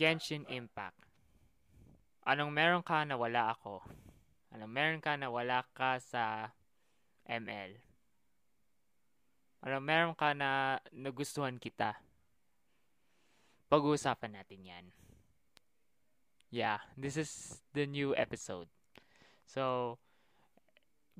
[0.00, 0.96] Genshin Impact.
[2.24, 3.84] Anong meron ka na wala ako?
[4.48, 6.56] Anong meron ka na wala ka sa
[7.28, 7.76] ML?
[9.60, 12.00] Anong meron ka na nagustuhan kita?
[13.68, 14.86] Pag-uusapan natin yan.
[16.48, 18.72] Yeah, this is the new episode.
[19.44, 20.00] So,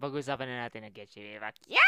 [0.00, 1.68] pag-uusapan na natin ang Genshin Impact.
[1.68, 1.84] Yeah!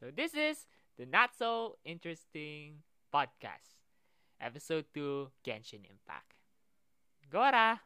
[0.00, 0.66] So, this is
[0.96, 3.82] the Not So Interesting Podcast.
[4.40, 6.34] Episode 2, Genshin Impact.
[7.30, 7.80] Gora!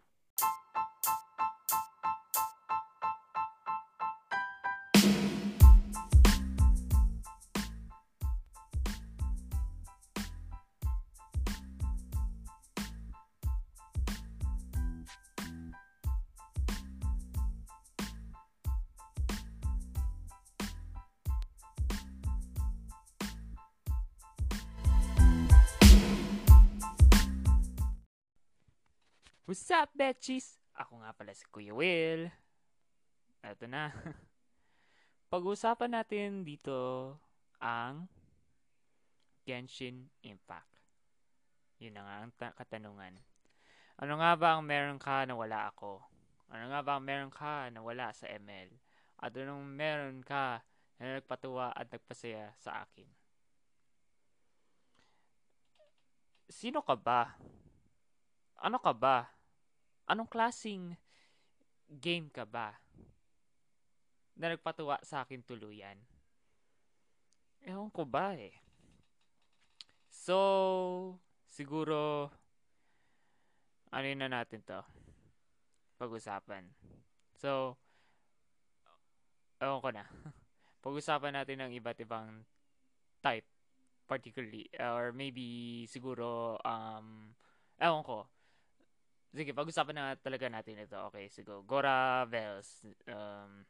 [29.52, 30.56] What's up, Betchies?
[30.80, 32.24] Ako nga pala si Kuya Will.
[33.44, 33.92] Eto na.
[35.32, 36.72] Pag-usapan natin dito
[37.60, 38.08] ang
[39.44, 40.72] Genshin Impact.
[41.84, 43.20] Yun na nga ang ta- katanungan.
[44.00, 46.00] Ano nga ba ang meron ka na wala ako?
[46.48, 48.72] Ano nga ba ang meron ka na wala sa ML?
[49.20, 50.64] At anong meron ka
[50.96, 53.04] na nagpatuwa at nagpasaya sa akin?
[56.48, 57.36] Sino ka ba?
[58.56, 59.41] Ano ka ba?
[60.12, 60.92] Anong klasing
[61.88, 62.76] game ka ba?
[64.36, 65.96] Na nagpatuwa sa akin tuluyan.
[67.64, 68.52] Ewan ko ba eh.
[70.12, 71.16] So,
[71.48, 72.28] siguro,
[73.88, 74.84] ano na natin to?
[75.96, 76.68] Pag-usapan.
[77.40, 77.80] So,
[79.64, 80.04] ewan ko na.
[80.84, 82.44] Pag-usapan natin ng iba't ibang
[83.24, 83.48] type
[84.04, 87.32] particularly or maybe siguro um
[87.80, 88.28] ewan ko
[89.32, 93.64] sige pag-usapan na talaga natin ito okay siguro Gora Vels um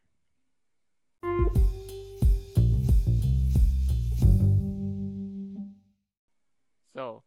[6.92, 7.24] So,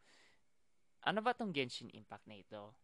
[1.02, 2.78] ano ba tong Genshin Impact na ito?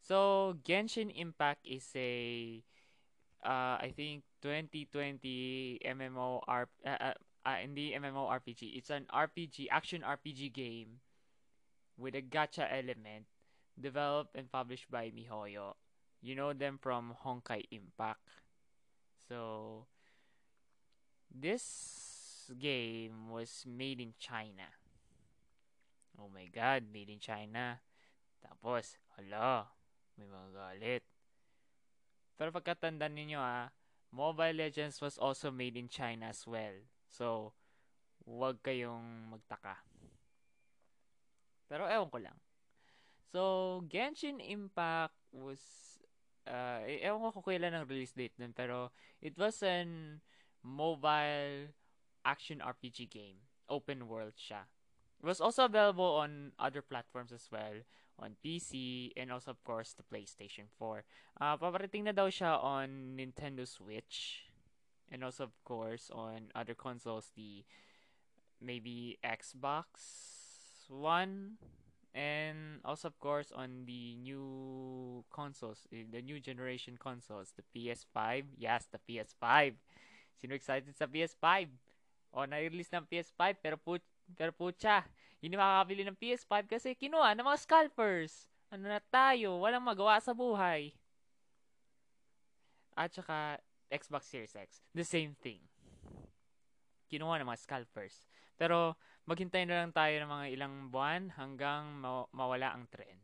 [0.00, 2.12] So, Genshin Impact is a
[3.44, 8.80] uh, I think 2020 MMO R uh, uh, uh, hindi MMORPG.
[8.80, 11.04] It's an RPG, action RPG game
[12.00, 13.28] with a gacha element
[13.80, 15.74] developed and published by MiHoYo.
[16.20, 18.20] You know them from Honkai Impact.
[19.28, 19.86] So,
[21.32, 24.68] this game was made in China.
[26.20, 27.80] Oh my god, made in China.
[28.44, 29.72] Tapos, hala,
[30.20, 31.04] may mga galit.
[32.36, 33.72] Pero pagkatandaan ninyo ah,
[34.10, 36.74] Mobile Legends was also made in China as well.
[37.06, 37.54] So,
[38.26, 39.78] huwag kayong magtaka.
[41.70, 42.38] Pero ewan ko lang.
[43.30, 45.62] So, Genshin Impact was,
[46.50, 48.90] uh, ewan ko kailan ang release date nun, pero
[49.22, 50.20] it was an
[50.66, 51.70] mobile
[52.26, 53.38] action RPG game.
[53.70, 54.66] Open world siya.
[55.22, 57.86] It was also available on other platforms as well,
[58.18, 61.04] on PC, and also, of course, the PlayStation 4.
[61.40, 64.48] Uh, paparating na daw siya on Nintendo Switch,
[65.12, 67.62] and also, of course, on other consoles, the
[68.58, 69.86] maybe Xbox
[70.90, 71.62] One,
[72.14, 78.44] and also, of course, on the new consoles, eh, the new generation consoles, the PS5.
[78.58, 79.74] Yes, the PS5.
[80.40, 81.70] Sino excited sa PS5?
[82.34, 84.02] O, na-release ng PS5, pero put
[84.38, 85.02] pero putya,
[85.42, 88.46] hindi makakabili ng PS5 kasi kinuha ng mga scalpers.
[88.70, 89.58] Ano na tayo?
[89.58, 90.94] Walang magawa sa buhay.
[92.94, 93.58] At saka,
[93.90, 94.86] Xbox Series X.
[94.94, 95.58] The same thing.
[97.10, 98.30] Kinuha ng mga scalpers.
[98.54, 98.94] Pero,
[99.28, 103.20] maghintay na lang tayo ng mga ilang buwan hanggang ma- mawala ang trend.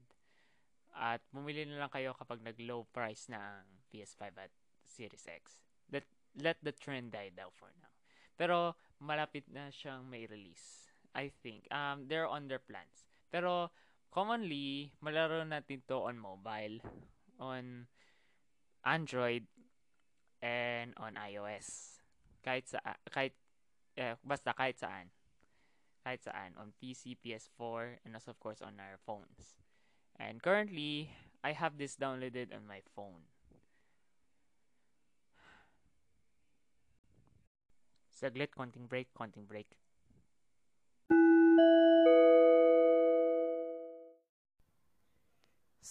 [0.97, 4.53] At bumili na lang kayo kapag nag-low price na ang PS5 at
[4.85, 5.61] Series X.
[5.93, 6.09] Let,
[6.41, 7.93] let the trend die down for now.
[8.37, 10.89] Pero, malapit na siyang may release.
[11.17, 11.65] I think.
[11.73, 13.09] Um, they're on their plans.
[13.33, 13.73] Pero,
[14.13, 16.81] commonly, malaro natin to on mobile,
[17.41, 17.89] on
[18.85, 19.45] Android,
[20.45, 22.01] and on iOS.
[22.45, 22.79] Kahit sa,
[23.09, 23.33] kahit,
[23.97, 25.09] eh, basta kahit saan.
[26.07, 26.55] Kahit saan.
[26.55, 29.59] On PC, PS4, and also, of course, on our phones.
[30.15, 31.11] And currently,
[31.43, 33.27] I have this downloaded on my phone.
[38.15, 39.67] Saglit, konting break, konting break.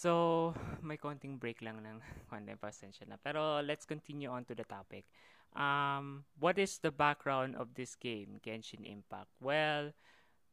[0.06, 0.54] So,
[0.86, 1.98] may konting break lang ng
[2.30, 3.18] konti pasensya na.
[3.18, 5.10] Pero let's continue on to the topic.
[5.58, 9.34] Um, what is the background of this game, Genshin Impact?
[9.42, 9.98] Well,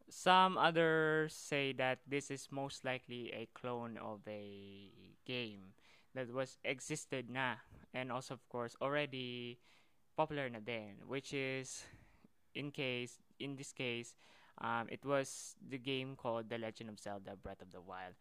[0.08, 4.88] some others say that this is most likely a clone of a
[5.28, 5.76] game
[6.16, 7.60] that was existed na
[7.92, 9.60] and also of course already
[10.16, 11.88] popular na din which is
[12.52, 14.12] in case in this case
[14.60, 18.12] um, it was the game called The Legend of Zelda Breath of the Wild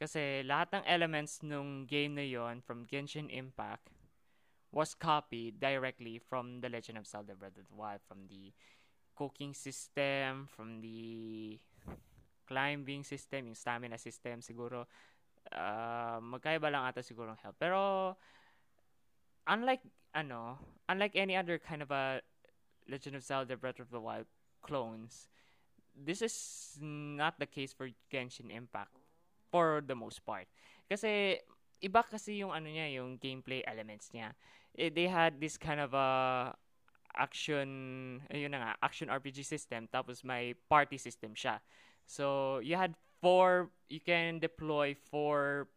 [0.00, 3.92] kasi lahat ng elements nung game na yon from Genshin Impact
[4.72, 8.56] was copied directly from The Legend of Zelda Breath of the Wild from the
[9.12, 11.60] cooking system from the
[12.48, 14.88] climbing system yung stamina system siguro
[15.52, 17.56] uh, magkaiba lang ata siguro ng health.
[17.58, 18.14] Pero,
[19.48, 19.82] unlike,
[20.14, 20.58] ano,
[20.88, 22.20] unlike any other kind of a
[22.88, 24.26] Legend of Zelda Breath of the Wild
[24.62, 25.28] clones,
[25.94, 26.34] this is
[26.80, 28.99] not the case for Genshin Impact
[29.50, 30.46] for the most part.
[30.88, 31.38] Kasi,
[31.82, 34.32] iba kasi yung ano niya, yung gameplay elements niya.
[34.78, 36.54] Eh, they had this kind of a
[37.18, 41.58] action, yun na nga, action RPG system, tapos may party system siya.
[42.06, 45.68] So, you had four you can deploy four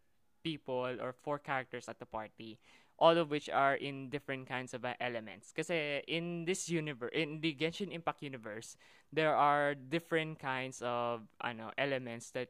[0.44, 2.58] people or four characters at the party
[3.00, 7.42] all of which are in different kinds of uh, elements kasi in this universe in
[7.42, 8.75] the Genshin Impact universe
[9.12, 12.50] there are different kinds of ano elements that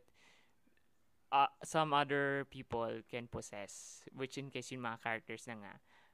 [1.33, 5.73] uh, some other people can possess which in case yung mga characters na nga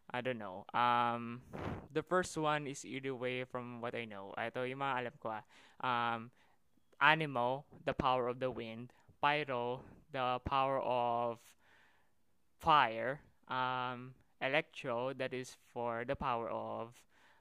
[0.09, 0.65] I don't know.
[0.73, 1.41] Um,
[1.93, 4.33] the first one is either way from what I know.
[4.33, 5.45] Ito yung mga alam ko ah.
[5.85, 6.33] Um,
[6.97, 11.37] Anemo, the power of the wind, Pyro, the power of
[12.57, 16.97] fire, um, Electro, that is for the power of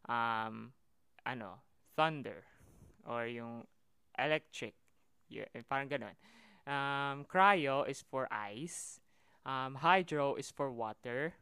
[0.09, 0.73] um,
[1.25, 1.65] ano,
[1.97, 2.45] thunder
[3.09, 3.65] or yung
[4.19, 4.75] electric.
[5.29, 6.17] Yeah, parang ganun.
[6.69, 9.01] Um, cryo is for ice.
[9.47, 11.33] Um, hydro is for water.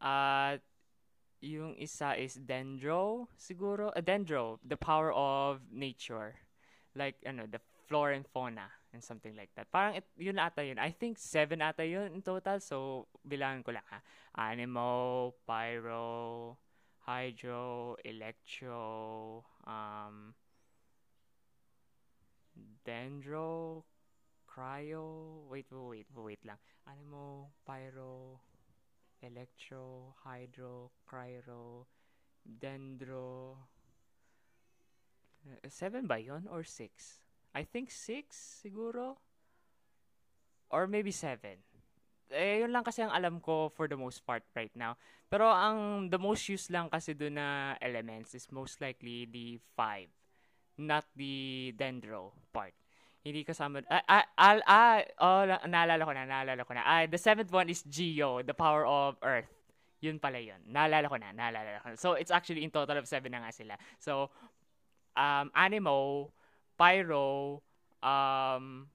[0.00, 0.56] At uh,
[1.44, 3.92] yung isa is dendro siguro.
[3.92, 6.40] Uh, dendro, the power of nature
[6.98, 9.70] like ano the flora and fauna and something like that.
[9.70, 10.78] Parang it, yun ata yun.
[10.78, 12.60] I think seven ata yun in total.
[12.60, 14.00] So, bilangan ko lang ha.
[14.34, 16.56] Animo, Pyro,
[17.06, 20.34] Hydro, Electro, um,
[22.88, 23.84] Dendro,
[24.48, 26.56] Cryo, wait, wait, wait lang.
[26.88, 28.40] Animo, Pyro,
[29.20, 31.84] Electro, Hydro, Cryo,
[32.40, 33.60] Dendro,
[35.48, 36.44] Uh, seven ba yun?
[36.50, 37.22] Or six?
[37.54, 39.16] I think six, siguro.
[40.68, 41.64] Or maybe seven.
[42.28, 45.00] Eh, yun lang kasi ang alam ko for the most part right now.
[45.32, 50.12] Pero ang the most used lang kasi doon na elements is most likely the five.
[50.78, 52.72] Not the dendro part.
[53.26, 56.86] Hindi kasama, ah, ah, ah, ah oh, naalala ko na, naalala ko na.
[56.86, 59.50] Ah, the seventh one is Geo, the power of Earth.
[60.00, 60.62] Yun pala yun.
[60.70, 61.98] Naalala ko na, naalala ko na.
[61.98, 63.74] So, it's actually in total of seven na nga sila.
[63.98, 64.30] So,
[65.18, 66.30] um, Animo,
[66.78, 67.60] Pyro,
[68.02, 68.86] um,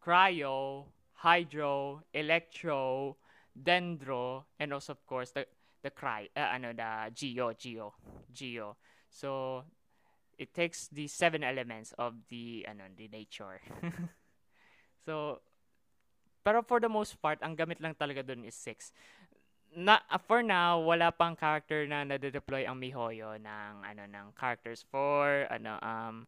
[0.00, 3.16] Cryo, Hydro, Electro,
[3.52, 5.46] Dendro, and also of course the
[5.82, 7.94] the Cry, uh, ano the Geo, Geo,
[8.32, 8.76] Geo.
[9.10, 9.64] So
[10.36, 13.60] it takes the seven elements of the ano the nature.
[15.06, 15.40] so
[16.46, 18.94] pero for the most part, ang gamit lang talaga dun is six
[19.76, 24.80] na uh, for now wala pang character na nade-deploy ang MiHoYo ng ano ng characters
[24.88, 26.24] for ano um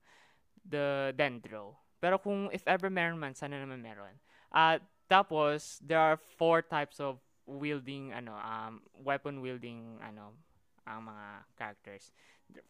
[0.68, 1.80] the Dendro.
[1.96, 4.20] Pero kung if ever meron man sana naman meron.
[4.52, 7.16] At uh, tapos there are four types of
[7.48, 10.36] wielding ano um weapon wielding ano
[10.84, 12.12] ang mga characters.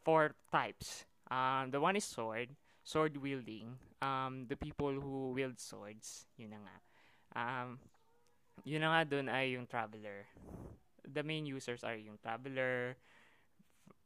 [0.06, 1.02] Four types.
[1.28, 3.76] Um the one is sword, sword wielding.
[4.00, 6.76] Um the people who wield swords, yun na nga.
[7.36, 7.78] Um
[8.64, 10.26] yun na nga dun ay yung traveler.
[11.08, 12.96] The main users are yung traveler,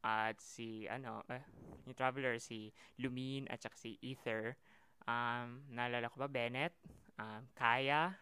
[0.03, 1.43] at si, ano, eh,
[1.87, 4.59] yung traveler, si Lumine at saka si Ether.
[5.07, 6.75] Um, naalala ko ba, Bennett,
[7.19, 8.19] um, Kaya,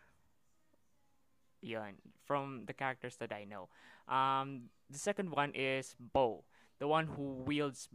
[1.60, 3.68] yun, from the characters that I know.
[4.08, 6.44] Um, the second one is Bo,
[6.80, 7.88] the one who wields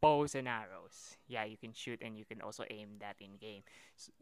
[0.00, 1.16] bows and arrows.
[1.26, 3.62] Yeah, you can shoot and you can also aim that in game.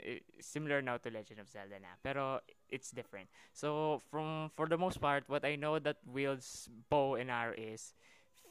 [0.01, 3.29] Uh, similar now to Legend of Zelda na, pero it's different.
[3.53, 7.93] So from for the most part, what I know that wields bow and arrow is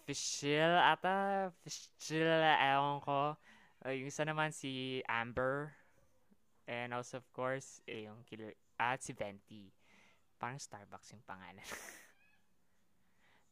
[0.05, 2.29] Fischl ata, Fischl,
[2.61, 3.37] ewan ko.
[3.81, 5.73] Uh, yung isa naman si Amber.
[6.69, 9.69] And also, of course, eh, yung killer, at si Venti.
[10.37, 11.61] Parang Starbucks yung pangalan.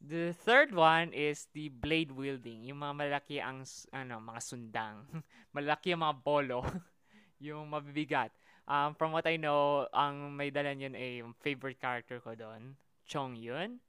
[0.03, 2.67] The third one is the blade wielding.
[2.67, 3.63] Yung mga malaki ang
[3.95, 5.07] ano, mga sundang.
[5.55, 6.59] malaki ang mga polo.
[7.39, 8.35] yung mabibigat.
[8.67, 12.75] Um, from what I know, ang may dala niyan ay yung favorite character ko doon,
[13.07, 13.79] Chong Yun.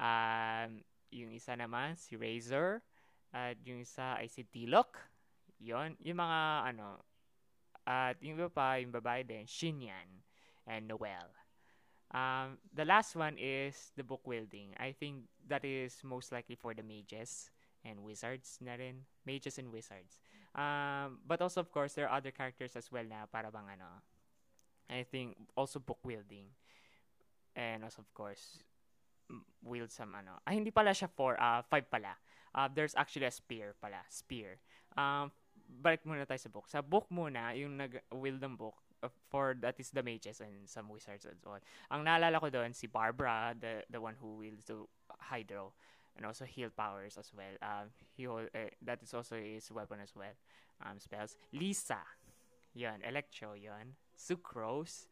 [0.00, 0.80] Um,
[1.12, 2.80] yung isa naman, si Razor.
[3.36, 4.96] At yung isa ay si Tilok.
[5.60, 7.04] Yon, yung mga ano.
[7.84, 10.24] At yung iba pa, yung babae din, Shinyan
[10.64, 11.28] and Noel.
[12.14, 14.72] Um, the last one is the book wielding.
[14.80, 17.50] I think that is most likely for the mages
[17.84, 19.04] and wizards na rin.
[19.26, 20.18] Mages and wizards.
[20.54, 24.00] Um, but also, of course, there are other characters as well na para bang ano.
[24.88, 26.48] I think also book wielding.
[27.52, 28.64] And also, of course,
[29.60, 30.40] wield some ano.
[30.48, 32.16] Ah, hindi pala siya 4, uh, 5 pala.
[32.56, 34.00] Uh, there's actually a spear pala.
[34.08, 34.56] Spear.
[34.96, 35.28] Um,
[35.68, 36.66] balik muna tayo sa book.
[36.72, 38.80] Sa book muna, yung nag-wield ng book,
[39.30, 41.62] for that is the mages and some wizards and so on.
[41.90, 44.82] Ang naalala ko doon, si Barbara, the the one who wields the
[45.30, 45.72] Hydro,
[46.16, 47.54] and also heal powers as well.
[47.62, 48.50] Um, he uh,
[48.82, 50.34] that is also his weapon as well.
[50.82, 51.34] Um, spells.
[51.50, 52.02] Lisa,
[52.74, 55.06] yon Electro, yon Sucrose,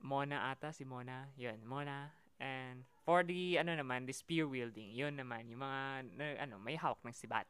[0.00, 5.16] Mona ata, si Mona, yon Mona, and for the, ano naman, the spear wielding, yon
[5.16, 5.80] naman, yung mga,
[6.16, 7.44] na, ano, may hawak ng sibat.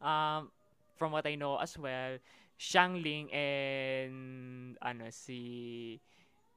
[0.00, 0.52] Um,
[0.96, 2.16] from what I know as well,
[2.60, 5.96] Xiangling and ano si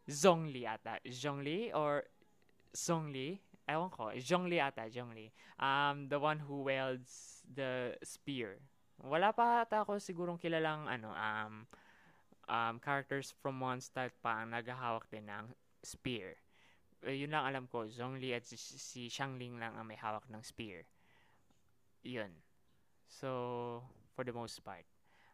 [0.03, 1.00] Zhongli ata.
[1.07, 2.03] Zhongli or
[2.75, 3.39] Zhongli?
[3.63, 4.12] Ewan ko.
[4.19, 4.91] Zhongli ata.
[4.91, 5.31] Zhongli.
[5.55, 8.60] Um, the one who wields the spear.
[9.00, 11.63] Wala pa ata ako sigurong kilalang ano, um,
[12.51, 15.55] um, characters from Mondstadt pa ang naghahawak din ng
[15.88, 16.36] spear.
[17.00, 17.88] Uh, yun lang alam ko.
[17.88, 20.83] Zhongli at si, si Xiangling lang ang may hawak ng spear.
[22.03, 22.36] Yun.
[23.07, 23.79] So,
[24.12, 24.83] for the most part.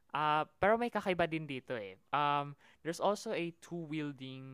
[0.10, 1.94] Uh, pero may kakaiba din dito eh.
[2.10, 4.46] Um, there's also a two-wielding,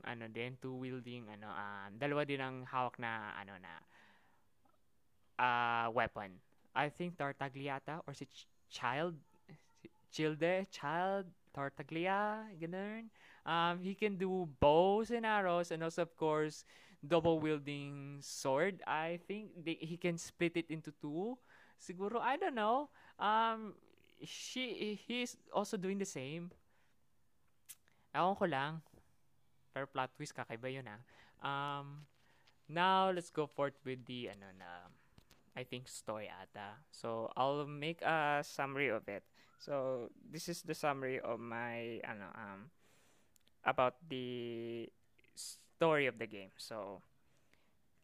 [0.00, 3.72] ano din, two-wielding, ano, um, dalawa din ang hawak na, ano na,
[5.36, 6.40] uh, weapon.
[6.74, 9.14] I think Tartagliata or si Ch- Child,
[10.10, 13.12] Childe, Child, Tartaglia, ganun.
[13.46, 16.64] Um, he can do bows and arrows and also, of course,
[17.06, 18.80] double-wielding sword.
[18.86, 21.36] I think they, he can split it into two.
[21.78, 22.88] Siguro, I don't know.
[23.20, 23.74] Um,
[24.26, 26.50] she he's also doing the same.
[28.14, 28.82] Ewan ko lang.
[29.74, 31.02] Pero plot twist, kakaiba yun ah.
[31.42, 32.06] Um,
[32.68, 34.88] now, let's go forth with the, ano na,
[35.56, 36.78] I think, story ata.
[36.94, 39.24] So, I'll make a summary of it.
[39.58, 42.70] So, this is the summary of my, ano, um,
[43.64, 44.88] about the
[45.34, 46.54] story of the game.
[46.56, 47.02] So,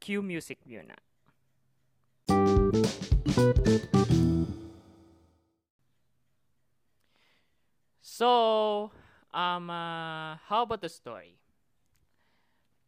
[0.01, 0.99] cue music muna.
[8.21, 8.93] So,
[9.33, 11.41] um, uh, how about the story?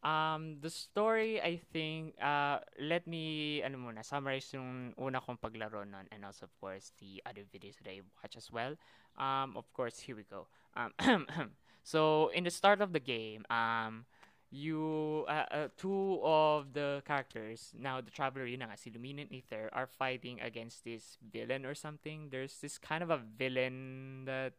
[0.05, 5.89] Um, the story, I think, uh, let me, ano muna, summarize yung una kong paglaro
[5.89, 8.77] nun and also, of course, the other videos that I watch as well.
[9.17, 10.45] Um, of course, here we go.
[10.77, 10.93] Um,
[11.83, 14.05] so, in the start of the game, um,
[14.53, 19.33] you, uh, uh, two of the characters, now the Traveler, yun nga, si Lumine and
[19.33, 22.29] Ether, are fighting against this villain or something.
[22.29, 24.53] There's this kind of a villain that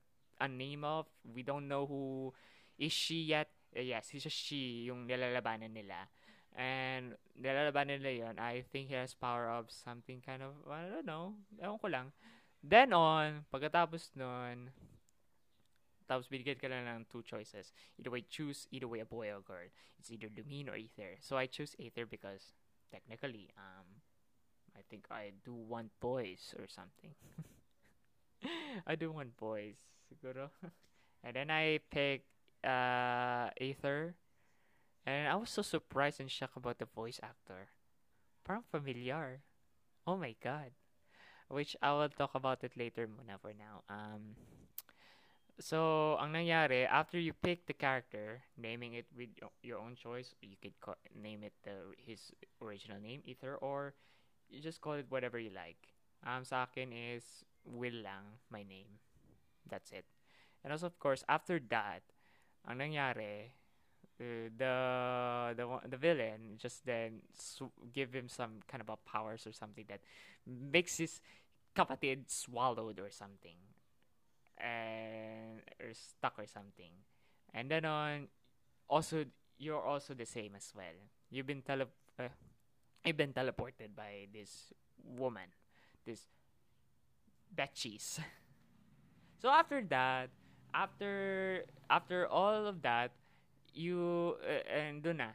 [0.44, 1.08] a name of.
[1.24, 2.32] We don't know who
[2.78, 3.48] is she yet.
[3.74, 6.06] Uh, yes, he's a she, yung nilalabanan nila.
[6.54, 11.06] And nilalabanan nila yun, I think he has power of something kind of, I don't
[11.06, 12.12] know, ewan ko lang.
[12.62, 14.70] Then on, pagkatapos nun,
[16.06, 17.72] tapos binigyan ka lang ng two choices.
[17.98, 19.68] Either way, choose either way a boy or girl.
[19.98, 21.16] It's either Lumine or Ether.
[21.20, 22.54] So I choose Ether because
[22.92, 24.04] technically, um,
[24.76, 27.16] I think I do want boys or something.
[28.86, 29.80] I do want boys
[30.14, 30.50] siguro.
[31.24, 32.30] and then I picked
[32.64, 34.14] uh, Aether.
[35.04, 37.68] And I was so surprised and shocked about the voice actor.
[38.40, 39.44] Parang familiar.
[40.06, 40.72] Oh my god.
[41.48, 43.84] Which I will talk about it later muna for now.
[43.92, 44.32] Um,
[45.60, 49.30] so, ang nangyari, after you pick the character, naming it with
[49.62, 53.94] your own choice, you could call, name it the, his original name, Ether, or
[54.50, 55.94] you just call it whatever you like.
[56.26, 59.03] Um, sa akin is Will lang, my name.
[59.68, 60.04] That's it.
[60.62, 62.02] And also, of course, after that,
[62.64, 63.52] ang nangyari,
[64.20, 64.74] uh, the
[65.56, 69.84] the the villain just then sw- give him some kind of a powers or something
[69.88, 70.00] that
[70.46, 71.20] makes his
[71.76, 73.58] kapatid swallowed or something,
[74.56, 76.92] and or stuck or something.
[77.52, 78.28] And then on,
[78.88, 79.24] also
[79.58, 80.96] you're also the same as well.
[81.30, 81.86] You've been tele
[82.18, 82.32] uh,
[83.04, 84.72] you've been teleported by this
[85.04, 85.52] woman,
[86.06, 86.26] this
[87.54, 88.18] Betchies.
[89.38, 90.30] so after that,
[90.74, 93.12] after after all of that,
[93.72, 95.30] you uh, and dun na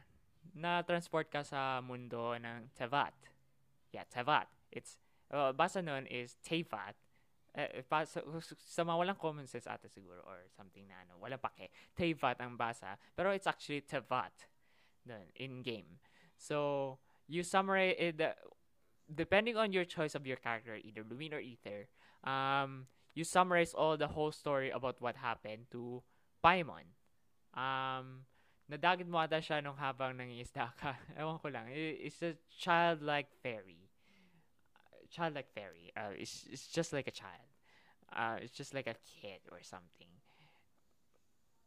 [0.56, 3.14] na transport ka sa mundo ng Tevat.
[3.92, 4.50] Yeah, Tevat.
[4.70, 4.96] It's
[5.30, 6.94] uh, basa nun is Tevat
[7.54, 8.22] eh, pa, sa,
[8.58, 11.70] sa mga walang common sense ata siguro or something na ano, walang pake.
[11.98, 14.46] Tevat ang basa, pero it's actually Tevat
[15.02, 15.98] dun, in game.
[16.38, 18.38] So, you summarize it, the,
[19.10, 21.90] depending on your choice of your character, either Lumine or Ether,
[22.24, 26.02] um, you summarize all the whole story about what happened to
[26.44, 26.94] Paimon.
[27.54, 28.26] Um,
[28.70, 30.94] nadagit mo ata siya nung habang nangingisda ka.
[31.18, 31.66] Ewan ko lang.
[31.74, 33.90] It's a childlike fairy.
[35.10, 35.90] Childlike fairy.
[35.98, 37.50] Uh, it's, it's just like a child.
[38.14, 40.10] Uh, it's just like a kid or something.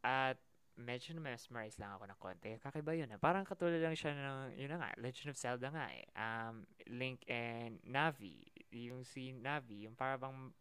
[0.04, 0.40] At
[0.80, 2.52] medyo na-mesmerize lang ako ng konti.
[2.60, 3.12] Kakaiba yun.
[3.14, 3.20] Eh.
[3.22, 6.08] Parang katulad lang siya ng, yun na nga, Legend of Zelda nga eh.
[6.18, 8.48] Um, Link and Navi.
[8.74, 10.56] Yung si Navi, yung parang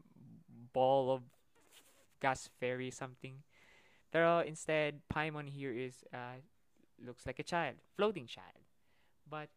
[0.72, 1.22] ball of
[2.20, 3.42] gas fairy something
[4.12, 6.36] Pero instead, Paimon here is uh,
[7.00, 8.60] looks like a child, floating child,
[9.24, 9.48] but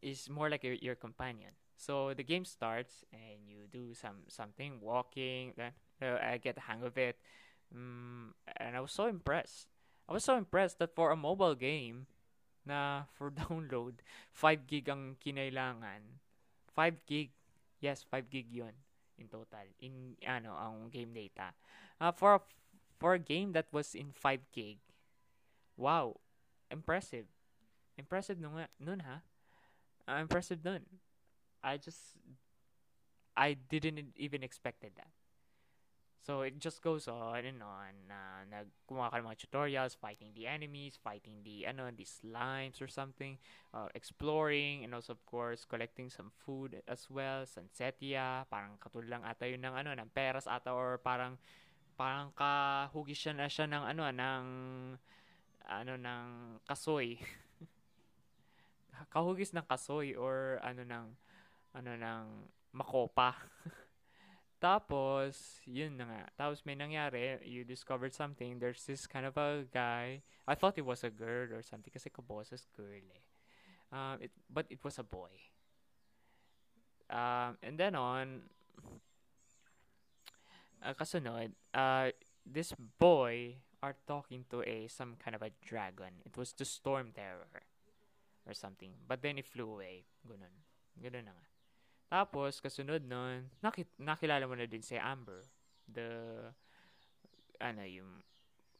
[0.00, 1.52] is more like a, your companion.
[1.76, 5.52] So the game starts and you do some something, walking.
[5.54, 7.20] Then uh, I get the hang of it,
[7.76, 9.68] um, and I was so impressed.
[10.08, 12.08] I was so impressed that for a mobile game,
[12.64, 14.00] na for download,
[14.32, 16.24] 5 gig ang kinailangan.
[16.72, 17.36] 5 gig.
[17.84, 18.72] Yes, 5 gig yun
[19.20, 19.68] in total.
[19.84, 21.52] In, ano, ang game data.
[22.00, 22.40] Uh, for
[22.98, 24.80] for a game that was in 5 gig.
[25.76, 26.20] Wow,
[26.70, 27.28] impressive.
[27.96, 29.20] Impressive nun, nun ha?
[30.08, 30.84] Uh, impressive nun.
[31.64, 32.16] I just,
[33.36, 35.12] I didn't even expected that.
[36.20, 37.96] So it just goes on and on.
[38.12, 42.92] Uh, nagkuha ka ng mga tutorials, fighting the enemies, fighting the ano, the slimes or
[42.92, 43.40] something,
[43.72, 47.48] uh, exploring, and also of course collecting some food as well.
[47.48, 51.40] Sunsetia, parang katulad lang ata yun ng ano, ng peras ata or parang
[51.96, 54.44] parang kahugis siya na siya ng ano ng
[55.72, 56.24] ano ng
[56.68, 57.16] kasoy.
[59.14, 61.06] kahugis ng kasoy or ano ng
[61.72, 62.24] ano ng
[62.76, 63.40] makopa.
[64.60, 66.22] Tapos, yun na nga.
[66.36, 68.60] Tapos may nangyari, you discovered something.
[68.60, 70.20] There's this kind of a guy.
[70.44, 73.24] I thought it was a girl or something kasi kaboses girl eh.
[73.88, 75.32] Um, it, but it was a boy.
[77.08, 78.52] Um, and then on,
[80.84, 82.12] uh, kasunod, uh,
[82.44, 86.20] this boy are talking to a some kind of a dragon.
[86.24, 87.64] It was the Storm Terror
[88.46, 88.92] or something.
[89.08, 90.04] But then it flew away.
[90.28, 90.54] Ganun.
[91.00, 91.49] Ganun na nga.
[92.10, 95.46] Tapos, kasunod nun, nakit nakilala mo na din si Amber.
[95.86, 96.10] The,
[97.62, 98.18] ano, yung,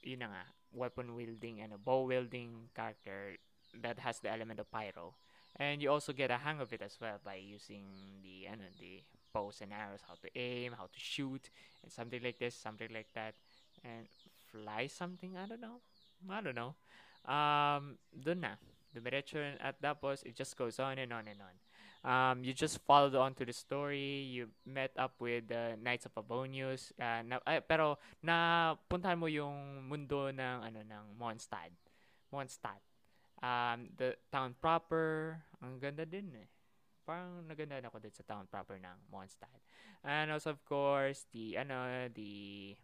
[0.03, 3.38] yun na nga, weapon wielding, ano, bow wielding character
[3.79, 5.14] that has the element of pyro.
[5.62, 7.87] And you also get a hang of it as well by using
[8.23, 11.51] the, ano, the bows and arrows, how to aim, how to shoot,
[11.83, 13.35] and something like this, something like that,
[13.85, 14.11] and
[14.51, 15.37] fly something.
[15.38, 15.79] I don't know.
[16.29, 16.75] I don't know.
[17.31, 18.59] Um, dun na.
[18.90, 21.55] Dumiretso at tapos it just goes on and on and on.
[22.00, 24.24] Um, you just followed on to the story.
[24.24, 26.92] You met up with the Knights of Abonius.
[26.96, 31.76] Uh, na, eh, pero napuntahan mo yung mundo ng ano ng Mondstadt.
[32.32, 32.80] Mondstadt.
[33.40, 36.48] Um, the town proper, ang ganda din eh
[37.10, 39.58] parang naganda ako din sa town proper ng Mondstadt.
[40.06, 42.78] And also, of course, the, ano, the,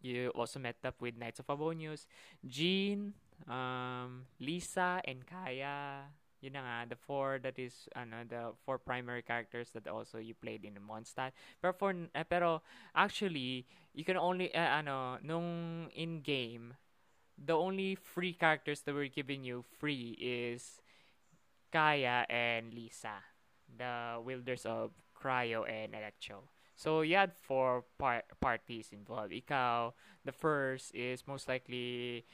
[0.00, 2.08] you also met up with Knights of Avonius,
[2.40, 3.12] Jean,
[3.44, 6.08] um, Lisa, and Kaya.
[6.40, 10.34] Yun na nga, the four that is, ano, the four primary characters that also you
[10.34, 11.34] played in Mondstadt.
[11.60, 12.62] Pero for, uh, pero
[12.94, 16.78] actually, you can only, uh, ano, nung in-game,
[17.34, 20.80] the only free characters that were giving you free is
[21.70, 23.22] Kaya and Lisa,
[23.66, 26.50] the wielders of Cryo and Electro.
[26.78, 29.34] So you had four par- parties involved.
[29.34, 29.92] Ikaw,
[30.24, 32.24] the first is most likely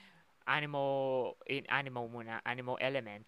[0.46, 3.24] Animo in Animo muna, Animo element.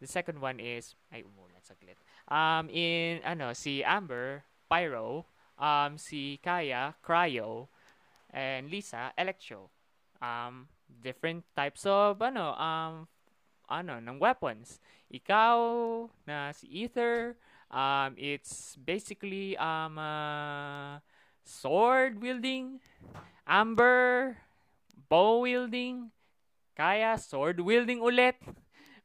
[0.00, 1.96] The second one is ay umulan saglit.
[2.28, 5.24] Um in ano si Amber, Pyro,
[5.56, 7.68] um si Kaya, Cryo,
[8.32, 9.72] and Lisa, Electro.
[10.20, 13.08] Um different types of ano um
[13.68, 14.78] ano, ng weapons.
[15.10, 15.58] Ikaw
[16.26, 17.34] na si Ether,
[17.70, 20.98] um, it's basically um, uh,
[21.42, 22.82] sword wielding,
[23.46, 24.38] Amber,
[25.10, 26.10] bow wielding,
[26.74, 28.38] kaya sword wielding ulit.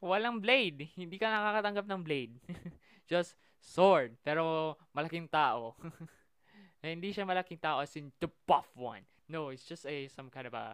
[0.02, 0.90] Walang blade.
[1.00, 2.34] Hindi ka nakakatanggap ng blade.
[3.12, 4.18] Just sword.
[4.26, 5.78] Pero malaking tao.
[6.82, 9.06] hindi siya malaking tao as in the buff one.
[9.30, 10.74] No, it's just a some kind of a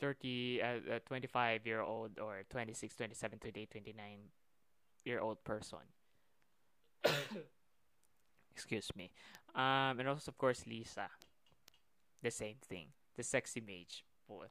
[0.00, 4.18] 30 uh, 25 year old or 26 27 28 29
[5.04, 5.78] year old person
[8.52, 9.10] excuse me
[9.54, 11.08] um and also of course lisa
[12.22, 14.46] the same thing the sexy mage boy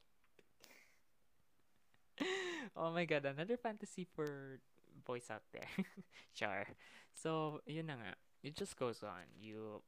[2.76, 4.60] oh my god another fantasy for
[5.06, 5.68] boys out there
[6.34, 6.68] sure
[7.14, 9.24] so yun na nga it just goes on.
[9.40, 9.82] You,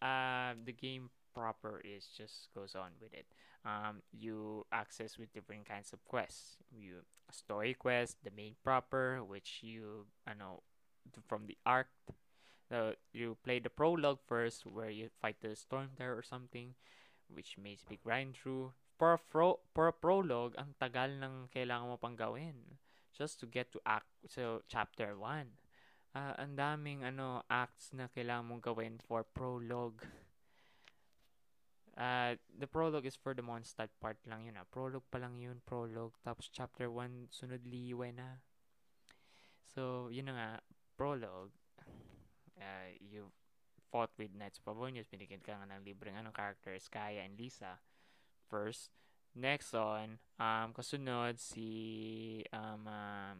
[0.00, 3.26] uh, the game proper is just goes on with it.
[3.64, 6.56] Um, you access with different kinds of quests.
[6.72, 10.62] You story quest, the main proper, which you, I know,
[11.28, 11.88] from the arc.
[12.68, 16.74] So you play the prologue first, where you fight the storm there or something,
[17.28, 18.72] which makes me grind through.
[18.98, 22.78] For pro, for prologue, ang tagal ng kailangan mo pang gawin
[23.14, 25.50] just to get to act so chapter 1
[26.14, 30.06] uh, ang daming ano acts na kailangan mong gawin for prologue
[31.98, 34.64] uh, the prologue is for the Mondstadt part lang yun ah.
[34.70, 36.14] Prologue pa lang yun, prologue.
[36.22, 38.38] Tapos chapter 1, sunod liwe na.
[39.66, 40.50] So, yun na nga,
[40.94, 41.50] prologue.
[42.54, 43.34] Uh, you
[43.90, 45.10] fought with Knights of Avonius.
[45.10, 47.82] Binigyan ka nga ng libreng anong characters, Kaya and Lisa.
[48.48, 48.90] First.
[49.38, 51.68] Next on, um, kasunod si,
[52.50, 53.36] um, um,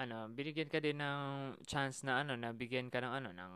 [0.00, 3.54] ano, binigyan ka din ng chance na ano, na bigyan ka ng ano, ng,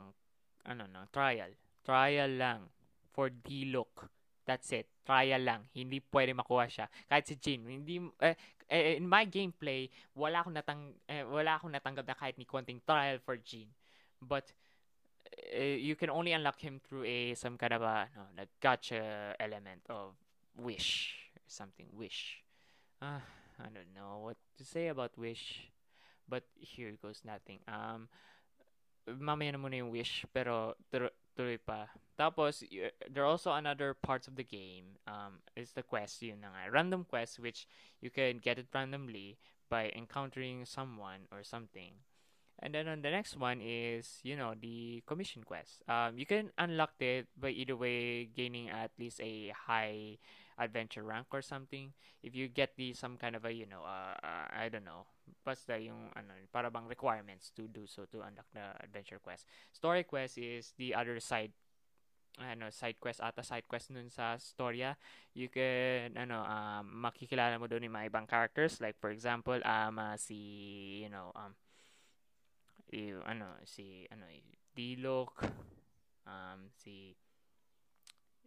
[0.68, 1.55] ano, ng trial.
[1.87, 2.68] Trial lang
[3.14, 4.11] for D-Look.
[4.44, 4.90] That's it.
[5.05, 5.68] Trial lang.
[5.72, 6.87] Hindi pwede makuha siya.
[7.09, 8.37] Kahit si Jin, hindi eh,
[8.68, 12.81] eh, in my gameplay, wala akong natang eh, wala akong natanggap na kahit ni konting
[12.85, 13.68] trial for Jin.
[14.20, 14.53] But
[15.55, 19.35] uh, you can only unlock him through a some kind of a no, like gotcha
[19.41, 20.15] element of
[20.57, 22.43] wish or something wish.
[23.01, 23.21] Uh,
[23.59, 25.71] I don't know what to say about wish,
[26.29, 27.59] but here goes nothing.
[27.69, 28.09] Um,
[29.09, 31.89] mamaya na muna yung wish, pero tur- tuloy pa.
[32.19, 34.99] Tapos, y- there are also another parts of the game.
[35.07, 36.71] Um, is the quest, yun na nga.
[36.71, 37.67] Random quest, which
[38.01, 39.39] you can get it randomly
[39.71, 41.95] by encountering someone or something.
[42.59, 45.83] And then on the next one is, you know, the commission quest.
[45.88, 50.18] Um, you can unlock it by either way gaining at least a high
[50.59, 51.94] adventure rank or something.
[52.23, 55.07] If you get the some kind of a, you know, uh, uh, I don't know,
[55.47, 59.47] basta yung ano, para bang requirements to do so to unlock the adventure quest.
[59.71, 61.55] Story quest is the other side
[62.38, 64.94] ano, side quest ata side quest nun sa storya
[65.35, 69.99] you can ano um, makikilala mo doon yung mga ibang characters like for example um
[69.99, 70.38] uh, si
[71.03, 71.51] you know um
[72.92, 74.24] yung, ano si ano
[74.74, 75.42] Dilok
[76.29, 77.12] um si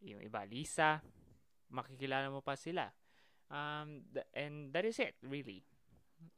[0.02, 1.04] yung iba Lisa
[1.70, 2.90] makikilala mo pa sila
[3.52, 5.66] um th- and that is it really.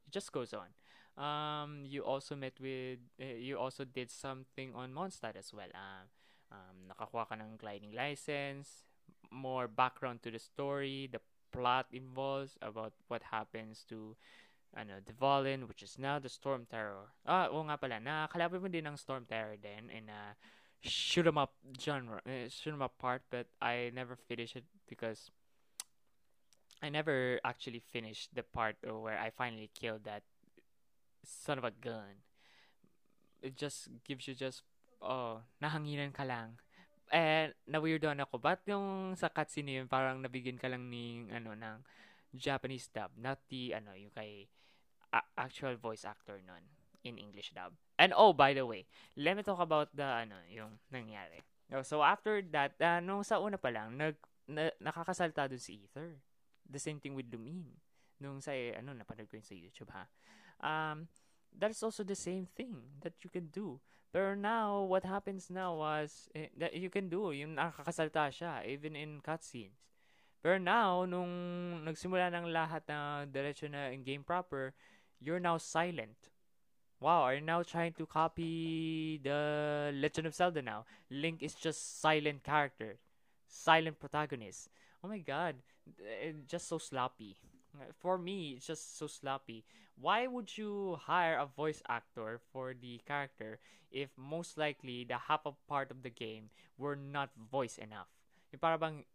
[0.04, 0.72] It just goes on.
[1.14, 5.70] Um you also met with uh, you also did something on Mondstadt as well.
[5.72, 6.10] Um
[6.54, 8.84] um, nakakuha ka ng gliding license,
[9.30, 11.20] more background to the story, the
[11.54, 14.18] plot involves about what happens to
[14.74, 17.10] ano, Devolin, which is now the Storm Terror.
[17.26, 20.34] Ah, oo nga pala, nakakalaban mo din ng Storm Terror din in a
[20.84, 25.30] shoot 'em up genre, uh, shoot 'em up part, but I never finished it because
[26.84, 30.22] I never actually finished the part where I finally killed that
[31.24, 32.20] son of a gun.
[33.40, 34.60] It just gives you just
[35.00, 36.60] oh, nahanginan ka lang.
[37.12, 38.40] Eh, na-weirdoan ako.
[38.40, 41.78] Ba't yung sa cutscene yun, parang nabigyan ka lang ng, ano, ng
[42.34, 44.48] Japanese dub, not the, ano, yung kay
[45.36, 46.64] actual voice actor nun
[47.04, 47.76] in English dub.
[47.98, 51.44] And oh, by the way, let me talk about the, ano, yung nangyari.
[51.70, 54.16] Oh, So, after that, uh, nung sa una pa lang, nag,
[54.48, 56.18] na, nakakasalta dun si Ether.
[56.64, 57.76] The same thing with Lumin.
[58.18, 60.04] Nung sa, eh, ano, napanood ko yun sa YouTube, ha?
[60.64, 61.06] Um,
[61.52, 63.78] that's also the same thing that you can do.
[64.10, 68.96] Pero now, what happens now was, eh, that you can do, yung nakakasalta siya, even
[68.96, 69.84] in cutscenes.
[70.44, 71.32] Pero now, nung
[71.88, 74.76] nagsimula ng lahat na diretso na in game proper,
[75.24, 76.30] you're now silent.
[77.00, 80.86] Wow, are you now trying to copy the Legend of Zelda now?
[81.10, 82.96] Link is just silent character,
[83.48, 84.68] silent protagonist.
[85.02, 85.56] Oh my god,
[86.00, 87.36] eh, just so sloppy.
[87.98, 89.64] For me, it's just so sloppy.
[90.00, 93.58] Why would you hire a voice actor for the character
[93.90, 98.08] if most likely the half of part of the game were not voice enough?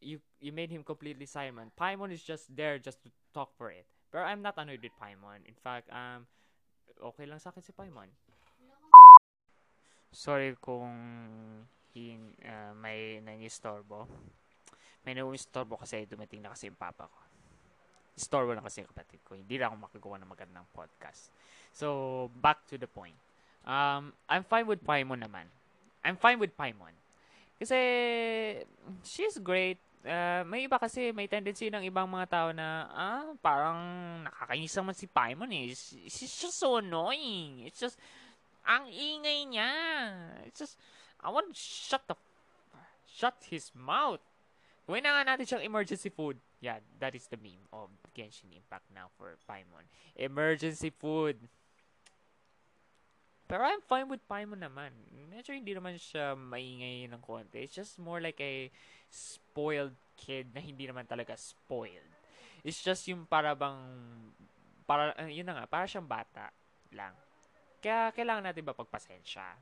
[0.02, 1.72] You, you made him completely silent.
[1.80, 3.86] Paimon is just there just to talk for it.
[4.10, 5.46] Pero I'm not annoyed with Paimon.
[5.46, 6.26] In fact, um,
[7.14, 8.10] okay lang sa akin si Paimon.
[10.10, 10.90] Sorry kung
[11.94, 14.10] hin, uh, may nangistorbo.
[15.06, 17.20] May nangistorbo kasi dumating na kasi yung papa ko.
[18.18, 19.38] Istorbo na kasi yung kapatid ko.
[19.38, 21.30] Hindi na ako makagawa ng magandang podcast.
[21.72, 23.16] So, back to the point.
[23.64, 25.46] Um, I'm fine with Paimon naman.
[26.02, 26.98] I'm fine with Paimon.
[27.62, 27.78] Kasi,
[29.06, 29.78] she's great.
[30.00, 33.80] Uh, may iba kasi, may tendency ng ibang mga tao na, ah, parang
[34.24, 35.76] nakakainis naman si Paimon eh.
[36.08, 37.68] She's just so annoying.
[37.68, 38.00] It's just,
[38.64, 39.72] ang ingay niya.
[40.48, 40.80] It's just,
[41.20, 42.16] I want to shut the,
[43.04, 44.24] shut his mouth.
[44.88, 46.40] Gawin na nga natin siyang emergency food.
[46.64, 49.84] Yeah, that is the meme of Genshin Impact now for Paimon.
[50.16, 51.36] Emergency food.
[53.50, 54.96] Pero I'm fine with Paimon naman.
[55.28, 57.66] Medyo hindi naman siya maingay ng konti.
[57.66, 58.72] It's just more like a
[59.10, 62.14] spoiled kid na hindi naman talaga spoiled.
[62.62, 63.80] It's just yung para bang,
[64.84, 66.52] para, uh, yun na nga, para siyang bata
[66.92, 67.16] lang.
[67.80, 69.56] Kaya kailangan natin ba pagpasensya?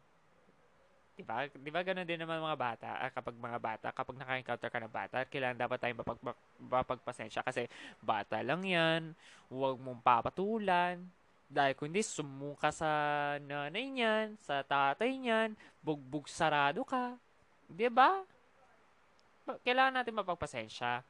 [1.18, 1.50] Diba?
[1.50, 5.18] Diba ganun din naman mga bata, ah, kapag mga bata, kapag naka-encounter ka ng bata,
[5.26, 6.22] kailangan dapat tayong mapag,
[6.62, 7.66] mapagpasensya kasi
[8.02, 9.18] bata lang yan,
[9.50, 11.02] huwag mong papatulan,
[11.50, 12.90] dahil kundi sumuka sa
[13.40, 17.16] nanay niyan, sa tatay niyan, bugbog sarado ka.
[17.66, 18.22] Di ba?
[19.64, 21.04] Kailangan natin mapagpasensya.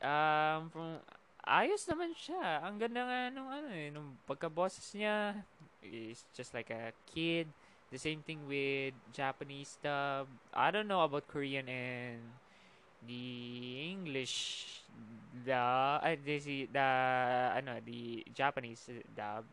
[0.00, 0.88] Um, from,
[1.44, 2.64] ayos naman siya.
[2.64, 5.36] Ang ganda nga nung ano eh, nung pagka-bosses niya
[5.84, 7.48] is just like a kid
[7.90, 10.26] The same thing with Japanese dub.
[10.50, 12.18] I don't know about Korean and
[13.06, 14.66] the English
[15.46, 16.88] the uh, the, the
[17.54, 19.46] ano the Japanese dub.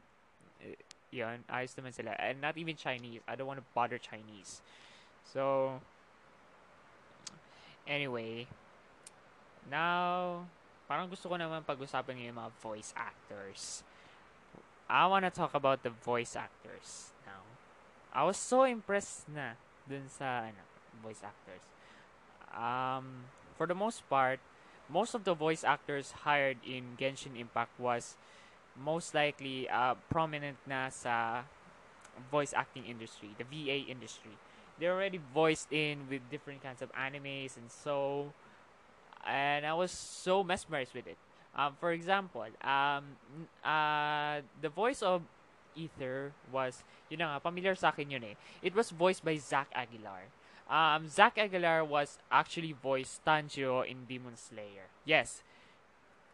[0.58, 0.73] Uh,
[1.13, 2.17] yun, ayos naman sila.
[2.17, 3.21] And not even Chinese.
[3.29, 4.65] I don't want to bother Chinese.
[5.29, 5.77] So,
[7.88, 8.48] anyway,
[9.72, 10.43] now,
[10.88, 13.84] parang gusto ko naman pag-usapan yung mga voice actors.
[14.88, 17.13] I want to talk about the voice actors.
[18.13, 19.58] I was so impressed na
[19.89, 20.62] dun sa ano,
[21.02, 21.65] voice actors.
[22.54, 23.26] Um,
[23.58, 24.38] for the most part,
[24.86, 28.13] most of the voice actors hired in Genshin Impact was
[28.78, 31.41] most likely uh, prominent na sa
[32.30, 34.38] voice acting industry, the VA industry.
[34.79, 38.33] They're already voiced in with different kinds of animes and so,
[39.25, 41.17] and I was so mesmerized with it.
[41.55, 43.17] Um, for example, um,
[43.63, 45.21] uh, the voice of
[45.75, 48.36] Ether was, na nga, familiar sa akin yun eh.
[48.62, 50.33] It was voiced by Zach Aguilar.
[50.69, 54.89] Um, Zach Aguilar was actually voiced Tanjiro in Demon Slayer.
[55.05, 55.43] Yes,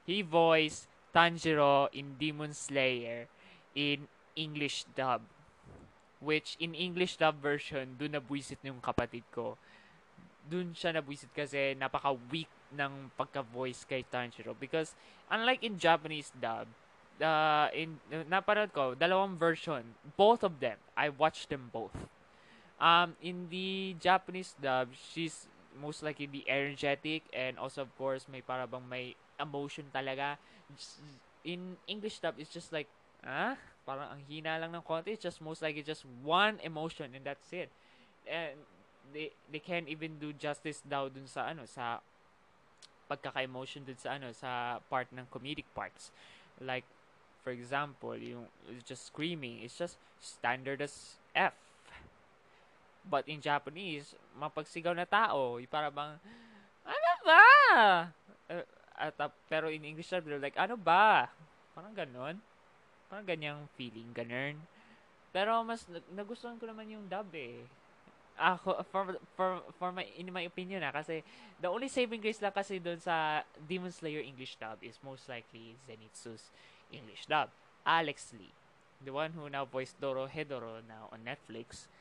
[0.05, 3.27] he voiced Tanjiro in Demon Slayer
[3.75, 5.21] in English dub.
[6.19, 9.55] Which, in English dub version, dun nabwisit yung kapatid ko.
[10.47, 14.51] Dun siya nabwisit kasi napaka-weak ng pagka-voice kay Tanjiro.
[14.51, 14.93] Because,
[15.31, 16.67] unlike in Japanese dub,
[17.21, 19.83] uh, in napanood ko dalawang version
[20.15, 21.95] both of them I watched them both
[22.79, 25.47] um in the Japanese dub she's
[25.79, 29.05] most likely the energetic and also of course may para bang may
[29.39, 30.39] emotion talaga
[31.43, 32.87] in English dub it's just like
[33.23, 33.55] ah
[33.89, 37.49] parang ang hina lang ng konti it's just most likely just one emotion and that's
[37.49, 37.73] it
[38.29, 38.53] and
[39.09, 41.97] they they can't even do justice daw dun sa ano sa
[43.09, 46.13] pagkaka-emotion dun sa ano sa part ng comedic parts
[46.61, 46.85] like
[47.43, 48.45] for example, yung
[48.85, 51.55] just screaming, it's just standard as F.
[53.07, 56.19] But in Japanese, mapagsigaw na tao, para bang,
[56.85, 57.45] ano ba?
[58.45, 58.65] Uh,
[58.99, 61.31] at, uh, pero in English, they're like, ano ba?
[61.73, 62.37] Parang ganon.
[63.09, 64.61] Parang ganyang feeling, ganun.
[65.33, 67.65] Pero mas nagustuhan ko naman yung dub eh.
[68.39, 71.19] Ako, for, for, for my, in my opinion ah, kasi
[71.59, 75.75] the only saving grace lang kasi doon sa Demon Slayer English dub is most likely
[75.83, 76.47] Zenitsu's
[76.87, 77.51] English dub.
[77.83, 78.53] Alex Lee,
[79.03, 81.91] the one who now voiced Doro Hedoro now on Netflix.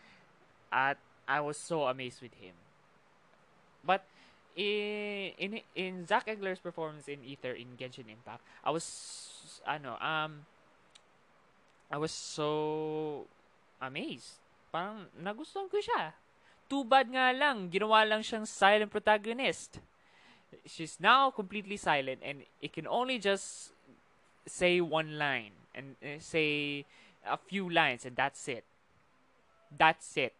[0.71, 2.55] At I was so amazed with him.
[3.83, 4.05] But
[4.55, 8.87] in in in Zach Egler's performance in Ether in Genshin Impact, I was
[9.67, 10.47] ano um
[11.91, 13.25] I was so
[13.81, 14.45] amazed.
[14.69, 16.13] Parang nagustuhan ko siya.
[16.69, 19.81] Too bad nga lang, ginawa lang siyang silent protagonist.
[20.69, 23.73] She's now completely silent and it can only just
[24.45, 26.85] say one line and uh, say
[27.25, 28.65] a few lines and that's it.
[29.73, 30.33] That's it.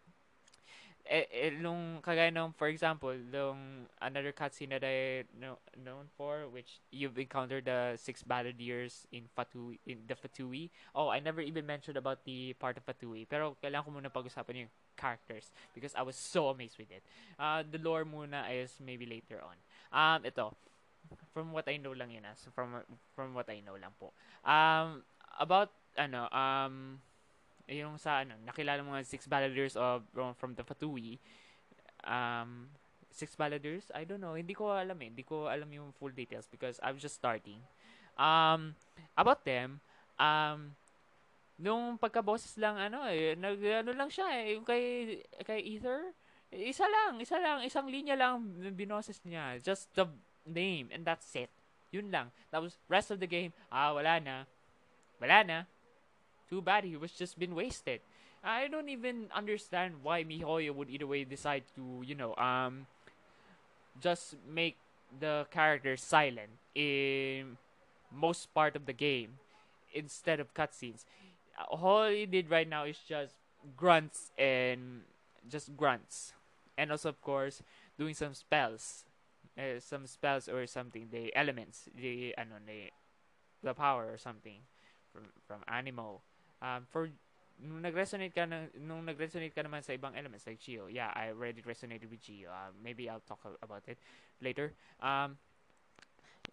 [1.09, 6.45] Eh, eh, nung kagaya nung, for example, nung another cutscene that I know, known for,
[6.53, 10.69] which you've encountered the six balladeers in Fatui, in the Fatui.
[10.93, 13.25] Oh, I never even mentioned about the part of Fatui.
[13.25, 17.01] Pero kailangan ko muna pag-usapan yung characters because I was so amazed with it.
[17.41, 19.57] Uh, the lore muna is maybe later on.
[19.89, 20.53] Um, ito
[21.33, 22.37] from what I know lang yun ah.
[22.37, 24.13] So from from what I know lang po.
[24.45, 25.01] Um
[25.39, 27.01] about ano um
[27.69, 30.03] yung sa ano nakilala mo nga six balladeers of
[30.37, 31.21] from the Fatui
[32.03, 32.67] um
[33.13, 36.49] six balladeers I don't know hindi ko alam eh hindi ko alam yung full details
[36.49, 37.61] because I'm just starting
[38.17, 38.73] um
[39.13, 39.79] about them
[40.17, 40.73] um
[41.59, 44.83] nung pagka-bosses lang ano eh nag ano lang siya eh yung kay
[45.43, 46.15] kay Ether
[46.49, 48.41] isa lang isa lang isang linya lang
[48.73, 50.07] binoses niya just the
[50.49, 51.49] name, and that's it.
[51.93, 52.33] Yun lang.
[52.53, 53.53] Was rest of the game.
[53.71, 54.45] Ah, wala na.
[55.21, 55.57] Wala na.
[56.49, 58.01] Too bad he was just been wasted.
[58.43, 62.87] I don't even understand why MiHoYo would either way decide to, you know, um,
[64.01, 64.77] just make
[65.19, 67.57] the character silent in
[68.11, 69.37] most part of the game
[69.93, 71.05] instead of cutscenes.
[71.69, 73.35] all he did right now is just
[73.75, 75.01] grunts and
[75.49, 76.33] just grunts,
[76.77, 77.61] and also of course
[77.97, 79.03] doing some spells,
[79.57, 81.09] uh, some spells or something.
[81.11, 82.91] The elements, the ano, the
[83.61, 84.63] the power or something
[85.11, 86.21] from from Animo.
[86.61, 87.09] Um, for
[87.59, 91.35] nung nag-resonate ka na, nung nag-resonate ka naman sa ibang elements like Geo, yeah, I
[91.35, 92.47] already resonated with Geo.
[92.47, 93.99] Uh, maybe I'll talk about it
[94.39, 94.71] later.
[95.03, 95.35] Um,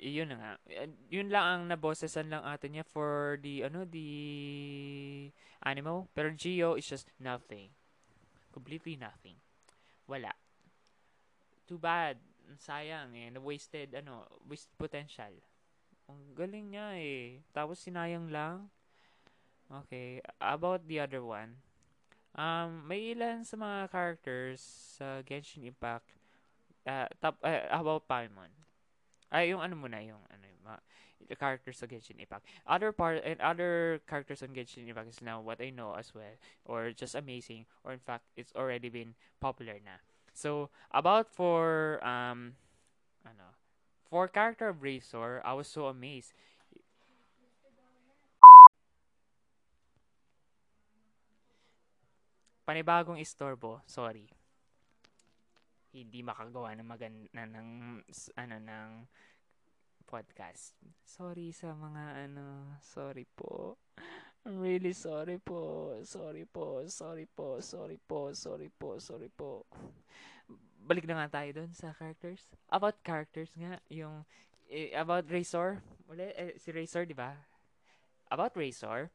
[0.02, 0.58] yun nga.
[1.08, 4.10] Yun lang ang nabossesan lang atin niya for the, ano, the
[5.62, 6.10] Animo.
[6.12, 7.70] Pero Geo is just nothing.
[8.52, 9.38] Completely nothing.
[10.10, 10.34] Wala.
[11.64, 12.18] Too bad.
[12.60, 13.30] Sayang eh.
[13.30, 15.32] Na-wasted, ano, wasted potential.
[16.10, 17.42] Ang galing niya eh.
[17.50, 18.68] Tapos sinayang lang.
[19.66, 21.58] Okay, about the other one.
[22.36, 24.60] Um, may ilan sa mga characters
[25.00, 26.06] sa Genshin Impact
[26.86, 28.52] uh, top, uh, about Paimon.
[29.32, 30.78] Ay, yung ano muna, yung ano, yung
[31.34, 32.46] characters sa Genshin Impact.
[32.62, 36.38] Other part and other characters on Genshin Impact is now what I know as well,
[36.62, 39.98] or just amazing, or in fact, it's already been popular na.
[40.30, 42.54] So, about for um,
[43.26, 43.58] ano,
[44.06, 46.30] for character of Razor, I was so amazed.
[52.66, 54.26] Panibagong istorbo, sorry.
[55.94, 57.68] Hindi makagawa ng maganda ng
[58.34, 58.88] ano ng
[60.04, 60.74] podcast.
[61.06, 63.78] Sorry sa mga ano, sorry po.
[64.46, 65.94] I'm really sorry po.
[66.06, 66.82] Sorry po.
[66.86, 67.58] Sorry po.
[67.58, 68.30] Sorry po.
[68.34, 68.88] Sorry po.
[69.02, 69.66] Sorry po.
[70.86, 72.46] Balik na nga tayo doon sa characters.
[72.70, 74.22] About characters nga, yung
[74.70, 75.82] eh, about Razor.
[76.06, 77.34] Uli, eh, si Razor, di ba?
[78.30, 79.10] About Razor.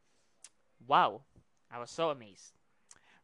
[0.83, 1.23] Wow.
[1.71, 2.60] I was so amazed.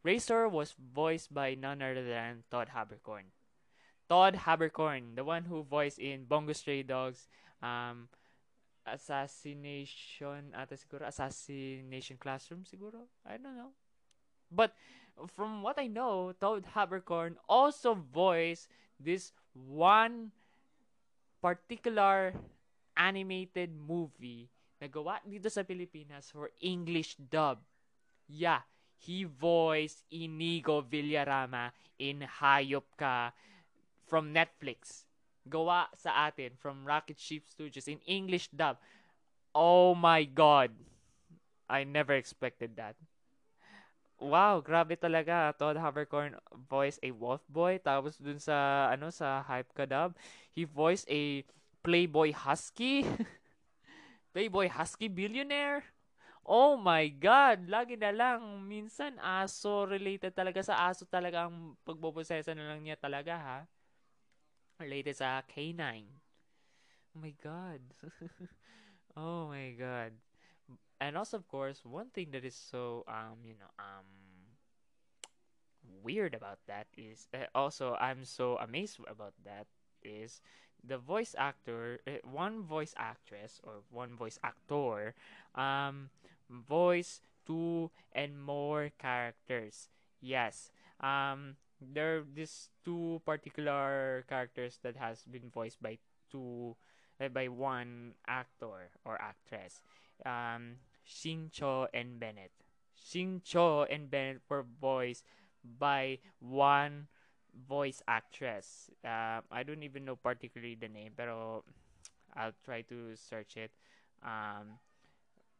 [0.07, 3.27] Razor was voiced by none other than Todd Habercorn.
[4.07, 7.27] Todd Habercorn, the one who voiced in Bongo Stray Dogs,
[7.59, 8.07] um,
[8.87, 13.11] Assassination, ata siguro, Assassination Classroom siguro?
[13.27, 13.75] I don't know.
[14.47, 14.71] But
[15.35, 20.31] from what I know, Todd Habercorn also voiced this one
[21.43, 22.31] particular
[22.95, 24.47] animated movie
[24.79, 27.59] na gawa dito sa Pilipinas for English dub.
[28.31, 28.63] Yeah,
[28.97, 33.31] he voiced Inigo Villarama in Hayop Ka
[34.05, 35.05] from Netflix.
[35.47, 38.77] Gawa sa atin from Rocket Ship Studios in English dub.
[39.55, 40.75] Oh my God.
[41.69, 42.95] I never expected that.
[44.17, 45.53] Wow, grabe talaga.
[45.53, 47.77] Todd Havercorn voiced a wolf boy.
[47.79, 50.17] Tapos dun sa, ano, sa Hype Ka dub,
[50.51, 51.45] he voiced a
[51.86, 53.05] Playboy Husky.
[54.33, 55.86] Playboy Husky billionaire.
[56.47, 57.67] Oh my God!
[57.67, 58.63] Lagi na lang.
[58.63, 63.60] Minsan, aso related talaga sa aso talaga ang pagbobosesa na lang niya talaga, ha?
[64.79, 66.07] Related sa canine.
[67.12, 67.81] Oh my God.
[69.19, 70.15] oh my God.
[71.03, 74.07] And also, of course, one thing that is so, um, you know, um,
[76.03, 79.67] weird about that is, uh, also, I'm so amazed about that
[80.03, 80.41] is
[80.83, 85.13] the voice actor, uh, one voice actress or one voice actor,
[85.55, 86.10] um,
[86.49, 89.89] voice two and more characters.
[90.21, 90.71] Yes.
[90.99, 95.99] Um there are these two particular characters that has been voiced by
[96.31, 96.75] two
[97.21, 99.81] uh, by one actor or actress.
[100.25, 102.51] Um Shincho and Bennett.
[102.97, 105.23] Shin Shincho and Bennett were voiced
[105.63, 107.07] by one
[107.55, 108.89] voice actress.
[109.03, 111.63] Uh, I don't even know particularly the name, pero
[112.36, 113.71] I'll try to search it.
[114.23, 114.79] Um,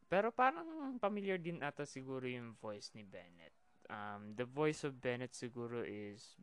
[0.08, 3.52] Pero parang familiar din ata siguro yung voice ni Bennett.
[3.92, 6.36] Um, the voice of Bennett siguro is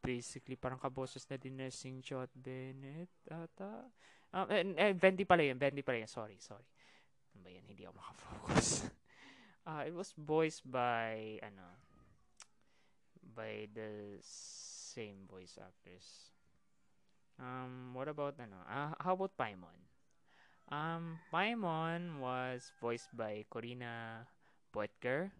[0.00, 3.88] basically parang kaboses na din na Sing Shot Bennett ata.
[4.32, 5.60] Um, eh, eh, Bendy pala yun.
[5.60, 6.08] Bendy pala yun.
[6.08, 6.64] Sorry, sorry.
[7.36, 7.64] Ano ba yan?
[7.68, 8.68] Hindi ako makafocus.
[9.68, 11.76] uh, it was voiced by, ano,
[13.36, 16.32] by the same voice actors.
[17.40, 19.76] Um, what about, ano, uh, how about Paimon?
[20.70, 24.26] Um, Paimon was voiced by Corina
[24.72, 25.30] Botker.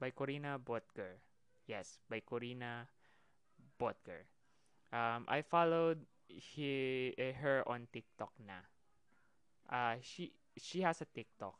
[0.00, 1.20] By Corina Botker.
[1.66, 2.88] Yes, by Corina
[3.78, 4.26] Botker.
[4.92, 8.60] Um, I followed he, uh, her on TikTok na.
[9.70, 11.54] Uh, she she has a TikTok.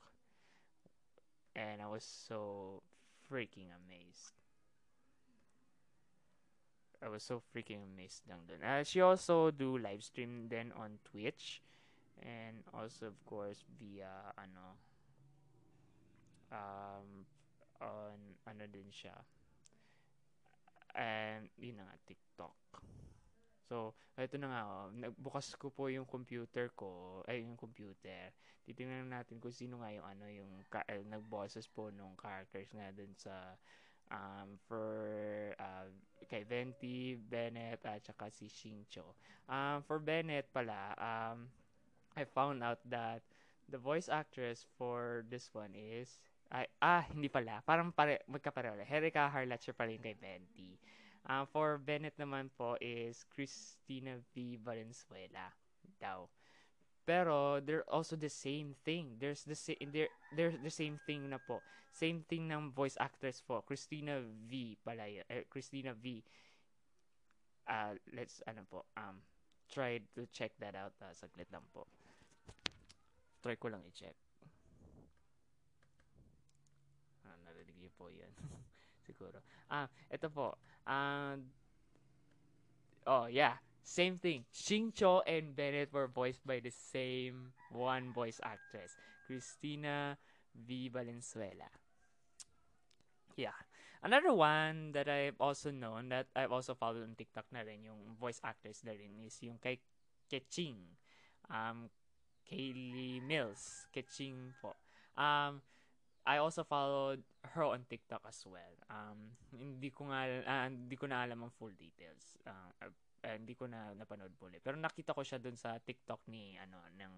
[1.55, 2.83] And I was so
[3.31, 4.33] freaking amazed.
[7.03, 8.59] I was so freaking amazed lang dun.
[8.63, 11.63] Uh, she also do live stream then on Twitch
[12.19, 14.75] and also of course via ano
[16.51, 17.23] um
[17.79, 18.19] on
[18.51, 19.15] ano din siya
[20.99, 22.57] and you know TikTok.
[23.69, 28.33] So, ito na nga, oh, nagbukas ko po yung computer ko, ay yung computer.
[28.65, 32.89] Titingnan natin kung sino nga yung ano, yung ka- eh, nag-bosses po nung characters nga
[32.97, 33.61] dun sa
[34.11, 35.89] um, for uh,
[36.29, 39.17] kay Venti, Bennett, at saka si Shincho.
[39.49, 41.49] Um, for Bennett pala, um,
[42.17, 43.23] I found out that
[43.69, 47.61] the voice actress for this one is ay, ah, hindi pala.
[47.65, 48.81] Parang pare, magkapareho.
[48.81, 50.81] Herika Harlatcher pa rin kay Venti.
[51.29, 54.57] Uh, for Bennett naman po is Christina V.
[54.65, 55.53] Valenzuela
[56.01, 56.25] daw.
[57.09, 59.17] Pero they're also the same thing.
[59.17, 61.65] There's the same they're, they're the same thing na po.
[61.89, 63.65] Same thing ng voice actress po.
[63.65, 65.09] Christina V pala.
[65.09, 66.21] Eh, Christina V.
[67.65, 69.25] Uh, let's ano po um
[69.73, 71.89] try to check that out uh, saglit lang po.
[73.41, 74.17] Try ko lang i-check.
[77.25, 78.37] Ah, narinig niyo po 'yan.
[79.09, 79.41] Siguro.
[79.73, 80.61] Ah, ito po.
[80.85, 81.41] Uh,
[83.09, 83.57] oh, yeah.
[83.89, 84.45] Same thing.
[84.53, 88.93] Xingqiu and Bennett were voiced by the same one voice actress,
[89.25, 90.21] Christina
[90.53, 90.93] V.
[90.93, 91.73] Valenzuela.
[93.33, 93.57] Yeah.
[94.05, 98.13] Another one that I've also known that I've also followed on TikTok na rin, yung
[98.21, 99.81] voice actress na rin is yung kay
[100.29, 101.01] Keching.
[101.49, 101.89] Um,
[102.45, 103.89] Kaylee Mills.
[103.89, 104.77] Keching po.
[105.17, 105.65] Um,
[106.29, 107.25] I also followed
[107.57, 108.77] her on TikTok as well.
[108.93, 112.37] Um, hindi ko nga, uh, hindi ko na alam ang full details.
[112.45, 112.93] Uh,
[113.25, 114.59] uh, hindi ko na napanood muli.
[114.63, 117.13] Pero nakita ko siya dun sa TikTok ni, ano, ng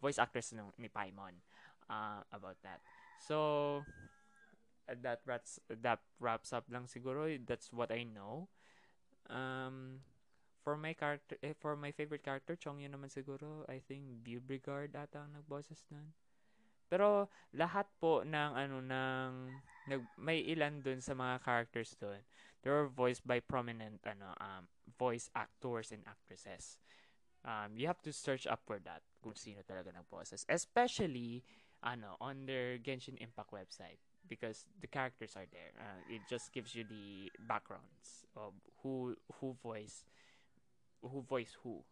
[0.00, 1.36] voice actress ng, ni Paimon
[1.88, 2.80] uh, about that.
[3.22, 3.82] So,
[4.86, 7.26] that wraps, that wraps up lang siguro.
[7.42, 8.48] That's what I know.
[9.26, 10.04] Um,
[10.66, 13.62] for my character, eh, for my favorite character, Chong yun naman siguro.
[13.70, 16.10] I think Beauregard ata ang nagboses nun.
[16.86, 19.30] Pero lahat po ng ano ng
[19.90, 22.18] nag, may ilan dun sa mga characters dun.
[22.66, 24.66] They were voiced by prominent ano um
[24.98, 26.82] voice actors and actresses.
[27.46, 30.42] Um, you have to search up for that kung sino talaga nag-boses.
[30.50, 31.46] Especially
[31.86, 35.78] ano on their Genshin Impact website because the characters are there.
[35.78, 38.50] Uh, it just gives you the backgrounds of
[38.82, 40.02] who who voice
[41.06, 41.86] who voice who.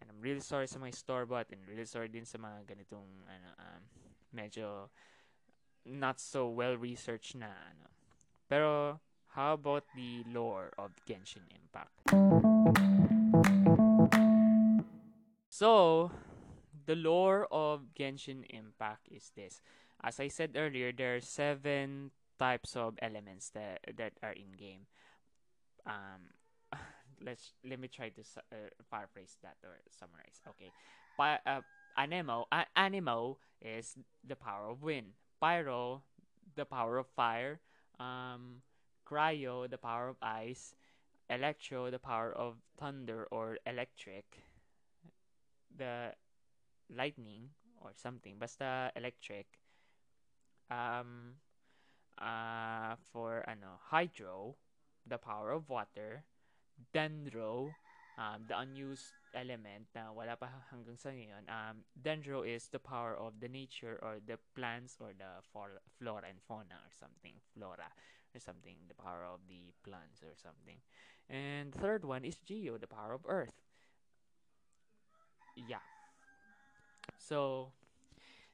[0.00, 3.52] And I'm really sorry sa mga store-bought and really sorry din sa mga ganitong ano
[3.60, 3.84] um,
[4.32, 4.88] medyo
[5.84, 7.92] not so well researched na ano.
[8.48, 8.96] Pero
[9.34, 11.92] how about the lore of Genshin Impact?
[15.48, 16.10] So,
[16.84, 19.60] the lore of Genshin Impact is this.
[20.04, 24.84] As I said earlier, there are seven types of elements that that are in game.
[25.86, 26.36] Um,
[27.24, 28.22] let's let me try to
[28.52, 30.44] uh, paraphrase that or summarize.
[30.48, 30.72] Okay,
[31.16, 31.64] Pi- uh,
[31.96, 35.16] anemo uh, anemo is the power of wind.
[35.40, 36.02] Pyro,
[36.54, 37.60] the power of fire.
[38.00, 38.60] Um,
[39.12, 40.74] cryo, the power of ice.
[41.28, 44.24] Electro, the power of thunder or electric.
[45.76, 46.12] The
[46.88, 47.50] lightning
[47.80, 48.36] or something.
[48.38, 49.46] Basta electric.
[50.70, 51.36] Um,
[52.16, 54.56] uh, for ano, hydro,
[55.06, 56.24] the power of water
[56.94, 57.72] dendro,
[58.16, 61.44] um, the unused element na wala pa hanggang sa ngayon.
[61.48, 66.40] Um, dendro is the power of the nature or the plants or the flora and
[66.44, 67.36] fauna or something.
[67.52, 67.88] Flora
[68.34, 68.76] or something.
[68.88, 70.80] The power of the plants or something.
[71.28, 73.56] And third one is geo, the power of earth.
[75.56, 75.84] Yeah.
[77.18, 77.72] So,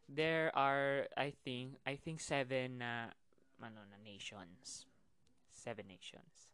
[0.09, 3.14] there are, I think, I think seven na,
[3.62, 4.87] ano, na nations.
[5.53, 6.49] Seven nations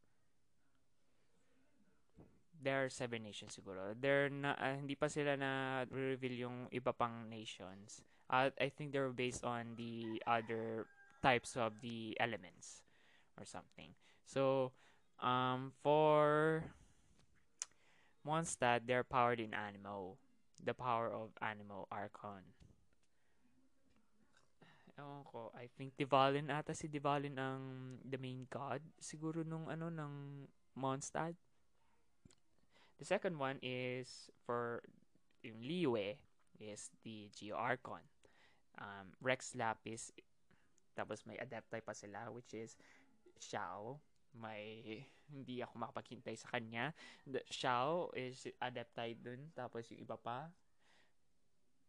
[2.65, 3.93] there are seven nations siguro.
[3.93, 8.01] They're na, uh, hindi pa sila na reveal yung iba pang nations.
[8.33, 10.89] Uh, I think they're based on the other
[11.21, 12.84] types of the elements
[13.39, 13.95] or something.
[14.25, 14.73] So,
[15.21, 16.65] um, for
[18.27, 20.17] Mondstadt, they're powered in Animo.
[20.65, 22.41] The power of Animo Archon.
[24.95, 29.91] Ewan ko, I think Divalin ata si Divalin ang the main god siguro nung ano
[29.91, 30.47] ng
[30.79, 31.35] Mondstadt.
[33.03, 34.87] The second one is for
[35.43, 36.15] yung Liyue
[36.63, 38.07] is the Geo Archon.
[38.79, 40.15] Um, Rex Lapis,
[40.95, 42.79] tapos may Adepti pa sila which is
[43.41, 44.01] Xiao.
[44.35, 44.99] May,
[45.31, 46.91] hindi ako makapaghintay sa kanya.
[47.27, 49.55] The Xiao is Adepti dun.
[49.55, 50.51] Tapos yung iba pa,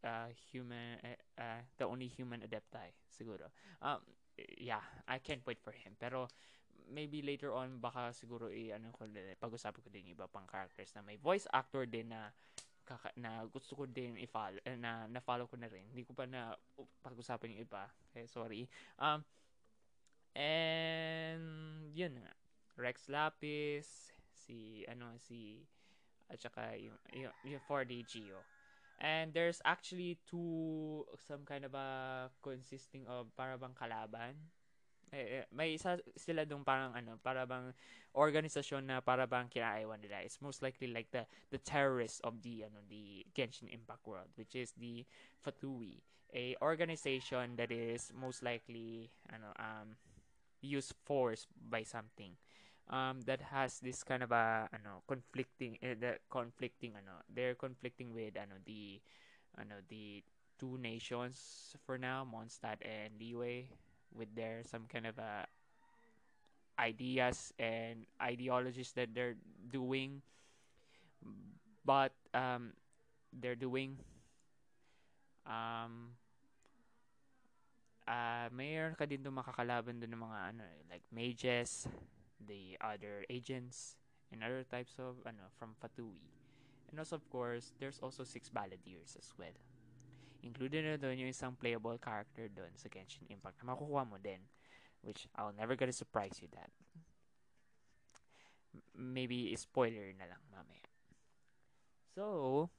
[0.05, 3.49] uh, human, uh, uh, the only human Adepti, siguro.
[3.81, 4.01] Um,
[4.61, 5.97] yeah, I can't wait for him.
[5.97, 6.29] Pero,
[6.89, 9.09] maybe later on baka siguro i ano ko
[9.41, 12.29] pag-usapan ko din iba pang characters na may voice actor din na
[12.85, 15.89] kaka, na gusto ko din i-follow eh, na na-follow ko na rin.
[15.89, 16.53] Hindi ko pa na
[17.01, 17.89] pag-usapan yung iba.
[18.09, 18.69] Okay, sorry.
[19.01, 19.25] Um
[20.36, 22.31] and yun nga.
[22.75, 25.63] Rex Lapis, si ano si
[26.29, 28.41] at saka yung, yung, yung 4D Geo.
[28.99, 34.39] And there's actually two, some kind of a consisting of para bang kalaban.
[35.13, 37.75] Eh, eh, may isa sila dong parang ano, para bang
[38.15, 40.23] organisasyon na para bang kinaiwan nila.
[40.23, 44.55] It's most likely like the the terrorists of the ano the Genshin Impact world, which
[44.55, 45.05] is the
[45.43, 46.01] Fatui,
[46.33, 49.99] a organization that is most likely ano um
[50.62, 52.34] use force by something
[52.89, 58.14] um that has this kind of a ano conflicting uh, the conflicting ano they're conflicting
[58.14, 59.01] with ano the
[59.58, 60.22] ano the
[60.60, 63.68] two nations for now Mondstadt and Liyue
[64.16, 65.47] with their some kind of a
[66.80, 69.36] ideas and ideologies that they're
[69.72, 70.22] doing.
[71.86, 72.74] But um,
[73.32, 73.97] they're doing
[75.45, 76.18] um
[78.08, 81.89] uh, mayroon ka din doon makakalaban doon ng mga ano like mages
[82.41, 83.97] the other agents
[84.30, 86.22] and other types of ano from Fatui
[86.89, 89.56] and also of course there's also six balladeers as well
[90.45, 94.41] included na doon yung isang playable character doon sa Genshin Impact na makukuha mo din
[95.06, 96.74] which I'll never gonna surprise you that.
[98.97, 100.89] Maybe spoiler na lang mamaya.
[102.18, 102.70] So,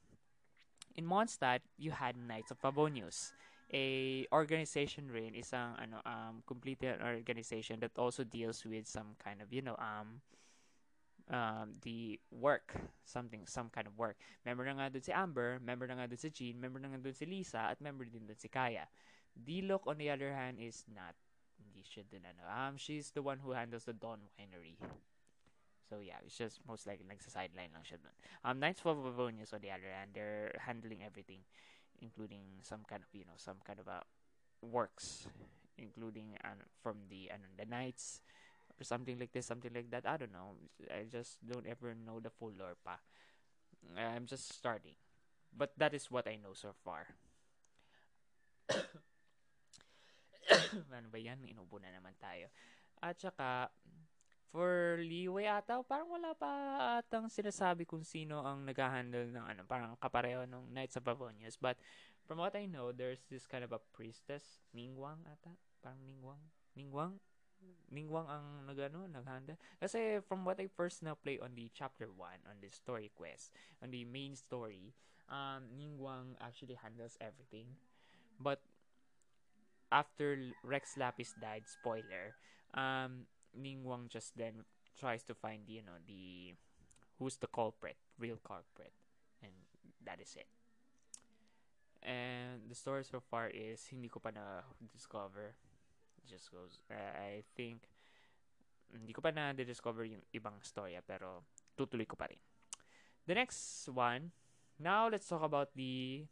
[0.95, 3.31] in Mondstadt, you had Knights of Favonius,
[3.73, 9.61] a organization rin, isang ano um organization that also deals with some kind of, you
[9.61, 10.21] know, um
[11.29, 14.15] um, the work, something, some kind of work.
[14.45, 16.99] Member na nga dun si Amber, member na nga dun si Jean, member na nga
[17.03, 18.87] dun si Lisa, at member din dun si Kaya.
[19.35, 21.13] D-Look, on the other hand, is not
[21.59, 22.43] hindi siya dun ano.
[22.47, 24.79] Um, she's the one who handles the Dawn Winery.
[25.87, 28.15] So yeah, it's just most likely nagsa-sideline lang siya dun.
[28.43, 31.43] Um, Knights of Avonius on the other hand, they're handling everything,
[32.01, 34.01] including some kind of, you know, some kind of a
[34.61, 35.27] works,
[35.77, 38.21] including uh, from the, ano, the Knights,
[38.79, 40.05] or something like this, something like that.
[40.05, 40.55] I don't know.
[40.89, 42.99] I just don't ever know the full lore pa.
[43.97, 44.95] I'm just starting.
[45.55, 47.07] But that is what I know so far.
[50.97, 51.41] ano ba yan?
[51.47, 52.51] Inubo na naman tayo.
[53.01, 53.69] At saka,
[54.51, 56.51] for Liway ata, parang wala pa
[56.99, 61.59] atang sinasabi kung sino ang nag-handle ng ano, parang kapareho ng Knights of Avonius.
[61.59, 61.77] But,
[62.25, 65.55] from what I know, there's this kind of a priestess, Ningwang ata?
[65.83, 66.43] Parang Ningwang?
[66.75, 67.19] Ningwang?
[67.87, 72.45] Ningwang ang nagano naghanda kasi from what I first now play on the chapter 1
[72.45, 74.91] on the story quest on the main story
[75.31, 77.79] um Ningwang actually handles everything
[78.37, 78.59] but
[79.89, 82.35] after Rex Lapis died spoiler
[82.75, 83.25] um
[83.57, 86.53] Ningwang just then tries to find you know the
[87.17, 88.93] who's the culprit real culprit
[89.41, 89.53] and
[90.05, 90.47] that is it
[92.05, 94.61] and the story so far is hindi ko pa na
[94.93, 95.57] discover
[96.29, 97.89] just goes uh, I think
[98.93, 101.43] hindi ko pa na discover yung ibang storya pero
[101.75, 102.39] tutuloy ko pa rin.
[103.27, 104.31] The next one,
[104.79, 106.23] now let's talk about the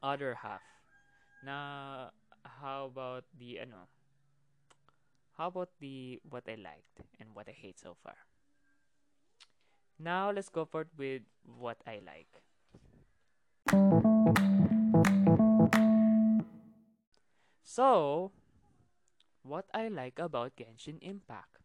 [0.00, 0.64] other half.
[1.44, 2.08] Na
[2.42, 3.88] how about the ano?
[5.40, 8.28] How about the what I liked and what I hate so far?
[9.96, 12.28] Now let's go forward with what I like.
[17.64, 18.36] So,
[19.40, 21.64] what I like about Genshin Impact.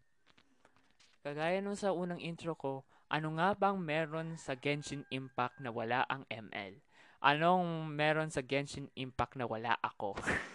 [1.28, 6.08] Kagaya nung sa unang intro ko, ano nga bang meron sa Genshin Impact na wala
[6.08, 6.80] ang ML?
[7.20, 10.16] Anong meron sa Genshin Impact na wala ako?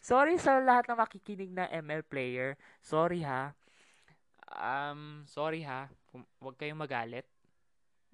[0.00, 2.56] Sorry sa lahat na makikinig na ML player.
[2.80, 3.52] Sorry ha.
[4.50, 5.92] Um, sorry ha.
[6.40, 7.28] Huwag kayong magalit.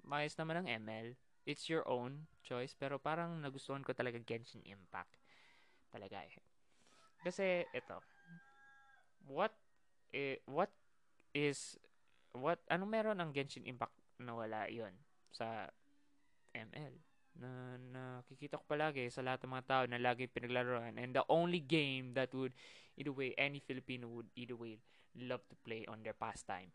[0.03, 1.15] Mayos naman ang ML.
[1.47, 2.75] It's your own choice.
[2.75, 5.15] Pero parang nagustuhan ko talaga Genshin Impact.
[5.89, 6.43] Talaga eh.
[7.23, 7.97] Kasi, ito
[9.27, 9.51] what
[10.15, 10.71] eh, what
[11.35, 11.75] is
[12.31, 14.95] what ano meron ang Genshin Impact na wala yon
[15.29, 15.69] sa
[16.55, 16.95] ML
[17.37, 20.97] na nakikita ko palagi sa lahat ng mga tao na lagi pinaglaruan.
[20.97, 22.53] And the only game that would
[22.97, 24.81] either way any Filipino would either way
[25.13, 26.73] love to play on their pastime.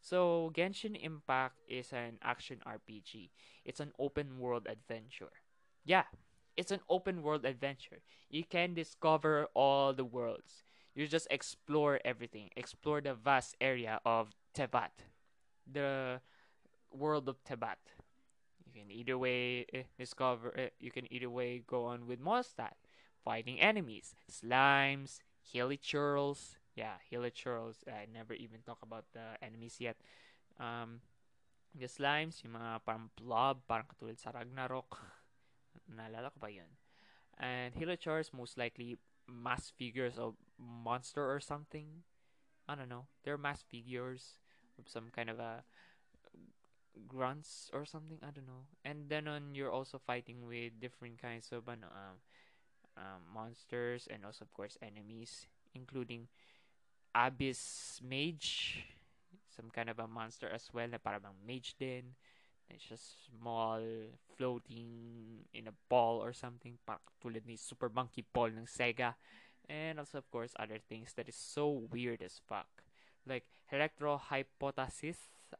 [0.00, 3.34] So Genshin Impact is an action RPG
[3.66, 5.34] it's an open world adventure.
[5.84, 6.08] Yeah
[6.58, 8.02] it's an open world adventure.
[8.28, 10.64] You can discover all the worlds.
[10.92, 12.50] You just explore everything.
[12.56, 14.90] Explore the vast area of Tebat,
[15.70, 16.20] the
[16.90, 17.78] world of Tebat.
[18.78, 20.54] Can either way eh, discover.
[20.54, 22.78] Eh, you can either way go on with Mondstadt,
[23.24, 26.56] fighting enemies, slimes, hilichurls.
[26.76, 27.82] Yeah, hilichurls.
[27.88, 29.96] I never even talk about the enemies yet.
[30.60, 31.02] Um,
[31.74, 35.02] the slimes, yung mga parang blob, parang katulad sa Ragnarok.
[35.98, 36.70] Naalala ko ba yun?
[37.34, 38.94] And hilichurls most likely
[39.26, 42.06] mass figures of monster or something.
[42.68, 43.10] I don't know.
[43.24, 44.38] They're mass figures
[44.78, 45.64] of some kind of a
[47.06, 48.18] grunts or something.
[48.22, 48.66] I don't know.
[48.84, 51.84] And then on you're also fighting with different kinds of um,
[52.96, 56.28] um, monsters and also of course enemies, including
[57.14, 58.84] abyss mage,
[59.54, 62.14] some kind of a monster as well na parang mage din.
[62.68, 63.80] It's just small,
[64.36, 66.76] floating in a ball or something.
[66.84, 69.16] Parang tulad ni Super Monkey Ball ng Sega.
[69.68, 72.68] And also, of course, other things that is so weird as fuck.
[73.24, 73.44] Like,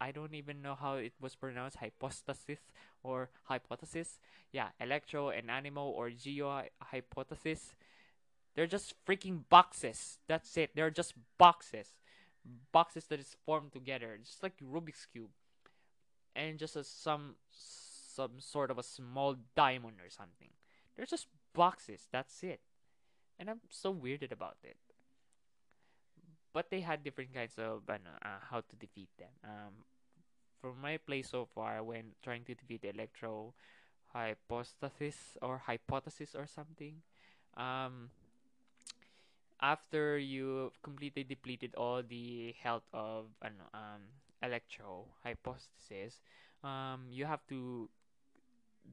[0.01, 1.79] I don't even know how it was pronounced.
[1.79, 2.61] Hypostasis
[3.03, 4.19] or hypothesis.
[4.53, 7.75] Yeah, electro and animal or geo hypothesis.
[8.55, 10.19] They're just freaking boxes.
[10.27, 10.71] That's it.
[10.75, 11.89] They're just boxes.
[12.73, 14.19] Boxes that is formed together.
[14.23, 15.31] Just like Rubik's Cube
[16.35, 20.49] and just some some sort of a small diamond or something.
[20.97, 22.09] They're just boxes.
[22.11, 22.61] That's it.
[23.39, 24.77] And I'm so weirded about it.
[26.53, 27.97] But they had different kinds of uh,
[28.51, 29.33] how to defeat them.
[29.45, 29.85] Um,
[30.61, 33.55] from my play so far, when trying to defeat Electro
[34.13, 37.03] hypothesis or hypothesis or something,
[37.57, 38.11] um,
[39.61, 44.03] after you've completely depleted all the health of um,
[44.43, 46.21] electro hypothesis,
[46.63, 47.89] um, you have to,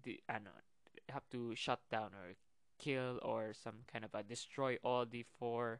[0.03, 0.49] the, ano,
[1.09, 2.33] have to shut down or
[2.77, 5.79] kill or some kind of a destroy all the four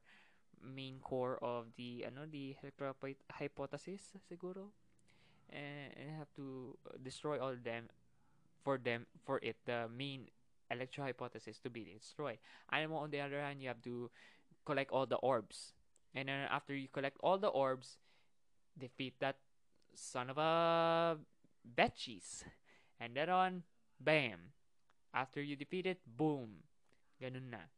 [0.66, 2.56] main core of the ano the
[3.32, 4.74] hypothesis siguro
[5.50, 7.88] and, and have to uh, destroy all them
[8.64, 10.28] for them for it the main
[10.72, 12.38] electro hypothesis to be destroyed.
[12.72, 14.10] Animal on the other hand you have to
[14.66, 15.74] collect all the orbs
[16.16, 17.98] and then after you collect all the orbs
[18.78, 19.38] defeat that
[19.94, 21.18] son of a
[21.64, 22.44] betchies.
[23.00, 23.64] And then on,
[24.00, 24.56] bam.
[25.14, 26.64] After you defeat it, boom.
[27.22, 27.75] Ganun na.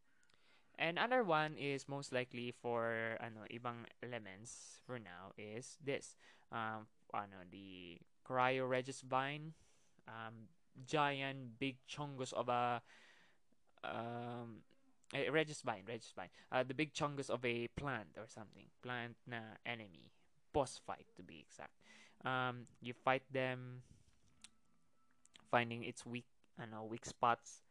[0.77, 6.15] And other one is most likely for ano ibang elements for now is this.
[6.53, 9.57] Um ano the Cryo Regis Vine
[10.05, 10.53] um
[10.85, 12.81] giant big chungus of a
[13.81, 14.61] um
[15.17, 16.29] eh, Regis Vine, Regis Vine.
[16.51, 18.69] Uh, the big chungus of a plant or something.
[18.85, 20.13] Plant na enemy.
[20.53, 21.73] Boss fight to be exact
[22.25, 23.83] um, you fight them
[25.51, 26.25] finding its weak
[26.71, 27.61] know weak spots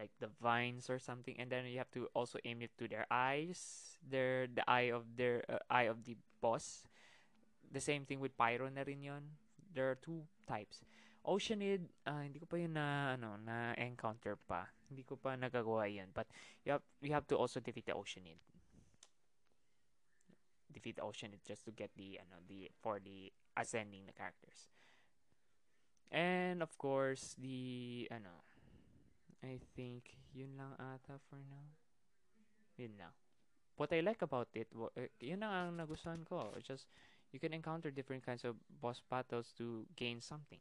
[0.00, 3.04] like the vines or something and then you have to also aim it to their
[3.12, 6.88] eyes their the eye of their uh, eye of the boss.
[7.70, 9.24] The same thing with pyro na rin yun.
[9.74, 10.82] There are two types.
[11.20, 14.72] Oceanid uh, hindi ko pa yun na ano na encounter pa.
[14.88, 16.26] Hindi ko pa nagagawa yun but
[16.64, 18.40] you have you have to also defeat the oceanid.
[20.72, 24.72] Defeat the oceanid just to get the ano the for the ascending the characters.
[26.10, 28.42] And of course, the ano,
[29.40, 31.64] I think yun lang ata for now.
[32.76, 33.12] Yun lang.
[33.76, 36.52] What I like about it, uh, yun lang ang nagustuhan ko.
[36.60, 36.84] Just
[37.32, 40.60] you can encounter different kinds of boss battles to gain something.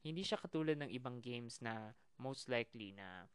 [0.00, 3.28] Hindi siya katulad ng ibang games na most likely na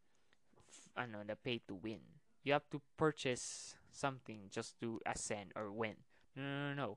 [0.98, 2.02] ano, na pay to win.
[2.42, 6.02] You have to purchase something just to ascend or win.
[6.34, 6.90] No, no, no, no.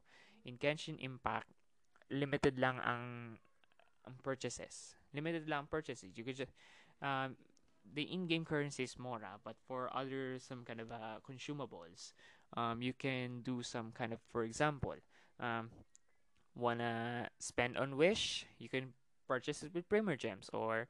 [0.49, 1.49] In Genshin Impact,
[2.09, 3.37] limited lang ang
[4.09, 4.97] ang purchases.
[5.13, 6.17] Limited lang ang purchases.
[6.17, 6.55] You could just
[7.05, 7.37] um,
[7.95, 12.13] the in-game currency is more, uh, but for other some kind of uh, consumables,
[12.57, 14.95] um, you can do some kind of, for example,
[15.39, 15.71] um,
[16.55, 18.93] wanna spend on Wish, you can
[19.27, 20.89] purchase it with Primer Gems, or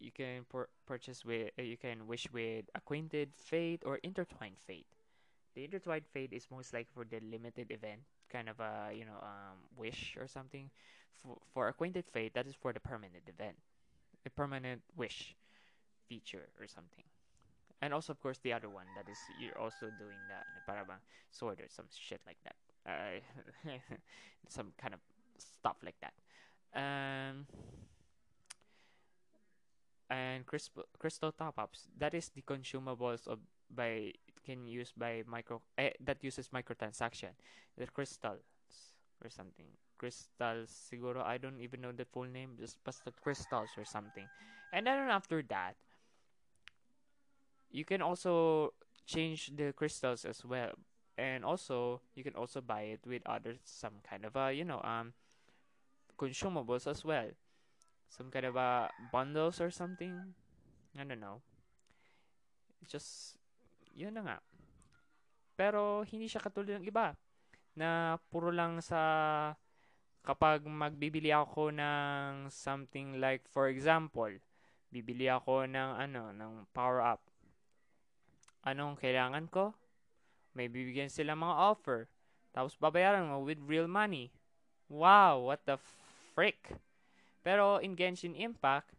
[0.00, 4.86] you can pur- purchase with, uh, you can wish with Acquainted Fate or Intertwined Fate.
[5.54, 8.00] The Intertwined Fate is most likely for the limited event,
[8.30, 10.70] kind of a you know um, wish or something.
[11.10, 13.56] For, for acquainted fate, that is for the permanent event,
[14.24, 15.34] a permanent wish
[16.08, 17.04] feature or something.
[17.80, 20.98] And also, of course, the other one that is you're also doing that parang
[21.30, 22.56] sword or some shit like that.
[22.82, 23.70] Uh,
[24.48, 25.00] some kind of
[25.38, 26.14] stuff like that.
[26.74, 27.46] Um,
[30.10, 31.86] and crystal crystal top ups.
[31.96, 33.38] That is the consumables of
[33.70, 34.12] by
[34.44, 37.36] can use by micro eh, that uses microtransaction
[37.76, 38.40] the crystals
[39.22, 39.66] or something
[39.98, 44.28] crystals siguro I don't even know the full name just the crystals or something
[44.72, 45.76] and then after that
[47.70, 48.72] you can also
[49.06, 50.72] change the crystals as well
[51.16, 54.80] and also you can also buy it with other some kind of a you know
[54.84, 55.12] um
[56.18, 57.28] consumables as well
[58.08, 60.34] some kind of a bundles or something
[60.98, 61.40] I don't know
[62.88, 63.36] just
[63.92, 64.38] yun na nga.
[65.58, 67.12] Pero hindi siya katulad ng iba
[67.76, 69.54] na puro lang sa
[70.24, 74.30] kapag magbibili ako ng something like for example,
[74.88, 77.27] bibili ako ng ano, ng power up.
[78.68, 79.72] Anong kailangan ko?
[80.52, 82.04] May bibigyan sila mga offer.
[82.52, 84.28] Tapos babayaran mo with real money.
[84.92, 85.80] Wow, what the
[86.36, 86.76] frick?
[87.40, 88.92] Pero in Genshin Impact,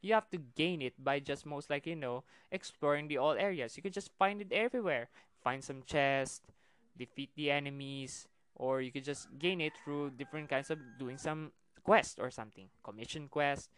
[0.00, 3.76] you have to gain it by just most likely, you know, exploring the all areas.
[3.76, 5.12] You can just find it everywhere.
[5.44, 6.48] Find some chest,
[6.96, 8.24] defeat the enemies,
[8.56, 11.52] or you could just gain it through different kinds of doing some
[11.84, 12.72] quest or something.
[12.80, 13.68] Commission quest,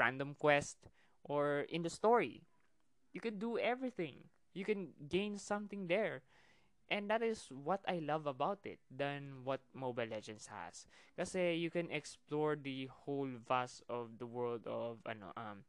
[0.00, 0.76] random quest,
[1.24, 2.44] or in the story.
[3.12, 4.28] You can do everything.
[4.56, 6.24] You can gain something there.
[6.88, 10.86] And that is what I love about it than what Mobile Legends has.
[11.18, 15.66] Kasi you can explore the whole vast of the world of ano um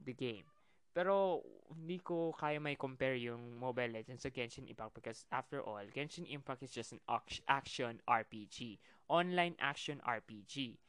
[0.00, 0.48] the game.
[0.96, 5.84] Pero hindi ko kaya may compare yung Mobile Legends sa Genshin Impact because after all,
[5.92, 7.04] Genshin Impact is just an
[7.46, 8.80] action RPG,
[9.12, 10.80] online action RPG.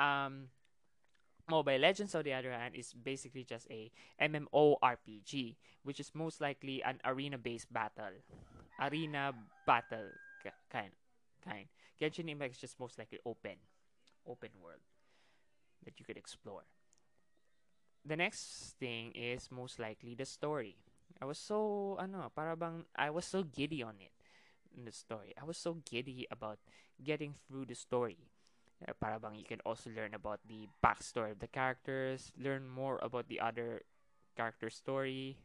[0.00, 0.48] Um
[1.48, 3.90] Mobile Legends, on the other hand, is basically just a
[4.20, 8.18] MMORPG, which is most likely an arena-based battle.
[8.80, 9.32] Arena
[9.66, 10.10] battle
[10.70, 10.90] kind.
[11.44, 11.66] kind.
[12.00, 13.56] Genshin Impact is just most likely open.
[14.26, 14.82] Open world
[15.84, 16.64] that you could explore.
[18.04, 20.76] The next thing is most likely the story.
[21.22, 24.12] I was so, ano, para bang, I was so giddy on it,
[24.76, 25.32] in the story.
[25.40, 26.58] I was so giddy about
[27.02, 28.18] getting through the story
[29.00, 33.28] para bang you can also learn about the backstory of the characters, learn more about
[33.28, 33.82] the other
[34.36, 35.38] character story,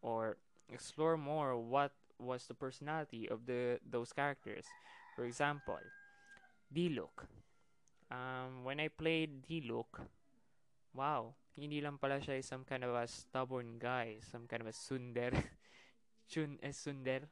[0.00, 0.36] or
[0.72, 4.64] explore more what was the personality of the those characters.
[5.14, 5.80] For example,
[6.72, 7.28] Diluc.
[8.10, 10.00] Um, when I played Diluc,
[10.94, 14.76] wow, hindi lang pala siya some kind of a stubborn guy, some kind of a
[14.76, 15.32] sunder,
[16.30, 17.28] chun, eh, sunder,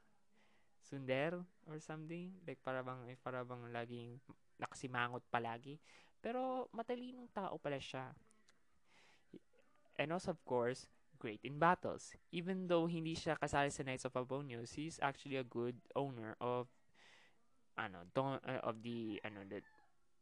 [0.85, 4.20] sunder or something like para bang eh, para bang laging
[4.59, 5.78] nakasimangot palagi.
[6.22, 8.12] Pero matalinong tao pala siya.
[9.94, 10.88] And also, of course,
[11.18, 12.12] great in battles.
[12.34, 16.66] Even though hindi siya kasali sa Knights of Abonios, he's actually a good owner of
[17.78, 19.62] ano, don, uh, of the ano the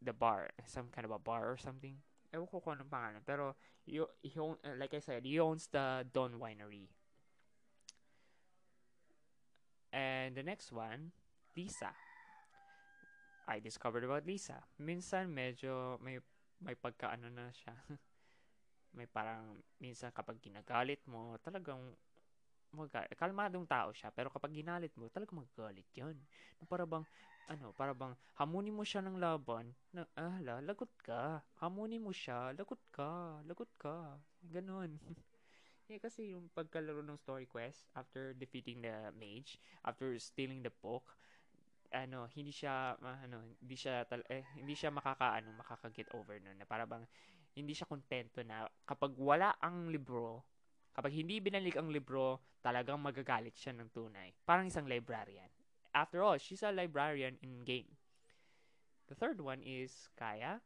[0.03, 1.95] the bar, some kind of a bar or something.
[2.33, 3.23] Ewan ko kung anong pangalan.
[3.25, 3.55] Pero,
[3.85, 6.89] he, he uh, like I said, he owns the Don Winery.
[9.93, 11.13] And the next one,
[11.55, 11.93] Lisa.
[13.47, 14.63] I discovered about Lisa.
[14.79, 16.19] Minsan medyo may
[16.63, 17.75] may pagkaano na siya.
[18.97, 21.81] may parang minsan kapag ginagalit mo, talagang
[22.73, 22.89] mag
[23.21, 26.17] kalmadong tao siya, pero kapag ginalit mo, talagang magagalit 'yon.
[26.65, 27.05] Para bang
[27.51, 31.45] ano, para bang hamunin mo siya ng laban, na ah, lagot ka.
[31.61, 34.17] Hamunin mo siya, lagot ka, lagot ka.
[34.49, 34.97] Ganon.
[35.93, 41.13] eh, kasi yung pagkalaro ng story quest, after defeating the mage, after stealing the book,
[41.93, 46.67] ano, hindi siya ano, hindi siya tal- eh, hindi siya makakaano, makaka-get over noon na
[46.67, 47.05] para bang
[47.53, 50.45] hindi siya kontento na kapag wala ang libro,
[50.97, 54.33] kapag hindi binalik ang libro, talagang magagalit siya ng tunay.
[54.45, 55.49] Parang isang librarian.
[55.93, 58.01] After all, she's a librarian in game.
[59.13, 60.65] The third one is Kaya.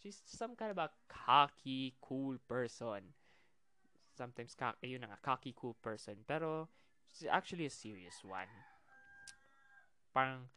[0.00, 3.12] She's some kind of a cocky, cool person.
[4.16, 6.24] Sometimes, cock, yun nga, cocky, cool person.
[6.26, 6.68] Pero,
[7.06, 8.50] she's actually a serious one.
[10.10, 10.48] Parang,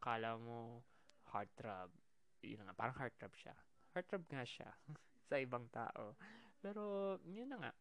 [0.00, 0.82] kala mo
[1.30, 1.90] heartthrob.
[2.42, 3.54] Yun nga, parang heartthrob siya.
[3.92, 4.70] Heartthrob nga siya
[5.28, 6.14] sa ibang tao.
[6.62, 7.72] Pero, yun na nga.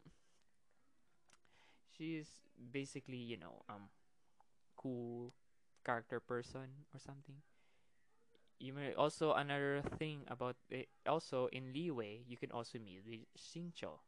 [1.97, 3.89] She's basically, you know, um,
[4.78, 5.34] cool
[5.82, 7.41] character person or something.
[8.59, 13.22] You may also another thing about it, also in Leeway, you can also meet with
[13.38, 14.01] Xingqiu.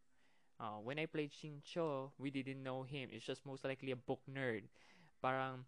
[0.60, 3.10] Uh, when I played Xingqiu, we didn't know him.
[3.14, 4.68] It's just most likely a book nerd.
[5.22, 5.66] Parang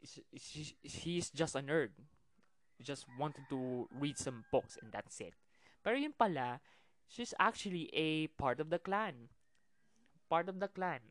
[0.00, 1.90] he's just a nerd.
[2.80, 5.34] Just wanted to read some books and that's it.
[5.82, 6.62] Pero yun pala,
[7.10, 9.32] she's actually a part of the clan.
[10.30, 11.02] Part of the clan.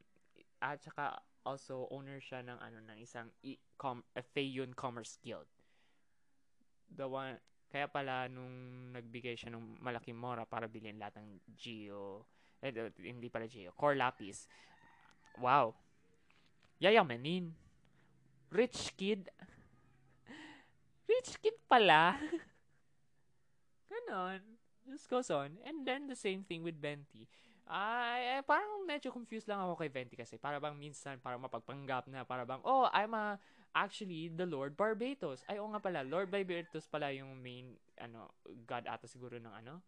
[0.62, 5.48] At saka also owner siya ng ano ng isang e-com a Fayun Commerce Guild.
[6.88, 7.36] The one
[7.68, 12.24] kaya pala nung nagbigay siya ng malaking mora para bilhin lahat ng Geo
[12.62, 14.50] eh, hindi pala Geo, Core Lapis.
[15.38, 15.78] Wow.
[16.82, 17.54] Yayamanin
[18.52, 19.30] rich kid.
[21.08, 22.20] Rich kid pala.
[23.91, 24.41] Ganon.
[24.88, 25.60] Just goes on.
[25.68, 27.28] And then, the same thing with Venti.
[27.68, 32.08] Ay, uh, parang medyo confused lang ako kay Venti kasi para bang minsan parang mapagpanggap
[32.08, 33.36] na para bang oh I'm a
[33.76, 35.43] actually the Lord Barbatos.
[35.52, 38.32] Ay oo nga pala Lord Barbatos pala yung main ano
[38.64, 39.84] god ata siguro ng ano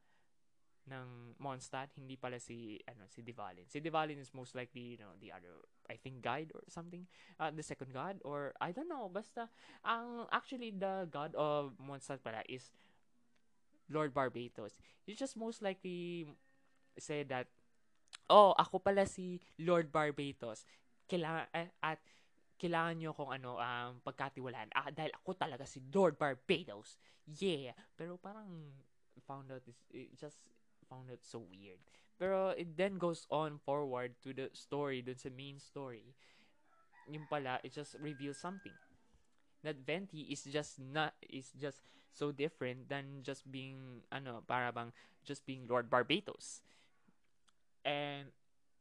[0.89, 3.69] ng Mondstadt, hindi pala si ano si Divalin.
[3.69, 7.05] Si Divalin is most likely, you know, the other I think guide or something,
[7.37, 9.47] uh, the second god or I don't know, basta
[9.85, 12.73] ang actually the god of Mondstadt pala is
[13.89, 14.81] Lord Barbatos.
[15.05, 16.25] You just most likely
[16.97, 17.47] say that
[18.29, 20.65] oh, ako pala si Lord Barbatos.
[21.09, 22.01] Kailangan eh, at
[22.59, 24.69] kailangan nyo kung ano, um, pagkatiwalaan.
[24.75, 26.99] Ah, dahil ako talaga si Lord Barbados.
[27.23, 27.71] Yeah.
[27.95, 28.75] Pero parang
[29.29, 30.39] found out this it just
[30.89, 31.77] found it so weird.
[32.17, 36.11] Pero it then goes on forward to the story, dun sa main story.
[37.07, 38.75] Yung pala, it just reveals something.
[39.63, 44.73] That Venti is just not is just so different than just being ano, para
[45.23, 46.59] just being Lord Barbatos.
[47.85, 48.33] And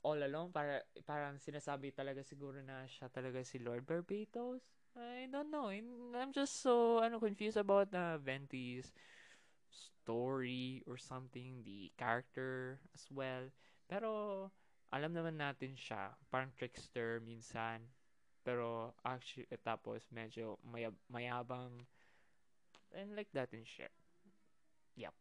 [0.02, 4.62] all along para parang sinasabi talaga siguro na siya talaga si Lord Barbatos.
[4.98, 5.70] I don't know.
[5.70, 8.90] I'm just so ano confused about uh, Venti's
[10.08, 13.52] story or something, the character as well.
[13.84, 14.48] Pero
[14.88, 17.84] alam naman natin siya, parang trickster minsan.
[18.40, 21.84] Pero actually eh, tapos medyo mayab mayabang
[22.96, 23.92] and like that and shit.
[24.96, 25.12] Yep.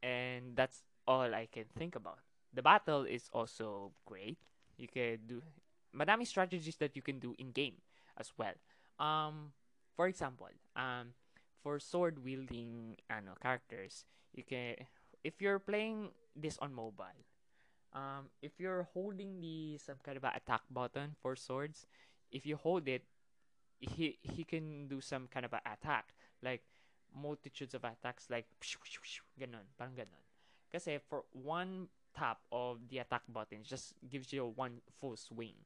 [0.00, 2.24] And that's all I can think about.
[2.56, 4.40] The battle is also great.
[4.80, 5.44] You can do
[5.92, 7.84] madami strategies that you can do in game
[8.16, 8.56] as well.
[8.96, 9.52] Um
[9.92, 11.12] for example, um
[11.66, 14.78] for sword wielding ano characters, you can
[15.26, 17.26] if you're playing this on mobile,
[17.90, 21.90] um, if you're holding the some kind of attack button for swords,
[22.30, 23.02] if you hold it,
[23.82, 26.62] he he can do some kind of a attack like
[27.10, 28.46] multitudes of attacks like
[29.34, 30.22] ganon, parang ganon.
[30.70, 35.58] Kasi for one tap of the attack button just gives you one full swing.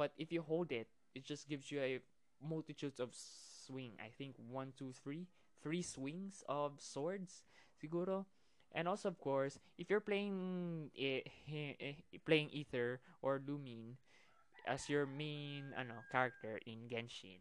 [0.00, 2.00] But if you hold it, it just gives you a
[2.40, 3.12] multitudes of
[3.64, 3.96] swing.
[3.96, 5.26] I think one, two, three,
[5.62, 7.44] three swings of swords,
[7.80, 8.26] siguro.
[8.74, 11.94] And also, of course, if you're playing eh, eh,
[12.26, 13.96] playing Ether or Lumine
[14.66, 17.40] as your main ano character in Genshin,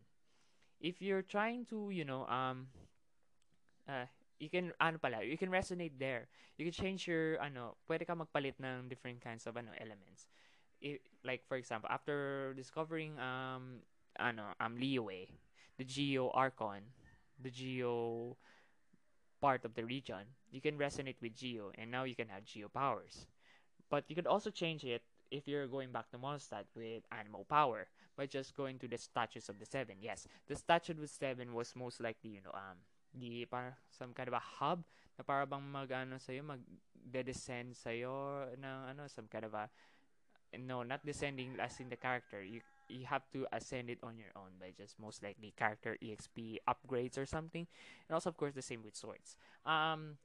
[0.80, 2.68] if you're trying to, you know, um,
[3.88, 4.06] uh,
[4.40, 6.28] you can ano pala, you can resonate there.
[6.58, 10.28] You can change your ano, pwede ka magpalit ng different kinds of ano elements.
[10.84, 13.82] If, like for example, after discovering um
[14.20, 15.32] ano um Liyue,
[15.78, 16.82] the Geo Archon,
[17.42, 18.38] the Geo
[19.42, 22.70] part of the region, you can resonate with Geo, and now you can have Geo
[22.70, 23.28] powers.
[23.90, 25.02] But you could also change it
[25.32, 29.50] if you're going back to Mondstadt with animal power by just going to the statues
[29.50, 29.98] of the seven.
[30.00, 32.78] Yes, the statue the seven was most likely, you know, um,
[33.14, 34.84] the para some kind of a hub
[35.18, 36.62] na para bang mag ano sa'yo, mag
[37.12, 39.70] descend sa'yo ng ano, some kind of a
[40.58, 42.42] no, not descending as in the character.
[42.42, 42.62] You
[42.94, 47.18] you have to ascend it on your own by just most likely character exp upgrades
[47.18, 47.68] or something.
[48.08, 49.36] And also of course the same with swords.
[49.66, 50.18] Um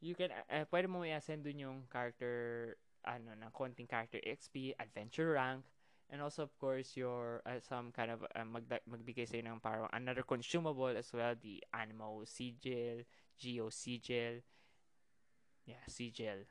[0.00, 2.76] you can uh, pwede mo i-ascend dun yung character
[3.06, 5.64] ano ng konting character exp adventure rank
[6.10, 10.22] and also of course your uh, some kind of uh, mag magbigay ng parang another
[10.22, 13.02] consumable as well the animal sigil
[13.38, 14.42] geo sigil.
[15.66, 16.46] Yeah sigil.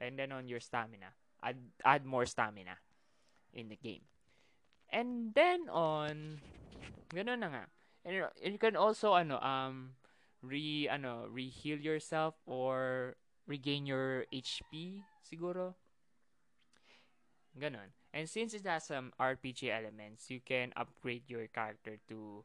[0.00, 1.12] And then on your stamina
[1.42, 2.78] add add more stamina
[3.52, 4.04] in the game.
[4.92, 6.40] And then on
[7.12, 7.64] ganun na nga.
[8.04, 9.96] And you can also ano um
[10.42, 13.14] re ano re-heal yourself or
[13.46, 15.78] regain your HP siguro.
[17.56, 17.92] Ganon.
[18.12, 22.44] And since it has some RPG elements, you can upgrade your character to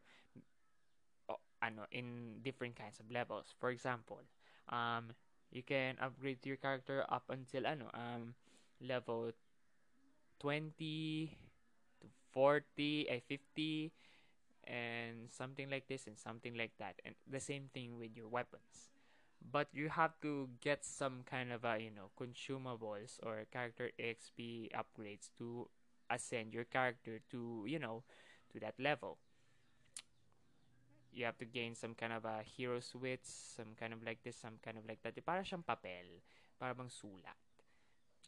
[1.32, 3.56] oh, ano in different kinds of levels.
[3.60, 4.24] For example,
[4.68, 5.16] um
[5.52, 8.36] you can upgrade your character up until ano um
[8.84, 9.32] level
[10.40, 11.38] 20
[12.02, 13.92] to 40, a 50,
[14.68, 17.00] and something like this and something like that.
[17.06, 18.92] And the same thing with your weapons.
[19.40, 24.70] But you have to get some kind of a, you know, consumables or character XP
[24.74, 25.70] upgrades to
[26.10, 28.04] ascend your character to, you know,
[28.52, 29.18] to that level.
[31.14, 34.36] You have to gain some kind of a hero switch, some kind of like this,
[34.36, 35.16] some kind of like that.
[35.26, 36.22] Para siyang papel,
[36.60, 37.40] para bang sulat.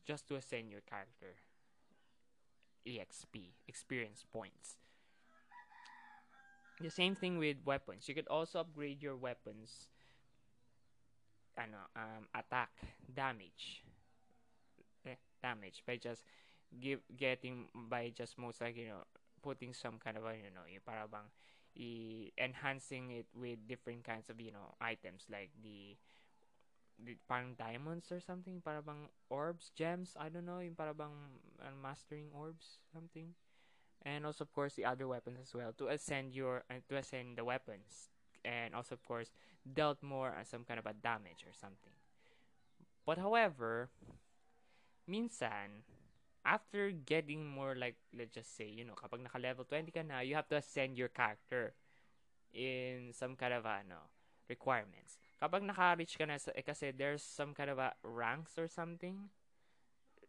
[0.05, 1.37] Just to ascend your character.
[2.87, 4.77] EXP, experience points.
[6.81, 8.07] The same thing with weapons.
[8.07, 9.89] You could also upgrade your weapons
[11.59, 12.71] ano, um, attack
[13.11, 13.83] damage
[15.05, 16.23] eh, damage by just
[16.79, 19.03] give getting by just most like you know
[19.43, 21.27] putting some kind of a, you know para bang
[22.37, 25.95] enhancing it with different kinds of you know items like the
[27.27, 31.15] parang diamonds or something, para bang orbs, gems, I don't know, yung para bang
[31.61, 33.33] uh, mastering orbs, something.
[34.03, 37.35] And also, of course, the other weapons as well to ascend your uh, to ascend
[37.35, 38.07] the weapons,
[38.47, 39.31] and also, of course,
[39.67, 41.95] dealt more uh, some kind of a damage or something.
[43.03, 43.91] But however,
[45.03, 45.83] minsan,
[46.45, 50.23] after getting more like let's just say, you know, kapag naka level 20 ka na,
[50.23, 51.75] you have to ascend your character
[52.55, 54.09] in some kind of ano
[54.49, 58.67] requirements kapag naka-reach ka na sa, eh, kasi there's some kind of a ranks or
[58.67, 59.31] something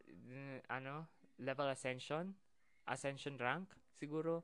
[0.07, 1.07] uh, ano
[1.39, 2.35] level ascension
[2.87, 3.67] ascension rank
[3.99, 4.43] siguro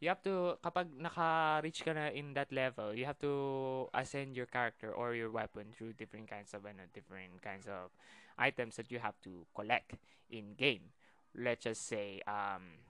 [0.00, 4.44] you have to kapag naka-reach ka na in that level, you have to ascend your
[4.44, 7.88] character or your weapon through different kinds of ano, different kinds of
[8.36, 9.96] items that you have to collect
[10.28, 10.92] in game.
[11.32, 12.84] Let's just say um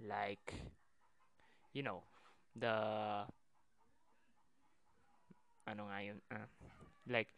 [0.00, 0.56] like
[1.72, 2.02] you know,
[2.56, 3.28] the
[5.66, 6.48] ano nga yun, uh,
[7.08, 7.32] like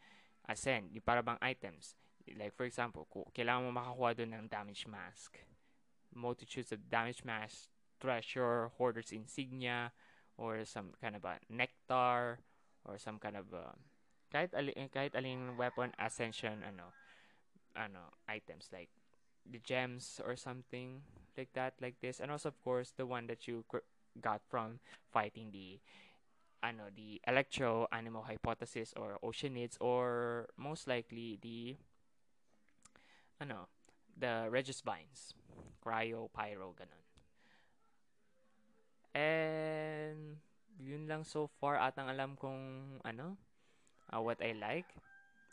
[0.47, 1.95] ascend, yung para bang items.
[2.23, 5.39] Like for example, kung kailangan mo makakuha doon ng damage mask,
[6.15, 7.67] multitudes of damage mask,
[7.99, 9.91] treasure, hoarder's insignia,
[10.37, 12.39] or some kind of a nectar,
[12.85, 13.75] or some kind of a,
[14.31, 16.91] kahit alin, kahit aling weapon ascension ano
[17.77, 18.89] ano items like
[19.45, 21.01] the gems or something
[21.37, 23.65] like that like this and also of course the one that you
[24.21, 24.79] got from
[25.11, 25.77] fighting the
[26.63, 31.75] ano the electro animal hypothesis or oceanids or most likely the
[33.43, 33.67] ano
[34.15, 35.35] the Regisbines
[35.83, 37.03] cryo pyro ganun.
[39.13, 40.39] And
[40.79, 43.35] yun lang so far at ang alam kong ano
[44.09, 44.87] uh, what I like.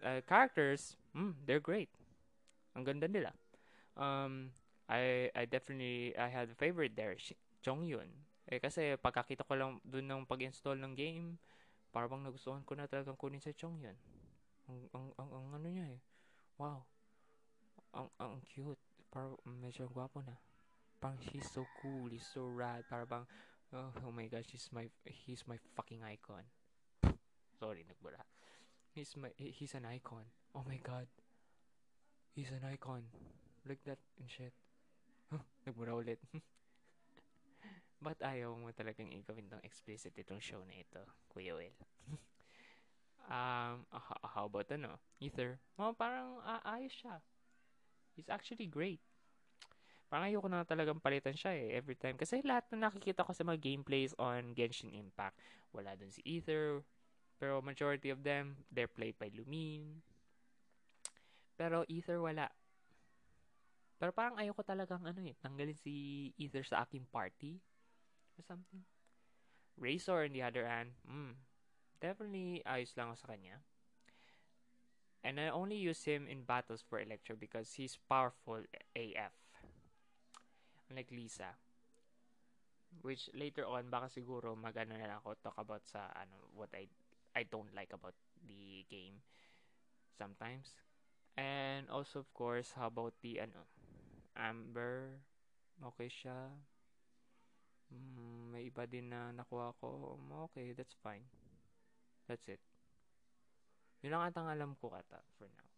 [0.01, 1.91] Uh, characters mm, they're great.
[2.79, 3.35] Ang ganda nila.
[3.99, 4.55] Um
[4.87, 7.19] I I definitely I had a favorite there
[7.67, 11.39] Chong Yun eh kasi pagkakita ko lang dun ng pag-install ng game
[11.95, 13.99] parang nagustuhan ko na talagang kunin sa Chong Yun
[14.71, 16.01] ang, ang, ang, ang ano niya eh
[16.59, 16.83] wow
[17.95, 18.79] ang, ang cute
[19.11, 20.39] parang medyo gwapo na
[21.03, 23.27] parang he's so cool he's so rad parang
[23.71, 26.43] Oh, oh my gosh, he's my he's my fucking icon.
[27.55, 28.19] Sorry, nagbura.
[28.91, 30.27] He's my he's an icon.
[30.57, 31.07] Oh my god.
[32.35, 33.07] He's an icon.
[33.63, 34.53] Like that and shit.
[35.31, 36.19] Huh, nagbura ulit.
[38.01, 41.77] Ba't ayaw mo talagang igawin tong explicit itong show na ito, Kuya Will?
[43.29, 44.97] um, uh, how about ano?
[45.21, 45.61] Ether?
[45.77, 47.21] Oh, parang uh, ayos siya.
[48.17, 49.05] He's actually great.
[50.09, 52.17] Parang ayoko na talagang palitan siya eh, every time.
[52.17, 55.37] Kasi lahat na nakikita ko sa mga gameplays on Genshin Impact,
[55.71, 56.83] wala dun si Ether.
[57.37, 60.03] Pero majority of them, they're played by Lumine.
[61.55, 62.49] Pero Ether wala.
[64.01, 67.61] Pero parang ayoko talagang ano eh, tanggalin si Ether sa aking party.
[68.41, 68.89] Or something.
[69.77, 71.37] Razor on the other hand, mm,
[72.01, 73.61] definitely ayos lang ako sa kanya.
[75.21, 78.65] And I only use him in battles for Electro because he's powerful
[78.97, 79.37] AF
[80.89, 81.53] like Lisa.
[83.05, 86.89] Which later on baka siguro magano na lang ako talk about sa ano what I
[87.37, 88.17] I don't like about
[88.49, 89.21] the game
[90.17, 90.81] sometimes.
[91.37, 93.69] And also of course how about the ano
[94.33, 95.21] Amber
[95.85, 96.57] okay siya.
[97.91, 100.19] Mm, may iba din na nakuha ko.
[100.51, 101.27] Okay, that's fine.
[102.31, 102.63] That's it.
[104.01, 105.69] Yun lang atang alam ko kata for now.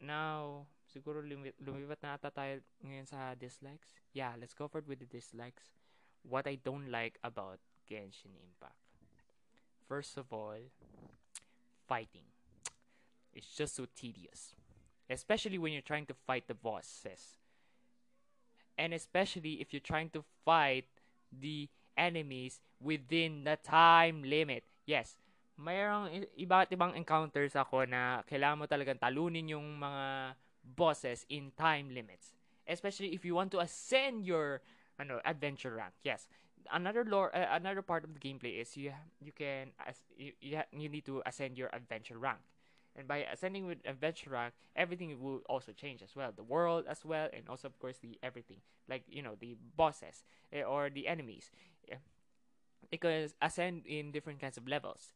[0.00, 4.00] Now, siguro lumit, lumipat na ata tayo ngayon sa dislikes.
[4.16, 5.76] Yeah, let's go forward with the dislikes.
[6.24, 8.80] What I don't like about Genshin Impact.
[9.84, 10.58] First of all,
[11.86, 12.24] fighting.
[13.34, 14.54] It's just so tedious.
[15.08, 17.39] Especially when you're trying to fight the bosses.
[18.80, 20.88] And especially if you're trying to fight
[21.28, 21.68] the
[22.00, 24.64] enemies within the time limit.
[24.88, 25.20] Yes,
[25.60, 31.92] mayroong iba't ibang encounters ako na kailangan mo talagang talunin yung mga bosses in time
[31.92, 32.32] limits.
[32.64, 34.64] Especially if you want to ascend your
[34.96, 35.92] ano, adventure rank.
[36.00, 36.28] Yes.
[36.72, 40.60] Another lore, uh, another part of the gameplay is you you can as you you,
[40.76, 42.40] you need to ascend your adventure rank.
[42.96, 46.32] And by ascending with adventure rank, everything will also change as well.
[46.34, 50.24] The world as well, and also of course the everything, like you know the bosses
[50.54, 51.50] uh, or the enemies,
[51.88, 52.02] yeah.
[52.90, 55.12] because ascend in different kinds of levels.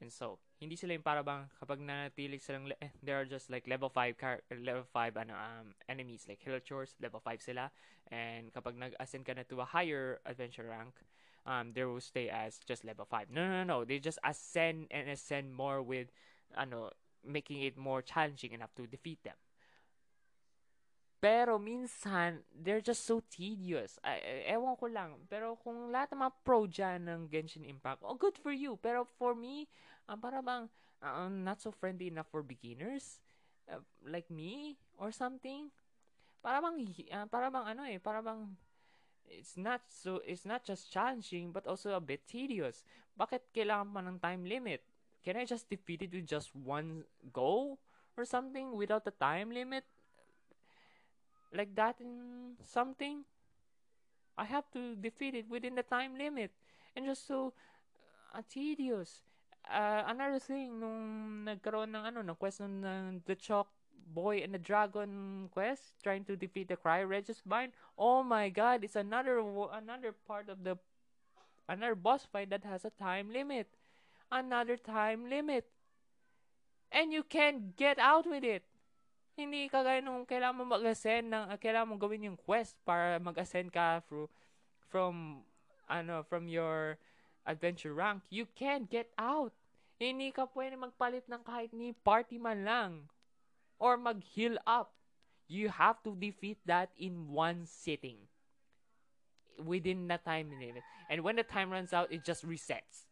[0.00, 3.66] And so, hindi sila yung para bang kapag nanatili silang, eh, there are just like
[3.66, 7.70] level 5 car- level 5 ano, um, enemies like Hillchors, level 5 sila.
[8.06, 10.94] And kapag nag-ascend ka na to a higher adventure rank,
[11.46, 13.26] um, they will stay as just level 5.
[13.34, 13.78] No, no, no, no.
[13.82, 16.14] They just ascend and ascend more with,
[16.54, 16.94] ano,
[17.28, 19.36] making it more challenging enough to defeat them.
[21.18, 23.98] Pero minsan, they're just so tedious.
[24.06, 25.18] Ay, ewan ko lang.
[25.26, 28.78] Pero kung lahat ng mga pro dyan ng Genshin Impact, oh, good for you.
[28.78, 29.66] Pero for me,
[30.06, 30.70] uh, para bang
[31.02, 33.18] uh, not so friendly enough for beginners?
[33.66, 34.78] Uh, like me?
[34.94, 35.74] Or something?
[36.38, 38.54] Para bang, uh, para bang ano eh, para bang
[39.28, 42.86] it's not so it's not just challenging but also a bit tedious.
[43.18, 44.86] Bakit kailangan pa ng time limit?
[45.28, 47.04] Can I just defeat it with just one
[47.36, 47.76] go
[48.16, 49.84] or something without the time limit?
[51.52, 53.24] like that in something,
[54.36, 56.50] I have to defeat it within the time limit.
[56.96, 57.52] And just so
[58.34, 59.22] uh, tedious.
[59.68, 63.68] Uh, another thing, nung nagkaroon ng ano, ng question ng the chalk
[64.08, 67.72] boy and the dragon quest trying to defeat the Cry Regis Bind.
[67.98, 70.80] Oh my god, it's another another part of the
[71.68, 73.68] another boss fight that has a time limit.
[74.28, 75.64] Another time limit.
[76.92, 78.64] And you can't get out with it.
[79.38, 83.70] Hindi kagaya nung kailangan mo mag-ascend ng, uh, kailangan mo gawin yung quest para mag-ascend
[83.70, 84.28] ka through,
[84.90, 85.44] from,
[85.86, 86.98] ano, from your
[87.46, 88.26] adventure rank.
[88.28, 89.54] You can't get out.
[89.96, 92.92] Hindi ka pwede magpalit ng kahit ni party man lang.
[93.80, 94.92] Or mag-heal up.
[95.48, 98.28] You have to defeat that in one sitting.
[99.56, 100.84] Within the time limit.
[101.08, 103.07] And when the time runs out, it just resets.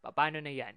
[0.00, 0.74] Paano na yan?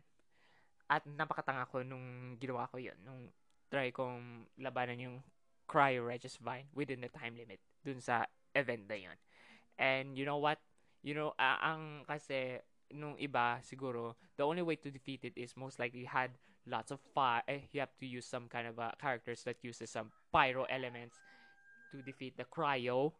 [0.91, 2.97] At napakatanga ko nung ginawa ko yun.
[3.07, 3.31] Nung
[3.71, 5.17] try kong labanan yung
[5.65, 9.17] Cryo Regis Vine within the time limit dun sa event na yun.
[9.79, 10.59] And you know what?
[11.01, 12.61] You know, uh, ang kasi
[12.93, 16.29] nung iba siguro the only way to defeat it is most likely had
[16.69, 19.89] lots of fire eh, you have to use some kind of uh, characters that uses
[19.89, 21.17] some pyro elements
[21.91, 23.11] to defeat the cryo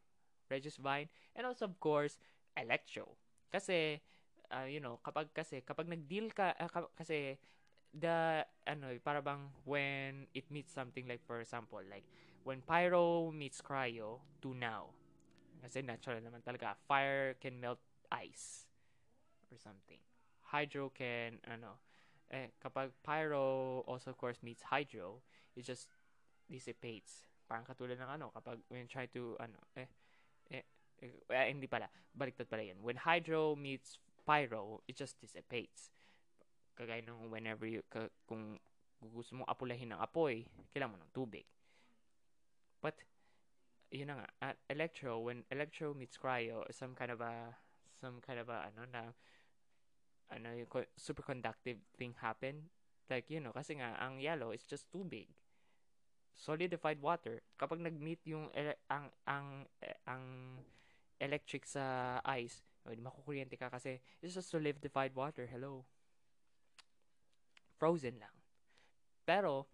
[0.50, 2.22] Regis Vine and also of course
[2.56, 3.18] Electro
[3.52, 4.00] kasi
[4.54, 7.42] uh, you know kapag kasi kapag nag-deal ka uh, kasi
[7.94, 12.06] the ano para bang when it meets something like for example like
[12.46, 14.94] when pyro meets cryo to now.
[15.64, 17.80] Kasi natural naman talaga fire can melt
[18.12, 18.68] ice
[19.48, 20.02] or something.
[20.52, 21.80] Hydro can ano
[22.34, 25.24] eh kapag pyro also of course meets hydro
[25.56, 25.88] it just
[26.52, 27.24] dissipates.
[27.48, 29.88] Parang katulad ng ano kapag when try to ano eh
[30.52, 30.66] eh,
[31.00, 32.84] eh, eh hindi pala baliktad pala yun.
[32.84, 35.94] When hydro meets pyro it just dissipates
[36.74, 38.58] kagaya ng whenever you, ka, kung
[39.00, 41.46] gusto mong apulahin ng apoy, kailangan mo ng tubig.
[42.82, 43.00] But,
[43.94, 47.54] yun na nga, at electro, when electro meets cryo, some kind of a,
[48.02, 49.04] some kind of a, ano na,
[50.34, 50.50] ano,
[50.98, 52.74] superconductive thing happen.
[53.08, 55.30] Like, you know, kasi nga, ang yellow is just tubig.
[56.34, 57.46] Solidified water.
[57.60, 59.70] Kapag nag-meet yung, ele- ang, ang,
[60.10, 60.24] ang
[61.22, 65.48] electric sa ice, makukuryente ka kasi it's just solidified water.
[65.48, 65.88] Hello
[67.84, 68.32] frozen lang.
[69.28, 69.68] Pero,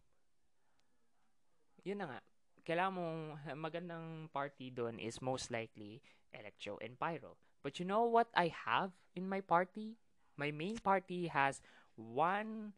[1.85, 2.19] yun na nga,
[2.65, 3.21] kailangan mong
[3.69, 6.01] magandang party doon is most likely
[6.33, 7.37] Electro and Pyro.
[7.61, 10.01] But you know what I have in my party?
[10.41, 11.61] My main party has
[11.93, 12.73] one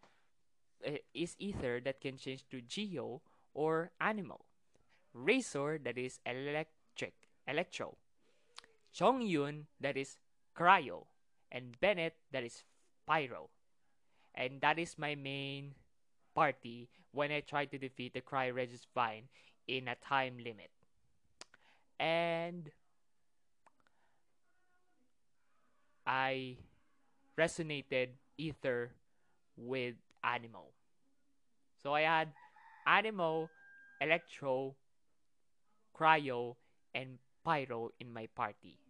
[0.83, 3.23] uh, is Ether that can change to Geo
[3.55, 4.43] or Animal.
[5.15, 7.15] Razor that is electric,
[7.47, 7.95] Electro.
[8.93, 10.17] Chongyun that is
[10.57, 11.05] Cryo.
[11.51, 12.63] And Bennett that is
[13.07, 13.49] Pyro.
[14.35, 15.75] And that is my main
[16.33, 19.27] party when I try to defeat the Cry Regis Vine
[19.67, 20.71] in a time limit.
[21.99, 22.71] And
[26.05, 26.57] I
[27.37, 28.91] resonated Ether
[29.57, 30.71] with Animo.
[31.83, 32.29] So I had
[32.87, 33.49] Animo,
[33.99, 34.75] Electro,
[35.95, 36.55] Cryo,
[36.93, 38.80] and Pyro in my party.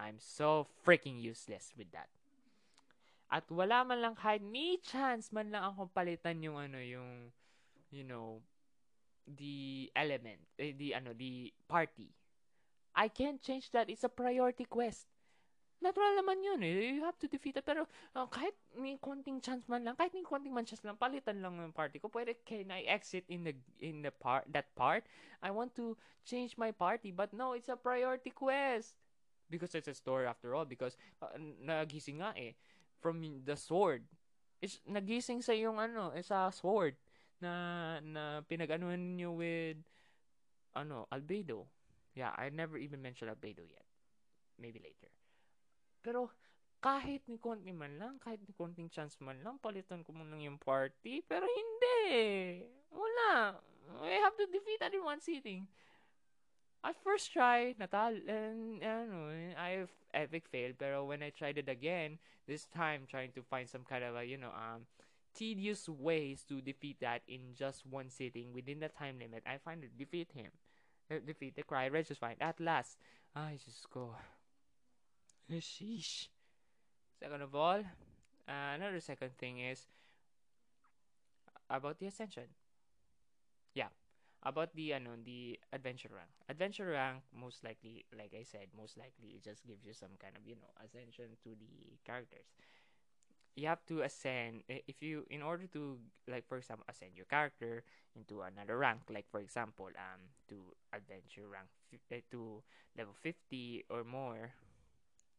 [0.00, 2.08] I'm so freaking useless with that.
[3.30, 7.30] At wala man lang kahit ni chance man lang akong palitan yung ano, yung,
[7.92, 8.40] you know,
[9.28, 12.10] the element, eh, the ano, the party.
[12.96, 13.86] I can't change that.
[13.86, 15.06] It's a priority quest.
[15.80, 16.92] Natural naman yun eh.
[16.92, 17.64] You have to defeat it.
[17.64, 21.40] Pero uh, kahit may konting chance man lang, kahit may konting man chance lang, palitan
[21.40, 22.12] lang ng party ko.
[22.12, 25.08] Pwede, can I exit in the in the part that part?
[25.40, 25.96] I want to
[26.26, 28.98] change my party, but no, it's a priority quest.
[29.50, 30.64] Because it's a story after all.
[30.64, 32.54] Because uh, nagising nga eh
[33.02, 34.06] from the sword.
[34.62, 36.94] Is nagising sa yung ano, eh, sa sword
[37.40, 39.80] na na pinag-anuhan niyo with
[40.76, 41.66] ano, albedo.
[42.14, 43.84] Yeah, I never even mentioned albedo yet.
[44.60, 45.10] Maybe later.
[46.04, 46.30] Pero
[46.80, 50.60] kahit ni konti man lang, kahit ni konting chance man lang, palitan ko muna yung
[50.60, 51.24] party.
[51.24, 52.64] Pero hindi.
[52.92, 53.60] Wala.
[54.00, 55.66] I have to defeat that one sitting.
[56.82, 59.28] I first try, natal, and ano,
[59.58, 60.78] I have epic failed.
[60.78, 64.24] Pero when I tried it again, this time trying to find some kind of a,
[64.24, 64.88] you know, um,
[65.34, 69.90] tedious ways to defeat that in just one sitting within the time limit, I finally
[69.96, 70.50] defeat him.
[71.10, 72.36] Uh, defeat the Cry Regis fine.
[72.40, 72.96] At last,
[73.36, 74.16] I just go.
[75.52, 76.28] Sheesh.
[77.18, 77.80] Second of all,
[78.48, 79.86] uh, another second thing is
[81.68, 82.44] about the ascension.
[84.42, 86.32] About the ano the adventure rank.
[86.48, 90.36] Adventure rank most likely like i said most likely it just gives you some kind
[90.36, 92.48] of you know ascension to the characters.
[93.56, 95.98] You have to ascend if you in order to
[96.28, 97.82] like for example ascend your character
[98.16, 101.68] into another rank like for example um to adventure rank
[102.14, 102.62] uh, to
[102.96, 104.54] level 50 or more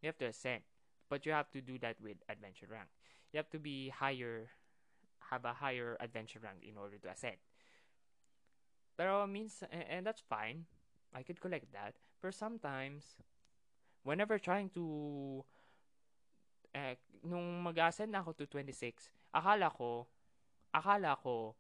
[0.02, 0.64] you have to ascend.
[1.10, 2.90] But you have to do that with adventure rank.
[3.34, 4.50] You have to be higher
[5.32, 7.38] have a higher adventure rank in order to ascend.
[8.96, 10.66] Pero means and, and that's fine.
[11.12, 11.96] I could collect that.
[12.22, 13.18] But sometimes
[14.04, 15.44] whenever trying to
[16.72, 16.96] eh,
[17.28, 20.08] nung mag-ascend ako to 26, akala ko
[20.72, 21.56] akala ko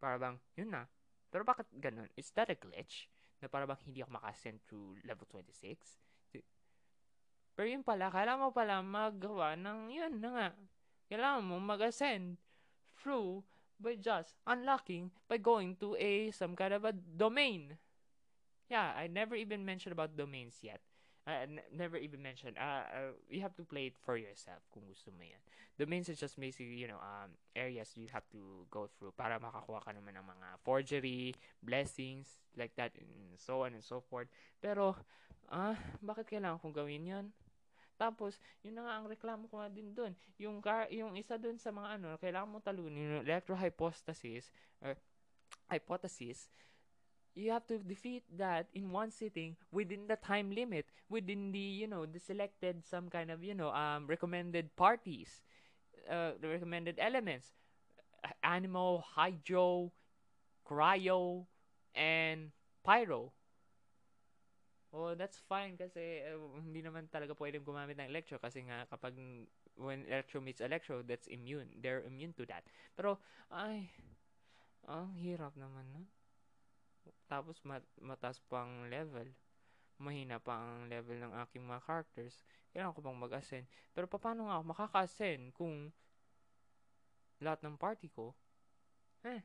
[0.00, 0.88] para bang yun na.
[1.28, 2.08] Pero bakit ganun?
[2.16, 3.08] Is that a glitch?
[3.40, 6.02] Na para bang hindi ako maka-ascend to level 26?
[7.52, 10.48] Pero yun pala, kailangan mo pala magawa ng yun na nga.
[11.12, 12.40] Kailangan mo mag-ascend
[12.96, 13.44] through
[13.82, 17.76] by just unlocking by going to a some kind of a domain.
[18.70, 20.80] Yeah, I never even mentioned about domains yet.
[21.26, 22.58] I n- never even mentioned.
[22.58, 25.38] Uh, uh, you have to play it for yourself kung gusto mo yan.
[25.78, 29.86] Domains are just basically, you know, um, areas you have to go through para makakuha
[29.86, 31.30] ka naman ng mga forgery,
[31.62, 34.26] blessings, like that, and so on and so forth.
[34.58, 34.98] Pero,
[35.46, 37.26] ah, bakit kailangan kong gawin yon?
[38.02, 40.10] Tapos, yun na nga ang reklamo ko nga din doon.
[40.42, 44.50] Yung, car, yung isa doon sa mga ano, kailangan mo talunin yung electrohypostasis,
[44.82, 44.98] or
[45.70, 46.50] hypothesis,
[47.38, 51.86] you have to defeat that in one sitting within the time limit, within the, you
[51.86, 55.46] know, the selected some kind of, you know, um, recommended parties,
[56.10, 57.54] uh, the recommended elements,
[58.42, 59.94] Animo, Hydro,
[60.66, 61.46] Cryo,
[61.94, 62.50] and
[62.82, 63.30] Pyro.
[64.92, 69.16] Oh, that's fine kasi uh, hindi naman talaga pwedeng gumamit ng electro kasi nga kapag
[69.76, 71.68] when electro meets electro, that's immune.
[71.80, 72.68] They're immune to that.
[72.92, 73.16] Pero,
[73.48, 73.88] ay,
[74.84, 76.02] ang hirap naman na.
[77.24, 79.32] Tapos, mat mataas pang level.
[80.02, 82.44] Mahina pa ang level ng aking mga characters.
[82.74, 83.64] Kailangan ko pang mag-ascend.
[83.96, 85.88] Pero, paano nga ako makaka-ascend kung
[87.40, 88.36] lahat ng party ko,
[89.24, 89.42] eh,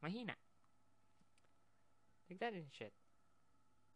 [0.00, 0.36] mahina.
[2.30, 2.99] Like that and shit.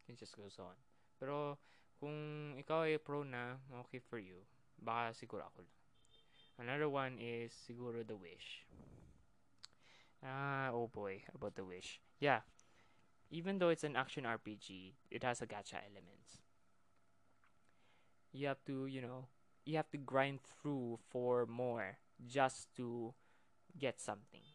[0.07, 0.77] It just goes on.
[1.17, 1.57] Pero,
[1.97, 4.45] kung ikaw ay pro na, okay for you.
[4.77, 5.77] Baka siguro ako lang.
[6.55, 8.63] Another one is siguro The Wish.
[10.23, 11.99] Ah, oh boy, about The Wish.
[12.19, 12.41] Yeah.
[13.31, 16.45] Even though it's an action RPG, it has a gacha elements.
[18.31, 19.27] You have to, you know,
[19.65, 23.13] you have to grind through for more just to
[23.77, 24.54] get something.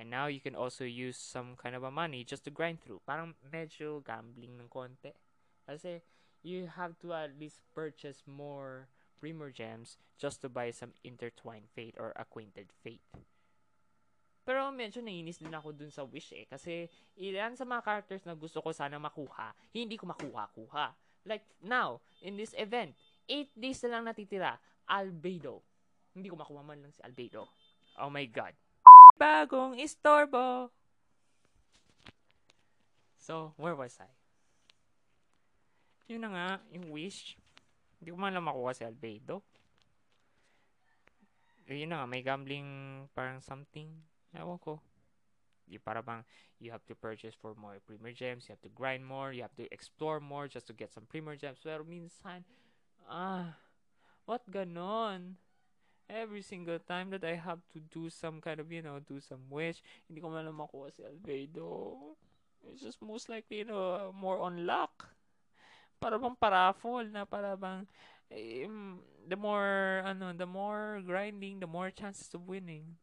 [0.00, 3.04] And now you can also use some kind of a money just to grind through.
[3.04, 5.12] Parang medyo gambling ng konti.
[5.68, 6.00] Kasi
[6.40, 8.88] you have to at least purchase more
[9.20, 13.04] Premier Gems just to buy some Intertwined Fate or Acquainted Fate.
[14.48, 16.48] Pero medyo nainis din ako dun sa Wish eh.
[16.48, 16.88] Kasi
[17.20, 20.96] ilan sa mga characters na gusto ko sana makuha, hindi ko makuha-kuha.
[21.28, 22.96] Like now, in this event,
[23.28, 24.56] 8 days na lang natitira.
[24.88, 25.60] Albedo.
[26.16, 27.44] Hindi ko makuha man lang si Albedo.
[28.00, 28.56] Oh my God.
[29.20, 30.72] Bagong istorbo.
[33.20, 34.08] So, where was I?
[36.08, 37.36] Yun na nga, yung wish.
[38.00, 39.44] Hindi ko man lang makuha si Albedo.
[41.68, 43.92] Yun na nga, may gambling parang something.
[44.32, 44.80] Ewan ko.
[45.68, 46.24] Di para bang
[46.58, 49.54] you have to purchase for more premier gems, you have to grind more, you have
[49.54, 51.60] to explore more just to get some premier gems.
[51.62, 52.42] Pero minsan,
[53.04, 53.54] ah,
[54.24, 55.38] what ganon?
[56.10, 59.46] Every single time that I have to do some kind of, you know, do some
[59.48, 59.78] wish,
[60.10, 61.96] hindi ko man lang makuha si Albedo.
[62.66, 65.08] It's just most likely, you know, more on luck.
[66.02, 67.86] Para bang paraffol na para bang
[68.30, 68.66] eh,
[69.26, 72.98] the more ano, the more grinding, the more chances of winning.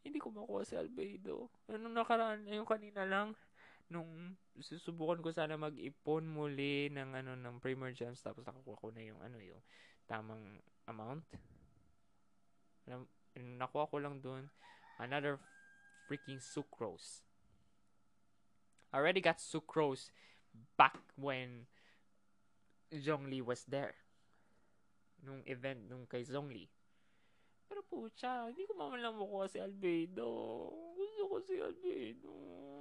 [0.00, 1.52] Hindi ko makuha si Albedo.
[1.68, 3.36] Anong nakaraan, yung kanina lang,
[3.90, 9.02] nung susubukan ko sana mag-ipon muli ng ano ng Premier Gems tapos nakakuha ko na
[9.02, 9.58] yung ano yung
[10.06, 11.22] tamang amount.
[13.38, 14.50] Nakuha ko lang dun
[15.00, 15.40] another
[16.04, 17.24] freaking sucrose.
[18.92, 20.10] I already got sucrose
[20.76, 21.70] back when
[22.92, 23.94] Zhongli was there.
[25.22, 26.68] Nung event nung kay Zhongli.
[27.70, 30.74] Pero pucha, hindi ko man lang makuha si Albedo.
[30.98, 32.34] Gusto ko si Albedo.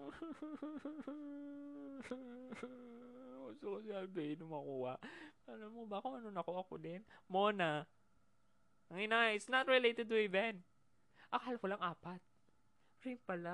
[3.46, 4.98] Gusto ko si Albedo makuha.
[5.46, 7.06] Alam mo ba kung ano nakuha ko din?
[7.30, 7.86] Mona.
[8.90, 10.58] Ang ina, it's not related to event.
[11.30, 12.18] Akala ko lang apat.
[13.06, 13.54] Rin pala,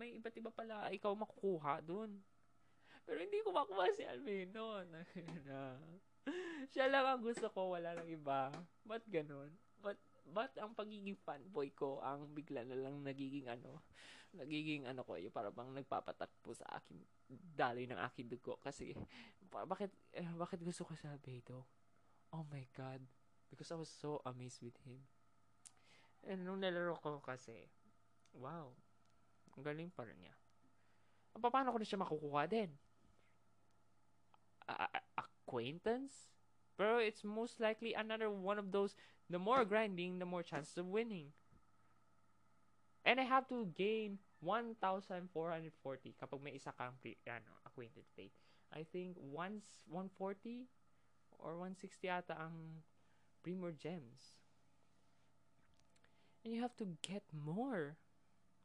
[0.00, 2.24] may iba't iba pala ikaw makukuha dun.
[3.04, 4.80] Pero hindi ko makuha si Alvino.
[6.72, 8.48] Siya lang ang gusto ko, wala lang iba.
[8.88, 9.52] Ba't ganun?
[9.84, 13.84] Ba't, ba't ang pagiging fanboy ko ang bigla na lang nagiging ano,
[14.40, 16.96] nagiging ano ko, yung para bang nagpapatakpo sa akin,
[17.28, 18.56] daloy ng aking dugo.
[18.56, 18.96] Kasi,
[19.52, 21.68] bakit, eh, bakit gusto ko sa Albedo?
[22.32, 23.19] Oh my God
[23.50, 25.02] because I was so amazed with him.
[26.24, 27.68] And nung nalaro ko kasi,
[28.32, 28.70] wow,
[29.56, 30.34] ang galing pa rin niya.
[31.36, 32.70] Paano ko na siya makukuha din?
[34.70, 36.30] A- acquaintance?
[36.78, 38.94] Pero it's most likely another one of those,
[39.28, 41.34] the more grinding, the more chances of winning.
[43.04, 46.96] And I have to gain 1,440 kapag may isa kang
[47.28, 48.32] ano, acquainted fate.
[48.70, 50.68] I think once 140
[51.40, 52.84] or 160 ata ang
[53.42, 54.40] Premier Gems.
[56.44, 57.96] And you have to get more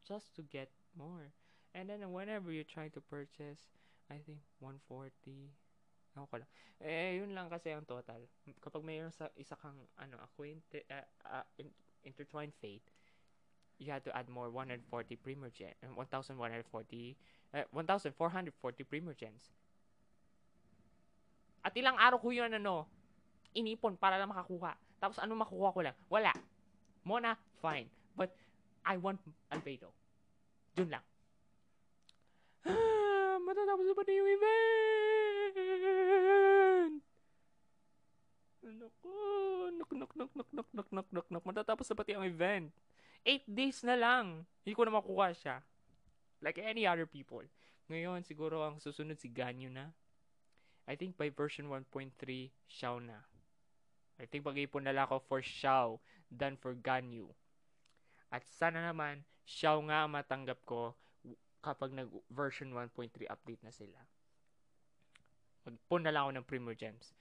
[0.07, 1.33] just to get more.
[1.75, 3.75] And then whenever you try to purchase,
[4.09, 5.51] I think 140.
[6.15, 6.51] Ako ko lang.
[6.79, 8.23] Eh, yun lang kasi ang total.
[8.63, 11.45] Kapag mayroon sa isa kang ano, acquainted, uh, uh,
[12.07, 12.87] intertwined fate,
[13.75, 14.87] you had to add more 140
[15.19, 16.39] Premier Gems, 1,140,
[17.51, 19.51] uh, 1,440 Premier Gems.
[21.65, 22.87] At ilang araw ko yun, ano,
[23.55, 24.75] inipon para lang makakuha.
[24.99, 25.95] Tapos ano makukuha ko lang?
[26.11, 26.35] Wala.
[27.07, 27.87] Mona, fine.
[28.13, 28.35] But,
[28.85, 29.17] I want
[29.49, 29.89] Albedo.
[30.77, 31.05] Yun lang.
[32.65, 35.55] Ah, matatapos ba na yung event?
[38.65, 39.13] Naku,
[39.77, 41.43] nok, nok, nok, nok, nok, nok, nok, nok, nok.
[41.45, 42.73] Matatapos na pati ang event.
[43.25, 44.45] Eight days na lang.
[44.65, 45.61] Hindi ko na makuha siya.
[46.41, 47.45] Like any other people.
[47.89, 49.93] Ngayon, siguro ang susunod si Ganyo na.
[50.85, 52.13] I think by version 1.3,
[52.69, 53.25] Xiao na.
[54.15, 55.99] I think pag-ipon na lang ako for Xiao
[56.31, 57.31] than for Ganyu.
[58.31, 60.95] At sana naman, Xiao nga matanggap ko
[61.59, 63.99] kapag nag version 1.3 update na sila.
[65.65, 67.17] Magpun na lang ako ng Premier Gems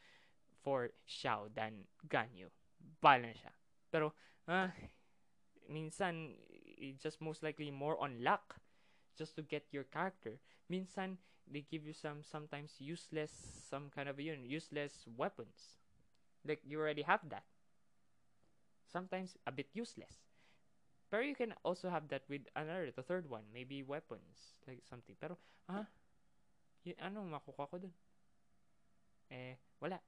[0.60, 2.52] for Xiao than Ganyu.
[3.00, 3.52] Bala na siya.
[3.88, 4.12] Pero,
[4.46, 4.70] ah,
[5.68, 6.36] minsan,
[7.00, 8.60] just most likely more on luck
[9.16, 10.36] just to get your character.
[10.68, 11.16] Minsan,
[11.48, 13.32] they give you some sometimes useless,
[13.68, 15.83] some kind of yun, useless weapons.
[16.44, 17.44] Like, you already have that.
[18.86, 20.22] Sometimes, a bit useless.
[21.10, 23.44] Pero you can also have that with another, the third one.
[23.52, 25.16] Maybe weapons, like something.
[25.20, 25.38] Pero,
[25.68, 25.86] ha?
[26.84, 27.94] Y- ano makukuha ko dun?
[29.30, 29.98] Eh, wala.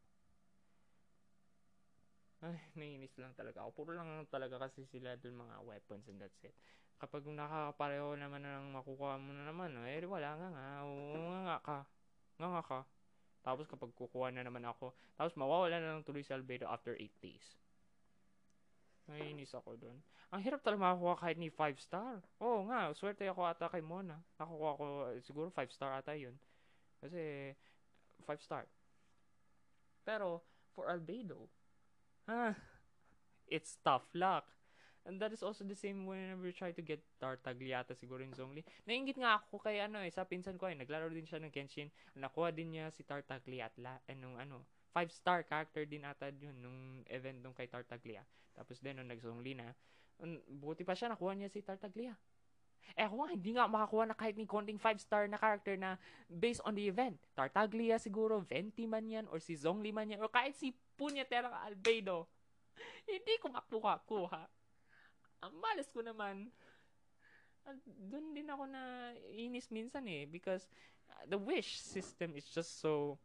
[2.44, 3.70] Ay, naiinis lang talaga ako.
[3.72, 6.52] Puro lang talaga kasi sila dun mga weapons and that's it.
[7.00, 10.66] Kapag nakakapareho naman na ng makukuha mo na naman, eh, wala nga nga.
[10.84, 11.78] Oo nga nga ka.
[12.36, 12.80] Nga nga ka.
[13.47, 17.23] Tapos kapag kukuha na naman ako, tapos mawawala na lang tuloy si Albedo after 8
[17.23, 17.55] days.
[19.06, 20.02] Naiinis ako doon.
[20.35, 22.18] Ang hirap talaga makakuha kahit ni 5 star.
[22.43, 24.18] Oo nga, swerte ako ata kay Mona.
[24.43, 24.85] Nakukuha ko,
[25.23, 26.35] siguro 5 star ata yun.
[26.98, 27.55] Kasi,
[28.27, 28.66] 5 star.
[30.02, 30.43] Pero,
[30.74, 31.47] for Albedo,
[32.27, 32.59] ah,
[33.47, 34.51] it's tough luck.
[35.06, 38.66] And that is also the same whenever you try to get Tartagliata siguro in Zongli.
[38.90, 41.94] Nainggit nga ako kay ano eh, sa pinsan ko eh, naglaro din siya ng Genshin.
[42.18, 47.04] Nakuha din niya si Tartagliata, eh, nung ano, 5 star character din ata yun nung
[47.12, 48.24] event nung kay Tartaglia.
[48.56, 49.76] Tapos din nung nag-Zongli na,
[50.48, 52.16] buti pa siya nakuha niya si Tartaglia.
[52.96, 56.00] Eh ako nga, hindi nga makakuha na kahit ni konting 5 star na character na
[56.32, 57.20] based on the event.
[57.36, 62.24] Tartaglia siguro, Venti man yan, or si Zongli man yan, or kahit si Punyetera Albedo.
[63.10, 64.55] hindi ko makuha-kuha
[65.42, 66.48] ang malas ko naman,
[68.10, 70.70] doon din ako na inis minsan eh because
[71.10, 73.18] uh, the wish system is just so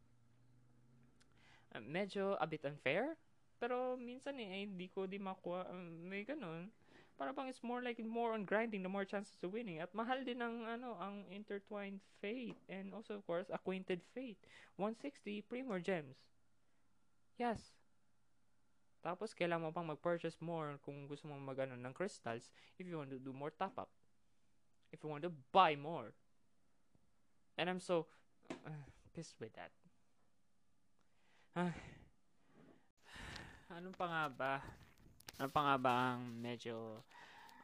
[1.75, 3.17] uh, medyo a bit unfair.
[3.61, 6.73] Pero minsan eh hindi ko di makuha um, may ganun.
[7.21, 9.77] Para bang it's more like more on grinding the more chances of winning.
[9.77, 14.41] At mahal din ang ano ang intertwined fate and also of course acquainted fate.
[14.81, 16.17] 160 premier gems.
[17.37, 17.80] Yes
[19.01, 23.01] tapos, kailangan mo pang mag-purchase more kung gusto mo mag ano, ng crystals if you
[23.01, 23.89] want to do more top-up.
[24.93, 26.13] If you want to buy more.
[27.57, 28.05] And I'm so
[28.49, 28.85] uh,
[29.17, 29.73] pissed with that.
[31.57, 31.73] Ah.
[33.75, 34.53] Anong pa nga ba?
[35.41, 37.01] Ano pa nga ba ang medyo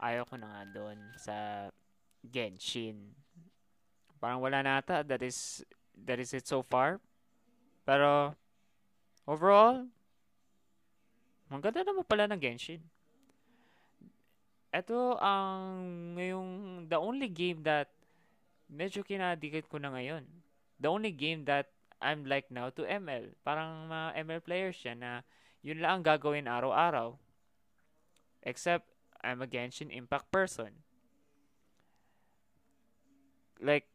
[0.02, 1.70] ayaw ko na nga doon sa
[2.26, 3.14] Genshin?
[4.18, 5.06] Parang wala na ata.
[5.06, 5.62] That is,
[5.94, 6.98] that is it so far.
[7.86, 8.34] Pero,
[9.30, 9.86] overall,
[11.48, 12.84] ang ganda naman pala ng Genshin.
[14.72, 15.64] Ito ang
[16.20, 16.52] ngayong
[16.92, 17.88] the only game that
[18.68, 20.28] medyo kinadikit ko na ngayon.
[20.78, 21.72] The only game that
[22.04, 23.34] I'm like now to ML.
[23.42, 25.26] Parang mga ML players siya na
[25.66, 27.18] yun lang ang gagawin araw-araw.
[28.44, 28.86] Except
[29.24, 30.86] I'm a Genshin Impact person.
[33.58, 33.90] Like,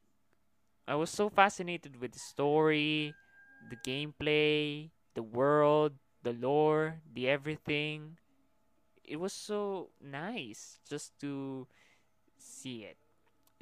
[0.89, 3.15] I was so fascinated with the story,
[3.71, 8.19] the gameplay, the world, the lore, the everything.
[9.05, 11.67] It was so nice just to
[12.39, 12.97] see it,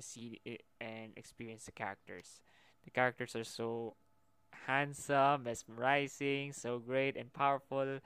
[0.00, 2.40] see it, and experience the characters.
[2.84, 3.96] The characters are so
[4.66, 8.00] handsome, mesmerizing, so great and powerful.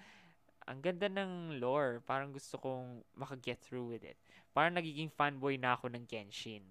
[0.64, 2.00] Ang ganda ng lore.
[2.06, 4.16] Parang gusto kong makaget through with it.
[4.54, 6.62] Parang nagiging fanboy na ako ng Genshin.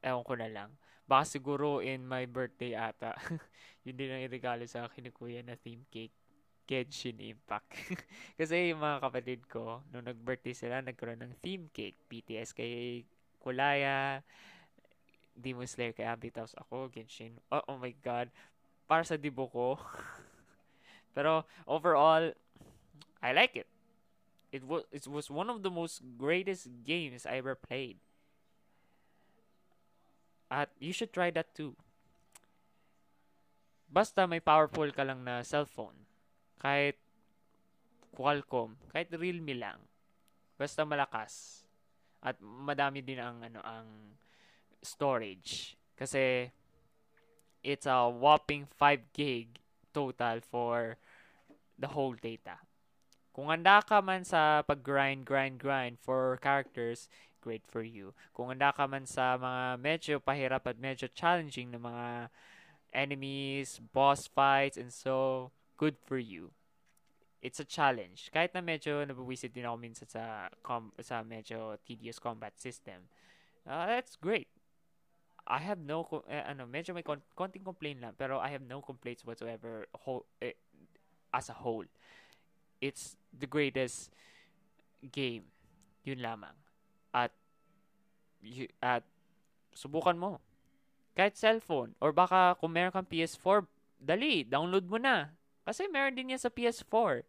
[0.00, 0.70] Ewan ko na lang.
[1.08, 3.16] Baka siguro in my birthday ata.
[3.88, 6.12] yun din ang regalo sa akin ni Kuya na theme cake.
[6.68, 7.72] Genshin Impact.
[8.38, 11.96] Kasi yung mga kapatid ko, nung nag-birthday sila, nagkaroon ng theme cake.
[12.12, 13.08] BTS kay
[13.40, 14.20] Kulaya,
[15.32, 17.40] Demon Slayer kay Abby, tapos ako, Genshin.
[17.48, 18.28] Oh, oh my God.
[18.84, 19.80] Para sa dibo ko.
[21.16, 22.36] Pero overall,
[23.24, 23.66] I like it.
[24.52, 28.00] It was it was one of the most greatest games I ever played.
[30.48, 31.76] At you should try that too.
[33.88, 35.96] Basta may powerful ka lang na cellphone.
[36.60, 36.96] Kahit
[38.12, 39.80] Qualcomm, kahit Realme lang.
[40.58, 41.64] Basta malakas.
[42.18, 44.18] At madami din ang ano ang
[44.82, 46.50] storage kasi
[47.62, 49.58] it's a whopping 5 gig
[49.94, 50.98] total for
[51.78, 52.58] the whole data.
[53.30, 57.06] Kung handa ka man sa pag-grind, grind, grind for characters,
[57.48, 58.12] great for you.
[58.36, 62.28] Kung handa ka man sa mga medyo pahirap at medyo challenging na mga
[62.92, 65.48] enemies, boss fights, and so,
[65.80, 66.52] good for you.
[67.40, 68.28] It's a challenge.
[68.28, 73.08] Kahit na medyo nabawisit din ako minsan sa, com- sa medyo tedious combat system,
[73.64, 74.52] uh, that's great.
[75.48, 78.84] I have no, eh, ano, medyo may kon- konting complaint lang, pero I have no
[78.84, 80.60] complaints whatsoever whole, eh,
[81.32, 81.88] as a whole.
[82.84, 84.12] It's the greatest
[85.00, 85.48] game.
[86.04, 86.67] Yun lamang.
[88.38, 89.04] At, y- at,
[89.74, 90.38] subukan mo.
[91.18, 91.98] Kahit cellphone.
[91.98, 93.66] Or baka kung meron kang PS4,
[93.98, 95.34] dali, download mo na.
[95.66, 97.26] Kasi meron din yan sa PS4.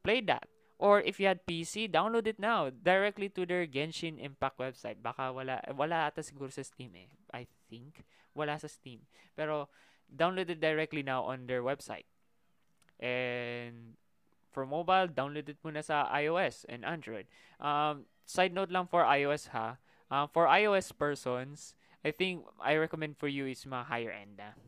[0.00, 0.48] Play that.
[0.80, 4.96] Or if you had PC, download it now directly to their Genshin Impact website.
[5.04, 7.12] Baka wala wala ata siguro sa Steam eh.
[7.36, 8.00] I think
[8.32, 9.04] wala sa Steam.
[9.36, 9.68] Pero
[10.08, 12.08] download it directly now on their website.
[12.96, 14.00] And
[14.48, 17.28] for mobile, download it muna sa iOS and Android.
[17.60, 19.76] Um, side note lang for iOS ha.
[20.10, 24.58] Um, for iOS persons, I think I recommend for you is mga higher end na.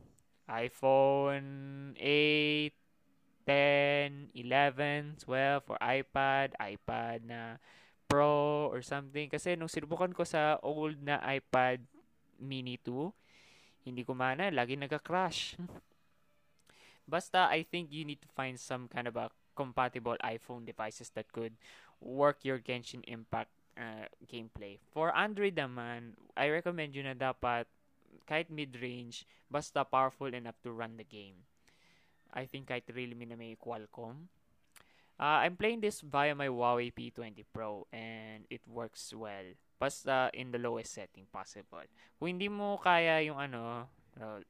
[0.47, 2.71] iPhone 8,
[3.47, 7.59] 10, 11, 12 for iPad, iPad na
[8.07, 9.27] Pro or something.
[9.27, 11.83] Kasi nung sinubukan ko sa old na iPad
[12.39, 13.11] Mini 2,
[13.83, 15.59] hindi ko mana, lagi nagka-crash.
[17.13, 19.27] Basta, I think you need to find some kind of a
[19.59, 21.59] compatible iPhone devices that could
[21.99, 24.79] work your Genshin Impact uh, gameplay.
[24.93, 27.67] For Android naman, I recommend you na dapat
[28.27, 31.45] kahit mid-range, basta powerful enough to run the game.
[32.33, 34.33] I think kahit Realme na may Qualcomm.
[35.21, 39.45] Uh, I'm playing this via my Huawei P20 Pro and it works well.
[39.79, 41.85] Basta in the lowest setting possible.
[42.17, 43.87] Kung hindi mo kaya yung ano,
[44.19, 44.41] uh,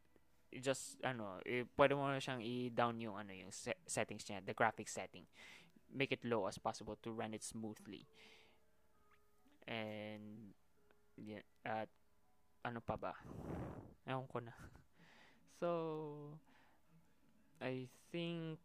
[0.61, 4.55] just ano, eh, pwede mo na siyang i-down yung ano yung se- settings niya, the
[4.55, 5.27] graphics setting.
[5.93, 8.07] Make it low as possible to run it smoothly.
[9.67, 10.55] And
[11.17, 11.89] yeah, at
[12.63, 13.15] ano pa ba?
[14.07, 14.55] Ewan ko na.
[15.63, 15.71] So,
[17.63, 18.59] I think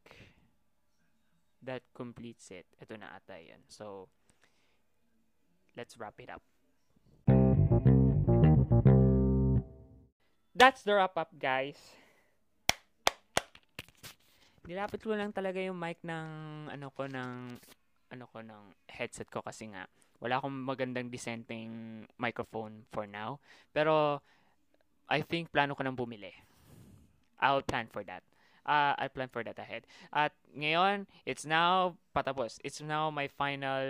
[1.61, 2.65] that completes it.
[2.81, 3.61] Ito na ata yan.
[3.69, 4.09] So,
[5.77, 6.41] let's wrap it up.
[10.57, 11.77] That's the wrap up, guys.
[14.65, 16.27] Nilapit ko lang talaga yung mic ng
[16.73, 17.55] ano ko ng
[18.11, 19.87] ano ko ng headset ko kasi nga
[20.17, 23.37] wala akong magandang dissenting microphone for now.
[23.73, 24.21] Pero
[25.07, 26.33] I think plano ko nang bumili.
[27.39, 28.25] I'll plan for that.
[28.67, 29.87] Uh, I'll plan for that ahead.
[30.11, 32.59] At ngayon, it's now patapos.
[32.67, 33.87] It's now my final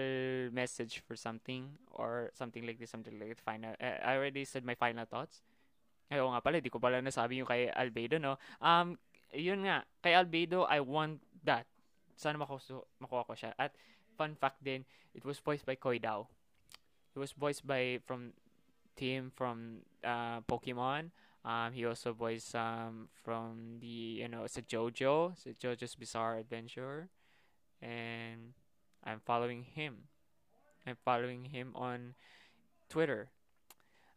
[0.54, 3.42] message for something or something like this, something like that.
[3.42, 3.74] Final.
[3.82, 5.42] Uh, I already said my final thoughts.
[6.14, 8.38] Ayaw nga pala, di ko pala nasabi yung kay Albedo, no?
[8.62, 8.96] Um,
[9.34, 11.66] yun nga, kay Albedo, I want that.
[12.16, 12.62] Sana makuha,
[13.02, 13.52] makuha ko siya.
[13.58, 13.74] At
[14.18, 16.28] fun fact then, it was voiced by Koi Dao.
[17.16, 18.34] It was voiced by from
[18.96, 21.14] team from uh, Pokemon.
[21.46, 25.96] Um, he also voiced um, from the you know it's a JoJo, it's a JoJo's
[25.96, 27.10] Bizarre Adventure,
[27.82, 28.54] and
[29.06, 30.10] I'm following him.
[30.86, 32.16] I'm following him on
[32.90, 33.30] Twitter.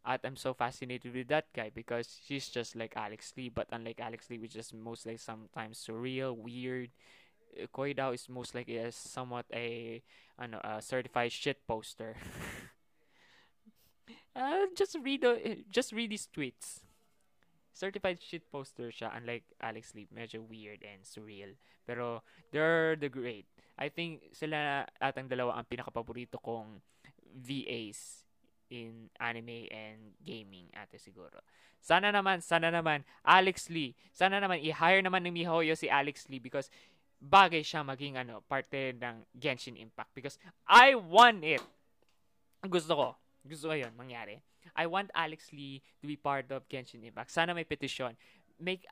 [0.03, 4.29] I'm so fascinated with that guy because he's just like Alex Lee, but unlike Alex
[4.31, 6.89] Lee, which is mostly sometimes surreal, weird.
[7.71, 10.01] Koi Dao is most like a somewhat a
[10.39, 12.15] ano a certified shit poster.
[14.35, 16.81] uh, just read the, just read his tweets.
[17.71, 21.55] Certified shit poster siya unlike Alex Lee, medyo weird and surreal.
[21.87, 23.47] Pero they're the great.
[23.79, 26.83] I think sila atang dalawa ang pinakapaborito kong
[27.31, 28.27] VAs
[28.71, 31.39] in anime and gaming ate siguro.
[31.81, 33.97] Sana naman, sana naman, Alex Lee.
[34.13, 36.69] Sana naman, i-hire naman ng MiHoYo si Alex Lee because
[37.21, 41.61] bagay siya maging ano, parte ng Genshin Impact because I want it.
[42.65, 43.07] Gusto ko.
[43.45, 44.41] Gusto ko yun, mangyari.
[44.73, 47.29] I want Alex Lee to be part of Genshin Impact.
[47.29, 48.17] Sana may petition.
[48.57, 48.85] Make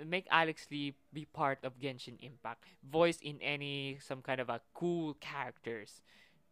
[0.00, 2.64] make Alex Lee be part of Genshin Impact.
[2.84, 6.00] Voice in any some kind of a cool characters.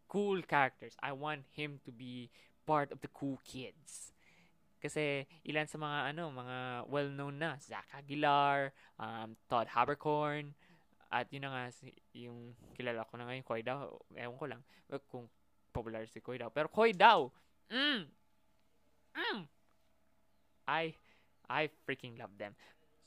[0.08, 0.96] Cool characters.
[1.02, 2.30] I want him to be
[2.66, 4.12] part of the cool kids.
[4.76, 6.56] Kasi ilan sa mga ano, mga
[6.86, 8.70] well-known na, Zach Aguilar,
[9.00, 10.52] um, Todd Habercorn,
[11.06, 11.62] at yun na nga,
[12.14, 14.62] yung kilala ko na ngayon, Koy Dao, ewan ko lang,
[15.06, 15.30] kung
[15.70, 16.50] popular si Koy Dao.
[16.50, 17.30] Pero Koy Dao,
[17.70, 18.02] mm,
[19.14, 19.40] mm,
[20.66, 20.94] I,
[21.46, 22.58] I freaking love them.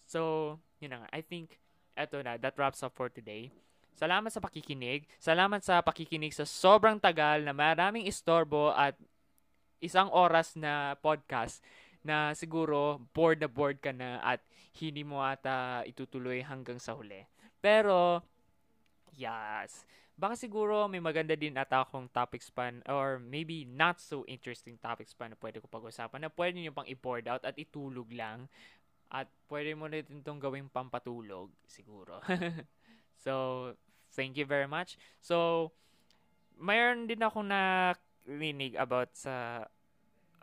[0.08, 1.60] So, yun na nga, I think,
[1.94, 3.52] eto na, that wraps up for today.
[4.00, 5.04] Salamat sa pakikinig.
[5.20, 8.96] Salamat sa pakikinig sa sobrang tagal na maraming istorbo at
[9.84, 11.60] isang oras na podcast
[12.00, 14.40] na siguro bored na bored ka na at
[14.80, 17.28] hindi mo ata itutuloy hanggang sa huli.
[17.60, 18.24] Pero,
[19.16, 19.84] yes.
[20.20, 25.08] Baka siguro may maganda din ata akong topic span or maybe not so interesting topic
[25.08, 28.52] span na pwede ko pag-usapan na pwede nyo pang i-board out at itulog lang.
[29.08, 32.20] At pwede mo na itong gawing pampatulog, siguro.
[33.24, 33.74] so,
[34.12, 35.00] thank you very much.
[35.24, 35.72] So,
[36.60, 37.96] mayroon din ako na
[38.28, 39.66] rinig about sa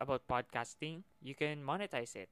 [0.01, 2.29] about podcasting, you can monetize it.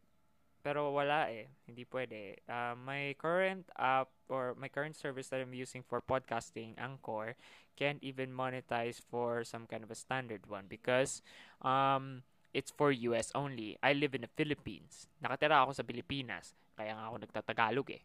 [0.65, 2.41] Pero wala eh, hindi pwede.
[2.49, 7.37] Uh, my current app or my current service that I'm using for podcasting, Anchor,
[7.77, 11.21] can't even monetize for some kind of a standard one because
[11.61, 12.25] um,
[12.57, 13.77] it's for US only.
[13.85, 15.05] I live in the Philippines.
[15.21, 18.03] Nakatira ako sa Pilipinas, kaya nga ako nagtatagalog eh.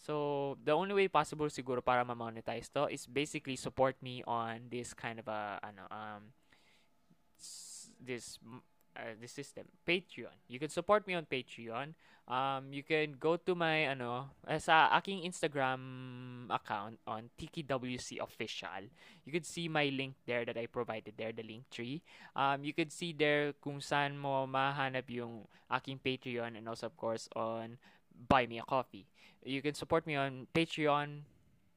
[0.00, 4.96] So, the only way possible siguro para ma-monetize to is basically support me on this
[4.96, 6.32] kind of a, ano, um,
[8.00, 8.40] this
[8.96, 10.34] uh, this system Patreon.
[10.48, 11.94] You can support me on Patreon.
[12.30, 18.86] Um you can go to my ano uh, sa aking Instagram account on TKWC official.
[19.26, 22.06] You can see my link there that I provided there the link tree.
[22.38, 26.94] Um you can see there kung saan mo mahanap yung aking Patreon and also of
[26.94, 27.82] course on
[28.14, 29.10] buy me a coffee.
[29.42, 31.26] You can support me on Patreon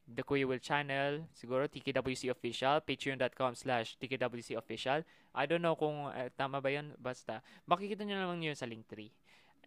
[0.07, 5.01] the Kuya Will channel, siguro TKWC official, patreon.com slash TKWC official.
[5.34, 8.85] I don't know kung uh, tama ba yun, basta makikita nyo naman yun sa link
[8.85, 9.11] tree.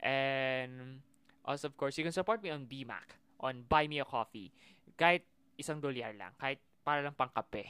[0.05, 1.01] And
[1.43, 4.53] also of course, you can support me on BMAC, on Buy Me a Coffee.
[4.95, 5.25] Kahit
[5.57, 7.67] isang dolyar lang, kahit para lang pang kape.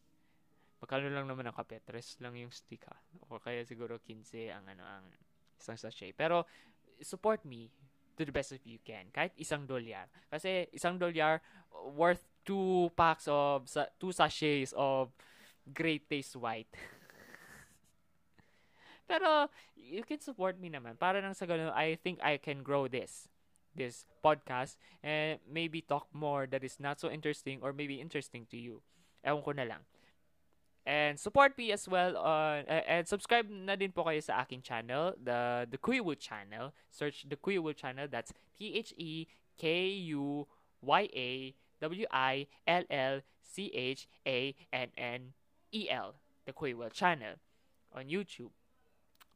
[0.80, 1.84] Magkano lang naman ang kape?
[1.84, 2.96] Tres lang yung stick ha.
[3.28, 5.04] O kaya siguro 15 ang ano ang
[5.60, 6.16] isang sachet.
[6.16, 6.48] Pero
[7.04, 7.68] support me
[8.20, 9.08] to the best of you can.
[9.16, 10.12] Kahit isang dolyar.
[10.28, 11.40] Kasi isang dolyar
[11.96, 13.64] worth two packs of,
[13.96, 15.08] two sachets of
[15.72, 16.68] great taste white.
[19.10, 21.00] Pero, you can support me naman.
[21.00, 23.32] Para nang sa ganun, I think I can grow this
[23.70, 28.58] this podcast and maybe talk more that is not so interesting or maybe interesting to
[28.58, 28.82] you.
[29.22, 29.86] Ewan ko na lang.
[30.90, 34.58] And support me as well on uh, and subscribe na din po kayo sa aking
[34.66, 36.74] channel, the the Kuywood channel.
[36.90, 38.10] Search the Kuywood channel.
[38.10, 40.50] That's T H E K U
[40.82, 45.20] Y A W I L L C H A N N
[45.70, 46.18] E L.
[46.42, 47.38] The Kuywood channel
[47.94, 48.50] on YouTube.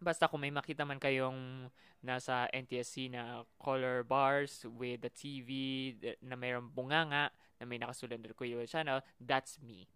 [0.03, 1.71] Basta kung may makita man kayong
[2.03, 8.35] nasa NTSC na color bars with the TV na mayroong bunganga na may nakasulat na
[8.35, 9.87] Kuywood channel, that's me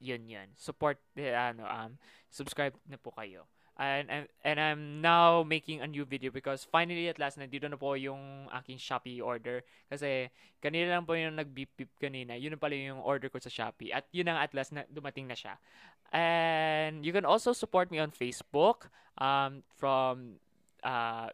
[0.00, 0.48] yun yun.
[0.56, 1.98] Support, uh, ano, um,
[2.30, 3.48] subscribe na po kayo.
[3.76, 7.76] And, and, and I'm now making a new video because finally at last, nandito na
[7.76, 9.60] po yung aking Shopee order.
[9.92, 10.32] Kasi
[10.64, 12.40] kanina lang po yung nag-beep-beep kanina.
[12.40, 13.92] Yun na pala yung order ko sa Shopee.
[13.92, 15.60] At yun ang at last na dumating na siya.
[16.08, 18.88] And you can also support me on Facebook
[19.20, 20.40] um, from
[20.80, 21.28] uh,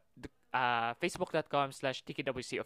[0.50, 2.58] uh, facebook.com slash TKWC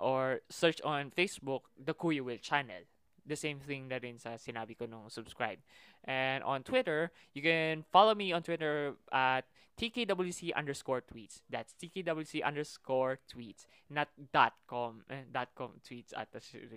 [0.00, 2.82] or search on Facebook the Kuya Will channel
[3.30, 5.62] the same thing na rin sa sinabi ko nung subscribe.
[6.02, 9.46] And on Twitter, you can follow me on Twitter at
[9.78, 11.40] TKWC underscore tweets.
[11.48, 13.64] That's TKWC underscore tweets.
[13.88, 16.28] Not dot com, eh, dot com tweets at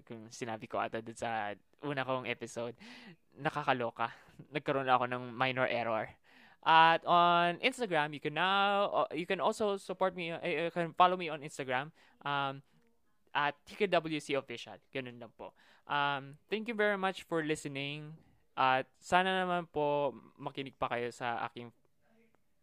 [0.07, 1.51] kung sinabi ko ata dun sa
[1.83, 2.77] una kong episode.
[3.35, 4.07] Nakakaloka.
[4.55, 6.07] Nagkaroon ako ng minor error.
[6.63, 11.19] At on Instagram, you can now, uh, you can also support me, you can follow
[11.19, 11.91] me on Instagram
[12.23, 12.63] um,
[13.35, 14.79] at TKWC official.
[14.95, 15.51] Ganun lang po.
[15.87, 18.13] Um, thank you very much for listening.
[18.53, 21.73] At sana naman po makinig pa kayo sa aking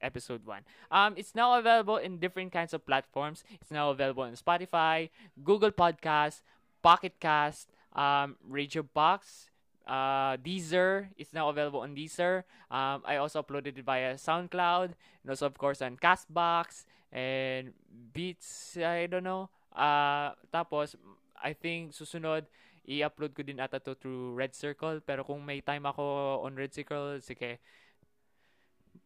[0.01, 0.65] episode 1.
[0.91, 3.45] Um, it's now available in different kinds of platforms.
[3.61, 5.11] It's now available on Spotify,
[5.45, 6.41] Google Podcast,
[6.83, 9.51] Pocket Cast, um, Radio Box,
[9.87, 11.09] uh, Deezer.
[11.19, 12.45] It's now available on Deezer.
[12.71, 17.73] Um, I also uploaded it via SoundCloud and also of course on Castbox and
[18.13, 18.77] Beats.
[18.79, 19.51] I don't know.
[19.75, 20.97] Uh, tapos
[21.43, 22.47] I think susunod
[22.91, 24.99] i-upload ko din ata to through Red Circle.
[25.07, 26.03] Pero kung may time ako
[26.43, 27.63] on Red Circle, sige,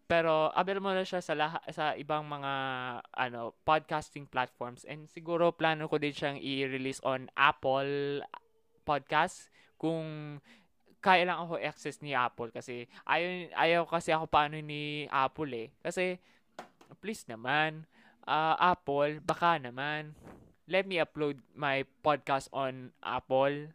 [0.05, 2.53] pero available na siya sa laha, sa ibang mga
[3.09, 8.21] ano podcasting platforms and siguro plano ko din siyang i-release on Apple
[8.85, 9.49] Podcast
[9.81, 10.39] kung
[11.01, 15.69] kaya lang ako access ni Apple kasi ayaw, ayaw kasi ako paano ni Apple eh.
[15.81, 16.21] Kasi
[17.01, 17.89] please naman
[18.29, 20.13] uh, Apple baka naman
[20.69, 23.69] let me upload my podcast on Apple.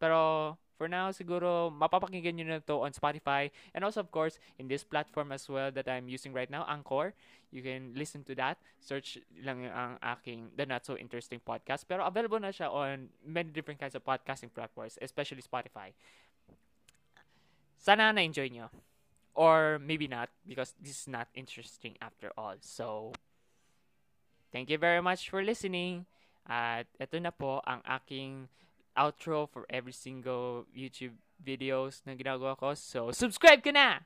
[0.00, 3.48] Pero for now, siguro mapapakinggan nyo na to on Spotify.
[3.72, 7.14] And also, of course, in this platform as well that I'm using right now, Anchor.
[7.54, 8.58] You can listen to that.
[8.82, 11.86] Search lang ang aking The Not So Interesting Podcast.
[11.86, 15.94] Pero available na siya on many different kinds of podcasting platforms, especially Spotify.
[17.78, 18.68] Sana na-enjoy nyo.
[19.34, 22.54] Or maybe not, because this is not interesting after all.
[22.62, 23.14] So,
[24.50, 26.06] thank you very much for listening.
[26.44, 28.48] At ito na po ang aking
[28.94, 32.76] outro for every single YouTube videos na ginagawa ko.
[32.76, 34.04] So, subscribe ka na!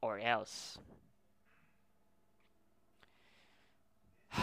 [0.00, 0.78] Or else.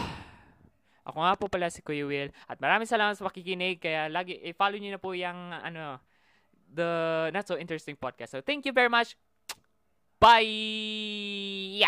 [1.08, 2.30] Ako nga po pala si Kuya Will.
[2.46, 3.82] At maraming salamat sa pakikinig.
[3.82, 5.98] Kaya lagi, i-follow niyo na po yung, ano,
[6.70, 8.38] the Not So Interesting Podcast.
[8.38, 9.18] So, thank you very much.
[10.20, 11.80] Bye!